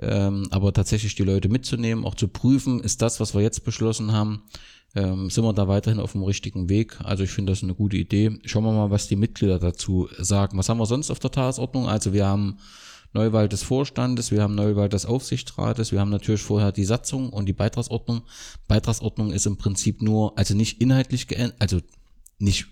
ähm, 0.00 0.48
aber 0.50 0.72
tatsächlich 0.72 1.14
die 1.14 1.24
Leute 1.24 1.48
mitzunehmen, 1.48 2.04
auch 2.04 2.14
zu 2.14 2.28
prüfen, 2.28 2.80
ist 2.80 3.02
das, 3.02 3.20
was 3.20 3.34
wir 3.34 3.42
jetzt 3.42 3.64
beschlossen 3.64 4.12
haben, 4.12 4.42
ähm, 4.94 5.30
sind 5.30 5.44
wir 5.44 5.52
da 5.52 5.68
weiterhin 5.68 6.00
auf 6.00 6.12
dem 6.12 6.22
richtigen 6.22 6.68
Weg. 6.68 6.98
Also 7.02 7.24
ich 7.24 7.30
finde 7.30 7.52
das 7.52 7.62
eine 7.62 7.74
gute 7.74 7.96
Idee. 7.96 8.38
Schauen 8.44 8.64
wir 8.64 8.72
mal, 8.72 8.90
was 8.90 9.08
die 9.08 9.16
Mitglieder 9.16 9.58
dazu 9.58 10.08
sagen. 10.18 10.58
Was 10.58 10.68
haben 10.68 10.78
wir 10.78 10.86
sonst 10.86 11.10
auf 11.10 11.18
der 11.18 11.30
Tagesordnung? 11.30 11.88
Also 11.88 12.12
wir 12.12 12.26
haben 12.26 12.58
Neuwahl 13.12 13.48
des 13.48 13.62
Vorstandes, 13.62 14.30
wir 14.30 14.42
haben 14.42 14.54
Neuwahl 14.54 14.88
des 14.88 15.06
Aufsichtsrates, 15.06 15.92
wir 15.92 16.00
haben 16.00 16.10
natürlich 16.10 16.42
vorher 16.42 16.72
die 16.72 16.84
Satzung 16.84 17.30
und 17.30 17.46
die 17.46 17.52
Beitragsordnung. 17.52 18.22
Beitragsordnung 18.68 19.32
ist 19.32 19.46
im 19.46 19.56
Prinzip 19.56 20.02
nur, 20.02 20.36
also 20.38 20.54
nicht 20.54 20.80
inhaltlich 20.80 21.28
geändert, 21.28 21.56
also 21.58 21.80
nicht, 22.38 22.66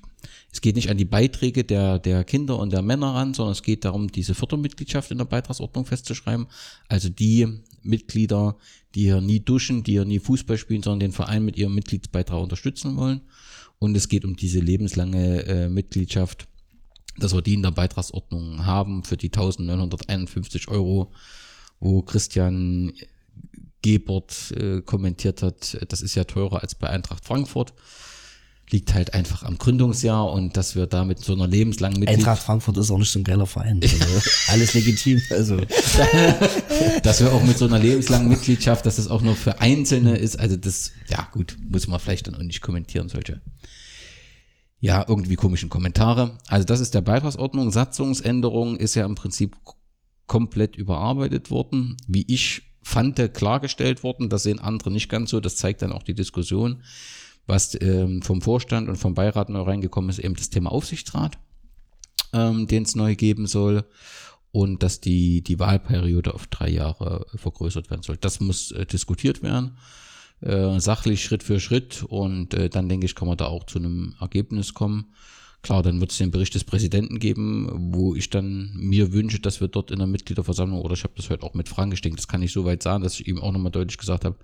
es 0.53 0.61
geht 0.61 0.77
nicht 0.77 0.91
an 0.91 0.97
die 0.97 1.05
Beiträge 1.05 1.65
der, 1.65 1.99
der 1.99 2.25
Kinder 2.25 2.59
und 2.59 2.73
der 2.73 2.83
Männer 2.83 3.15
ran, 3.15 3.35
sondern 3.35 3.53
es 3.53 3.63
geht 3.63 3.85
darum, 3.85 4.11
diese 4.11 4.35
Fördermitgliedschaft 4.35 5.11
in 5.11 5.19
der 5.19 5.25
Beitragsordnung 5.27 5.87
festzuschreiben. 5.87 6.47
Also 6.89 7.09
die 7.09 7.61
Mitglieder, 7.83 8.57
die 8.95 9.03
hier 9.03 9.21
nie 9.21 9.41
duschen, 9.41 9.85
die 9.85 9.93
hier 9.93 10.05
nie 10.05 10.19
Fußball 10.19 10.59
spielen, 10.59 10.83
sondern 10.83 11.01
den 11.01 11.13
Verein 11.13 11.45
mit 11.45 11.57
ihrem 11.57 11.75
Mitgliedsbeitrag 11.75 12.43
unterstützen 12.43 12.97
wollen. 12.97 13.21
Und 13.79 13.97
es 13.97 14.09
geht 14.09 14.25
um 14.25 14.37
diese 14.37 14.61
lebenslange 14.61 15.47
äh, 15.47 15.69
Mitgliedschaft 15.69 16.49
dass 17.21 17.35
wir 17.35 17.43
die 17.43 17.55
in 17.55 17.63
der 17.63 17.71
Beitragsordnung 17.71 18.67
haben 18.67 19.05
für 19.05 19.17
die 19.17 19.29
1951 19.29 20.69
Euro, 20.69 21.13
wo 21.79 22.03
Christian 22.03 22.93
Gebert 23.83 24.53
äh, 24.57 24.83
kommentiert 24.83 25.43
hat, 25.43 25.79
das 25.89 26.03
ist 26.03 26.15
ja 26.15 26.25
teurer 26.25 26.63
als 26.63 26.75
bei 26.75 26.89
Eintracht 26.91 27.25
Frankfurt. 27.25 27.73
Liegt 28.71 28.95
halt 28.95 29.15
einfach 29.15 29.43
am 29.43 29.59
Gründungsjahr 29.59 30.31
und 30.31 30.57
dass 30.57 30.77
wir 30.77 30.87
da 30.87 31.05
mit 31.05 31.19
so 31.19 31.33
einer 31.33 31.49
lebenslangen 31.49 31.99
Mitglied 31.99 32.19
Eintracht 32.19 32.43
Frankfurt 32.43 32.77
ist 32.77 32.91
auch 32.93 32.99
nicht 32.99 33.11
so 33.11 33.19
ein 33.19 33.25
geiler 33.25 33.47
Verein. 33.47 33.81
Also 33.83 34.31
alles 34.49 34.75
legitim. 34.75 35.21
Also. 35.31 35.57
dass 37.03 37.21
wir 37.21 37.33
auch 37.33 37.43
mit 37.43 37.59
so 37.59 37.65
einer 37.65 37.81
lebenslangen 37.81 38.29
Mitgliedschaft, 38.29 38.87
dass 38.87 38.97
das 38.97 39.09
auch 39.09 39.23
nur 39.23 39.35
für 39.35 39.61
Einzelne 39.61 40.17
ist, 40.17 40.39
also 40.39 40.57
das, 40.57 40.93
ja 41.09 41.27
gut, 41.33 41.57
muss 41.69 41.89
man 41.89 41.99
vielleicht 41.99 42.29
dann 42.29 42.37
auch 42.37 42.43
nicht 42.43 42.61
kommentieren, 42.61 43.09
solche 43.09 43.41
ja, 44.81 45.05
irgendwie 45.07 45.37
komischen 45.37 45.69
Kommentare. 45.69 46.39
Also 46.49 46.65
das 46.65 46.81
ist 46.81 46.95
der 46.95 47.03
Beitragsordnung. 47.03 47.71
Satzungsänderung 47.71 48.77
ist 48.77 48.95
ja 48.95 49.05
im 49.05 49.15
Prinzip 49.15 49.57
komplett 50.27 50.75
überarbeitet 50.75 51.51
worden. 51.51 51.99
Wie 52.09 52.25
ich 52.27 52.63
fand, 52.83 53.35
klargestellt 53.35 54.03
worden. 54.03 54.31
Das 54.31 54.45
sehen 54.45 54.59
andere 54.59 54.91
nicht 54.91 55.11
ganz 55.11 55.31
so. 55.31 55.41
Das 55.41 55.57
zeigt 55.57 55.83
dann 55.83 55.93
auch 55.93 56.03
die 56.03 56.15
Diskussion. 56.15 56.83
Was 57.47 57.77
ähm, 57.81 58.23
vom 58.23 58.41
Vorstand 58.41 58.89
und 58.89 58.97
vom 58.97 59.15
Beirat 59.15 59.51
neu 59.51 59.63
reingekommen 59.63 60.09
ist, 60.09 60.19
eben 60.19 60.35
das 60.35 60.51
Thema 60.51 60.73
Aufsichtsrat, 60.73 61.39
ähm, 62.33 62.67
den 62.67 62.85
es 62.85 62.95
neu 62.95 63.17
geben 63.17 63.47
soll. 63.47 63.85
Und 64.53 64.83
dass 64.83 65.01
die, 65.01 65.43
die 65.43 65.59
Wahlperiode 65.59 66.35
auf 66.35 66.47
drei 66.47 66.71
Jahre 66.71 67.27
vergrößert 67.35 67.91
werden 67.91 68.03
soll. 68.03 68.17
Das 68.17 68.41
muss 68.41 68.73
äh, 68.73 68.87
diskutiert 68.87 69.43
werden 69.43 69.77
äh, 70.41 70.81
sachlich 70.81 71.23
Schritt 71.23 71.43
für 71.43 71.61
Schritt 71.61 72.03
und 72.03 72.55
äh, 72.55 72.69
dann 72.69 72.89
denke 72.89 73.07
ich, 73.07 73.15
kann 73.15 73.29
man 73.29 73.37
da 73.37 73.47
auch 73.47 73.65
zu 73.65 73.79
einem 73.79 74.15
Ergebnis 74.21 74.75
kommen. 74.75 75.13
Klar, 75.63 75.83
dann 75.83 76.01
wird 76.01 76.11
es 76.11 76.19
den 76.19 76.31
Bericht 76.31 76.55
des 76.55 76.65
Präsidenten 76.65 77.19
geben, 77.19 77.69
wo 77.93 78.15
ich 78.15 78.31
dann 78.31 78.73
mir 78.75 79.13
wünsche, 79.13 79.41
dass 79.41 79.61
wir 79.61 79.69
dort 79.69 79.91
in 79.91 79.99
der 79.99 80.07
Mitgliederversammlung, 80.07 80.81
oder 80.81 80.95
ich 80.95 81.05
habe 81.05 81.13
das 81.17 81.29
heute 81.29 81.43
auch 81.43 81.53
mit 81.53 81.69
Fragen 81.69 81.91
gestellt, 81.91 82.17
das 82.17 82.29
kann 82.29 82.43
ich 82.43 82.53
soweit 82.53 82.83
sagen, 82.83 83.03
dass 83.03 83.21
ich 83.21 83.29
ihm 83.29 83.39
auch 83.39 83.53
nochmal 83.53 83.73
deutlich 83.73 83.99
gesagt 83.99 84.25
habe, 84.25 84.37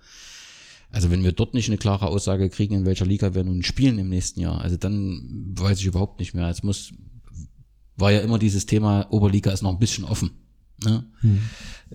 also 0.91 1.09
wenn 1.09 1.23
wir 1.23 1.31
dort 1.31 1.53
nicht 1.53 1.67
eine 1.67 1.77
klare 1.77 2.07
Aussage 2.07 2.49
kriegen, 2.49 2.75
in 2.75 2.85
welcher 2.85 3.05
Liga 3.05 3.33
wir 3.33 3.43
nun 3.43 3.63
spielen 3.63 3.99
im 3.99 4.09
nächsten 4.09 4.39
Jahr, 4.39 4.61
also 4.61 4.77
dann 4.77 5.53
weiß 5.57 5.79
ich 5.79 5.85
überhaupt 5.85 6.19
nicht 6.19 6.33
mehr. 6.33 6.47
Es 6.49 6.63
muss, 6.63 6.93
war 7.95 8.11
ja 8.11 8.19
immer 8.19 8.39
dieses 8.39 8.67
Thema, 8.67 9.07
Oberliga 9.11 9.51
ist 9.51 9.63
noch 9.63 9.73
ein 9.73 9.79
bisschen 9.79 10.05
offen. 10.05 10.31
Ne? 10.83 11.05
Hm. 11.21 11.41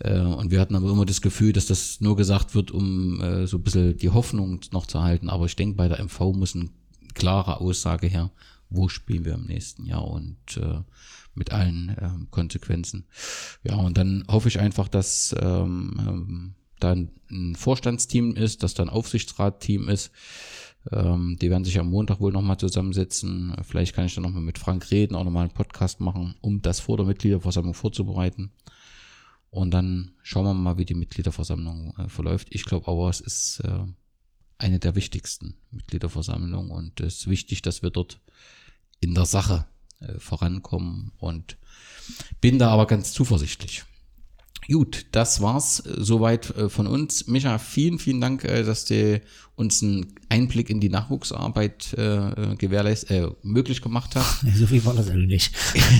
Äh, 0.00 0.20
und 0.20 0.50
wir 0.50 0.60
hatten 0.60 0.74
aber 0.74 0.90
immer 0.90 1.06
das 1.06 1.20
Gefühl, 1.20 1.52
dass 1.52 1.66
das 1.66 2.00
nur 2.00 2.16
gesagt 2.16 2.54
wird, 2.54 2.70
um 2.70 3.20
äh, 3.20 3.46
so 3.46 3.58
ein 3.58 3.62
bisschen 3.62 3.96
die 3.96 4.10
Hoffnung 4.10 4.60
noch 4.72 4.86
zu 4.86 5.02
halten. 5.02 5.28
Aber 5.28 5.46
ich 5.46 5.56
denke, 5.56 5.76
bei 5.76 5.88
der 5.88 6.02
MV 6.02 6.20
muss 6.34 6.56
eine 6.56 6.70
klare 7.14 7.60
Aussage 7.60 8.06
her, 8.08 8.30
wo 8.70 8.88
spielen 8.88 9.24
wir 9.24 9.34
im 9.34 9.44
nächsten 9.44 9.86
Jahr 9.86 10.06
und 10.08 10.56
äh, 10.56 10.80
mit 11.34 11.52
allen 11.52 11.90
äh, 11.90 12.10
Konsequenzen. 12.30 13.06
Ja, 13.62 13.76
und 13.76 13.96
dann 13.96 14.24
hoffe 14.28 14.48
ich 14.48 14.58
einfach, 14.58 14.88
dass 14.88 15.34
ähm, 15.40 15.94
ähm, 15.98 16.54
da 16.80 16.94
ein 17.30 17.54
Vorstandsteam 17.54 18.34
ist, 18.34 18.62
dass 18.62 18.74
da 18.74 18.82
ein 18.82 18.88
Aufsichtsratteam 18.88 19.88
ist. 19.88 20.10
Ähm, 20.90 21.36
die 21.40 21.50
werden 21.50 21.64
sich 21.64 21.78
am 21.78 21.90
Montag 21.90 22.20
wohl 22.20 22.32
nochmal 22.32 22.58
zusammensetzen. 22.58 23.54
Vielleicht 23.62 23.94
kann 23.94 24.06
ich 24.06 24.14
dann 24.14 24.22
nochmal 24.24 24.42
mit 24.42 24.58
Frank 24.58 24.90
reden, 24.90 25.14
auch 25.14 25.24
nochmal 25.24 25.44
einen 25.44 25.54
Podcast 25.54 26.00
machen, 26.00 26.34
um 26.40 26.62
das 26.62 26.80
vor 26.80 26.96
der 26.96 27.06
Mitgliederversammlung 27.06 27.74
vorzubereiten. 27.74 28.52
Und 29.50 29.70
dann 29.72 30.12
schauen 30.22 30.44
wir 30.44 30.54
mal, 30.54 30.78
wie 30.78 30.86
die 30.86 30.94
Mitgliederversammlung 30.94 31.94
äh, 31.98 32.08
verläuft. 32.08 32.48
Ich 32.50 32.64
glaube 32.64 32.88
aber, 32.88 33.10
es 33.10 33.20
ist 33.20 33.60
äh, 33.60 33.84
eine 34.58 34.78
der 34.78 34.94
wichtigsten 34.94 35.54
Mitgliederversammlungen 35.70 36.70
und 36.70 37.00
es 37.00 37.18
ist 37.18 37.28
wichtig, 37.28 37.62
dass 37.62 37.82
wir 37.82 37.90
dort 37.90 38.20
in 39.00 39.14
der 39.14 39.26
Sache 39.26 39.66
äh, 40.00 40.18
vorankommen 40.18 41.12
und 41.18 41.58
bin 42.40 42.58
da 42.58 42.70
aber 42.70 42.86
ganz 42.86 43.12
zuversichtlich. 43.12 43.84
Gut, 44.70 45.06
das 45.10 45.40
war's 45.40 45.80
äh, 45.80 45.94
soweit 45.98 46.56
äh, 46.56 46.68
von 46.68 46.86
uns. 46.86 47.26
Micha, 47.26 47.58
vielen, 47.58 47.98
vielen 47.98 48.20
Dank, 48.20 48.44
äh, 48.44 48.62
dass 48.62 48.84
du 48.84 49.20
uns 49.56 49.82
einen 49.82 50.14
Einblick 50.28 50.70
in 50.70 50.80
die 50.80 50.88
Nachwuchsarbeit 50.88 51.92
äh, 51.94 52.56
gewährleist, 52.56 53.10
äh, 53.10 53.28
möglich 53.42 53.82
gemacht 53.82 54.14
hast. 54.14 54.44
So 54.54 54.66
viel 54.66 54.84
war 54.84 54.94
das 54.94 55.08
also 55.08 55.18
nicht. 55.18 55.52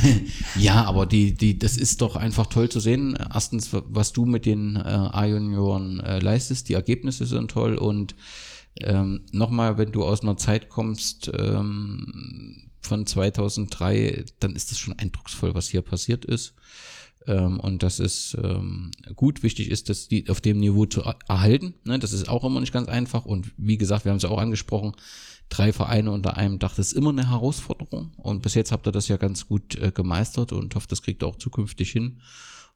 ja, 0.57 0.85
aber 0.85 1.07
die, 1.07 1.35
die, 1.35 1.59
das 1.59 1.77
ist 1.77 2.01
doch 2.01 2.17
einfach 2.17 2.47
toll 2.47 2.69
zu 2.69 2.81
sehen. 2.81 3.17
Erstens, 3.17 3.71
was 3.73 4.13
du 4.13 4.25
mit 4.25 4.47
den 4.47 4.77
äh, 4.77 4.81
A-Junioren 4.81 6.01
äh, 6.01 6.21
leistest, 6.21 6.69
die 6.69 6.75
Ergebnisse 6.75 7.27
sind 7.27 7.51
toll 7.51 7.77
und 7.77 8.15
ähm, 8.81 9.27
nochmal, 9.33 9.77
wenn 9.77 9.93
du 9.93 10.05
aus 10.05 10.23
einer 10.23 10.37
Zeit 10.37 10.69
kommst 10.69 11.31
ähm, 11.37 12.71
von 12.81 13.07
2003, 13.07 14.25
dann 14.41 14.55
ist 14.55 14.71
das 14.71 14.79
schon 14.79 14.99
eindrucksvoll, 14.99 15.55
was 15.55 15.69
hier 15.69 15.83
passiert 15.83 16.25
ist. 16.25 16.55
Ähm, 17.27 17.61
und 17.61 17.83
das 17.83 18.01
ist 18.01 18.37
ähm, 18.43 18.91
gut. 19.15 19.43
Wichtig 19.43 19.71
ist, 19.71 19.89
dass 19.89 20.09
die 20.09 20.29
auf 20.29 20.41
dem 20.41 20.59
Niveau 20.59 20.87
zu 20.87 21.03
erhalten. 21.29 21.75
Ne? 21.85 21.99
Das 21.99 22.13
ist 22.13 22.29
auch 22.29 22.45
immer 22.45 22.61
nicht 22.61 22.73
ganz 22.73 22.89
einfach. 22.89 23.25
Und 23.25 23.53
wie 23.57 23.79
gesagt, 23.79 24.05
wir 24.05 24.11
haben 24.11 24.17
es 24.17 24.23
ja 24.23 24.31
auch 24.31 24.41
angesprochen, 24.41 24.93
drei 25.49 25.73
Vereine 25.73 26.11
unter 26.11 26.37
einem 26.37 26.59
Dach, 26.59 26.75
das 26.75 26.89
ist 26.89 26.93
immer 26.95 27.11
eine 27.11 27.31
Herausforderung. 27.31 28.13
Und 28.17 28.43
bis 28.43 28.55
jetzt 28.55 28.73
habt 28.73 28.87
ihr 28.87 28.93
das 28.93 29.09
ja 29.09 29.17
ganz 29.17 29.47
gut 29.47 29.77
äh, 29.77 29.93
gemeistert 29.93 30.53
und 30.53 30.75
hoffe, 30.75 30.89
das 30.89 31.03
kriegt 31.03 31.23
ihr 31.23 31.27
auch 31.27 31.37
zukünftig 31.37 31.91
hin. 31.91 32.21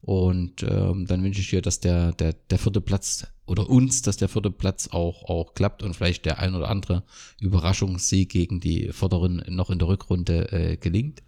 Und 0.03 0.63
ähm, 0.63 1.07
dann 1.07 1.25
wünsche 1.25 1.41
ich 1.41 1.51
dir, 1.51 1.63
dass 1.63 1.81
der, 1.81 2.13
der, 2.13 2.35
der 2.35 2.59
vierte 2.59 2.81
Platz 2.81 3.27
oder 3.47 3.69
uns, 3.69 4.03
dass 4.03 4.17
der 4.17 4.29
vierte 4.29 4.51
Platz 4.51 4.89
auch, 4.89 5.25
auch 5.25 5.55
klappt 5.55 5.83
und 5.83 5.95
vielleicht 5.95 6.27
der 6.27 6.39
ein 6.39 6.55
oder 6.55 6.69
andere 6.69 7.03
Überraschungssieg 7.41 8.29
gegen 8.29 8.61
die 8.61 8.93
Vorderen 8.93 9.43
noch 9.49 9.71
in 9.71 9.79
der 9.79 9.89
Rückrunde 9.89 10.53
äh, 10.53 10.77
gelingt. 10.77 11.23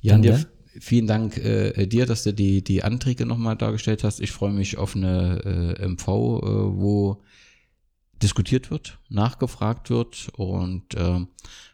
Jan, 0.00 0.22
dir, 0.22 0.44
vielen 0.80 1.06
Dank 1.06 1.36
äh, 1.38 1.86
dir, 1.86 2.06
dass 2.06 2.24
du 2.24 2.32
die, 2.32 2.62
die 2.62 2.82
Anträge 2.82 3.26
nochmal 3.26 3.56
dargestellt 3.56 4.04
hast. 4.04 4.20
Ich 4.20 4.32
freue 4.32 4.52
mich 4.52 4.76
auf 4.76 4.96
eine 4.96 5.76
äh, 5.78 5.88
MV, 5.88 6.08
äh, 6.08 6.10
wo 6.10 7.22
diskutiert 8.22 8.70
wird, 8.70 8.98
nachgefragt 9.08 9.90
wird 9.90 10.28
und 10.36 10.94
äh, 10.94 11.26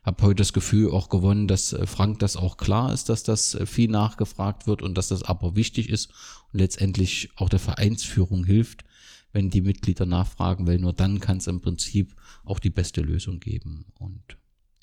habe 0.03 0.23
heute 0.23 0.37
das 0.37 0.53
Gefühl 0.53 0.91
auch 0.91 1.09
gewonnen, 1.09 1.47
dass 1.47 1.73
äh, 1.73 1.87
Frank 1.87 2.19
das 2.19 2.37
auch 2.37 2.57
klar 2.57 2.93
ist, 2.93 3.09
dass 3.09 3.23
das 3.23 3.55
äh, 3.55 3.67
viel 3.67 3.89
nachgefragt 3.89 4.67
wird 4.67 4.83
und 4.83 4.97
dass 4.97 5.09
das 5.09 5.23
aber 5.23 5.55
wichtig 5.55 5.89
ist 5.89 6.11
und 6.53 6.61
letztendlich 6.61 7.31
auch 7.37 7.49
der 7.49 7.61
Vereinsführung 7.61 8.45
hilft, 8.45 8.85
wenn 9.33 9.51
die 9.51 9.61
Mitglieder 9.61 10.07
nachfragen, 10.07 10.67
weil 10.67 10.79
nur 10.79 10.93
dann 10.93 11.21
kann 11.21 11.37
es 11.37 11.47
im 11.47 11.61
Prinzip 11.61 12.17
auch 12.45 12.59
die 12.59 12.71
beste 12.71 13.01
Lösung 13.01 13.39
geben 13.39 13.87
und 13.99 14.37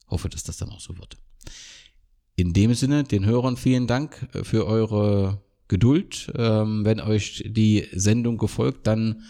hoffe, 0.08 0.30
dass 0.30 0.44
das 0.44 0.58
dann 0.58 0.70
auch 0.70 0.80
so 0.80 0.98
wird. 0.98 1.18
In 2.40 2.54
dem 2.54 2.76
Sinne, 2.76 3.04
den 3.04 3.26
Hörern 3.26 3.58
vielen 3.58 3.88
Dank 3.88 4.28
äh, 4.34 4.44
für 4.44 4.68
eure 4.68 5.42
Geduld. 5.68 6.32
Ähm, 6.38 6.86
wenn 6.86 7.02
euch 7.02 7.44
die 7.48 7.88
Sendung 7.94 8.38
gefolgt, 8.38 8.86
dann 8.86 9.24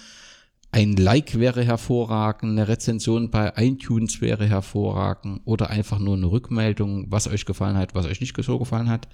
ein 0.71 0.97
Like 0.97 1.39
wäre 1.39 1.63
hervorragend, 1.63 2.51
eine 2.51 2.67
Rezension 2.67 3.31
bei 3.31 3.53
iTunes 3.55 4.19
wäre 4.19 4.45
hervorragend 4.45 5.39
oder 5.45 5.69
einfach 5.69 5.99
nur 5.99 6.17
eine 6.17 6.29
Rückmeldung, 6.29 7.05
was 7.09 7.29
euch 7.29 7.45
gefallen 7.45 7.77
hat, 7.77 7.95
was 7.95 8.05
euch 8.05 8.19
nicht 8.19 8.35
so 8.43 8.59
gefallen 8.59 8.89
hat. 8.89 9.07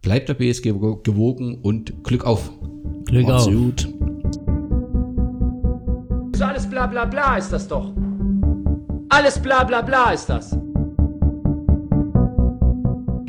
Bleibt 0.00 0.30
der 0.30 0.34
BSG 0.34 0.72
gewogen 1.04 1.60
und 1.60 2.02
Glück 2.02 2.24
auf. 2.24 2.50
Glück 3.04 3.28
Macht's 3.28 3.46
auf. 3.46 3.52
gut. 3.52 3.88
So 6.34 6.44
alles 6.44 6.68
bla 6.68 6.86
bla 6.86 7.04
bla 7.04 7.36
ist 7.36 7.50
das 7.50 7.68
doch. 7.68 7.92
Alles 9.10 9.38
bla 9.38 9.64
bla 9.64 9.82
bla 9.82 10.12
ist 10.12 10.26
das. 10.30 10.56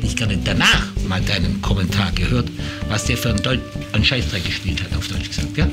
Ich 0.02 0.16
gerne 0.16 0.38
danach 0.42 0.86
mal 1.08 1.20
deinen 1.20 1.60
Kommentar 1.62 2.12
gehört, 2.12 2.50
was 2.88 3.04
der 3.04 3.16
für 3.16 3.30
ein, 3.30 3.42
Deut 3.42 3.60
einen 3.92 4.04
Scheißdreck 4.04 4.44
gespielt 4.44 4.82
hat, 4.82 4.96
auf 4.96 5.08
Deutsch 5.08 5.28
gesagt, 5.28 5.56
ja? 5.56 5.68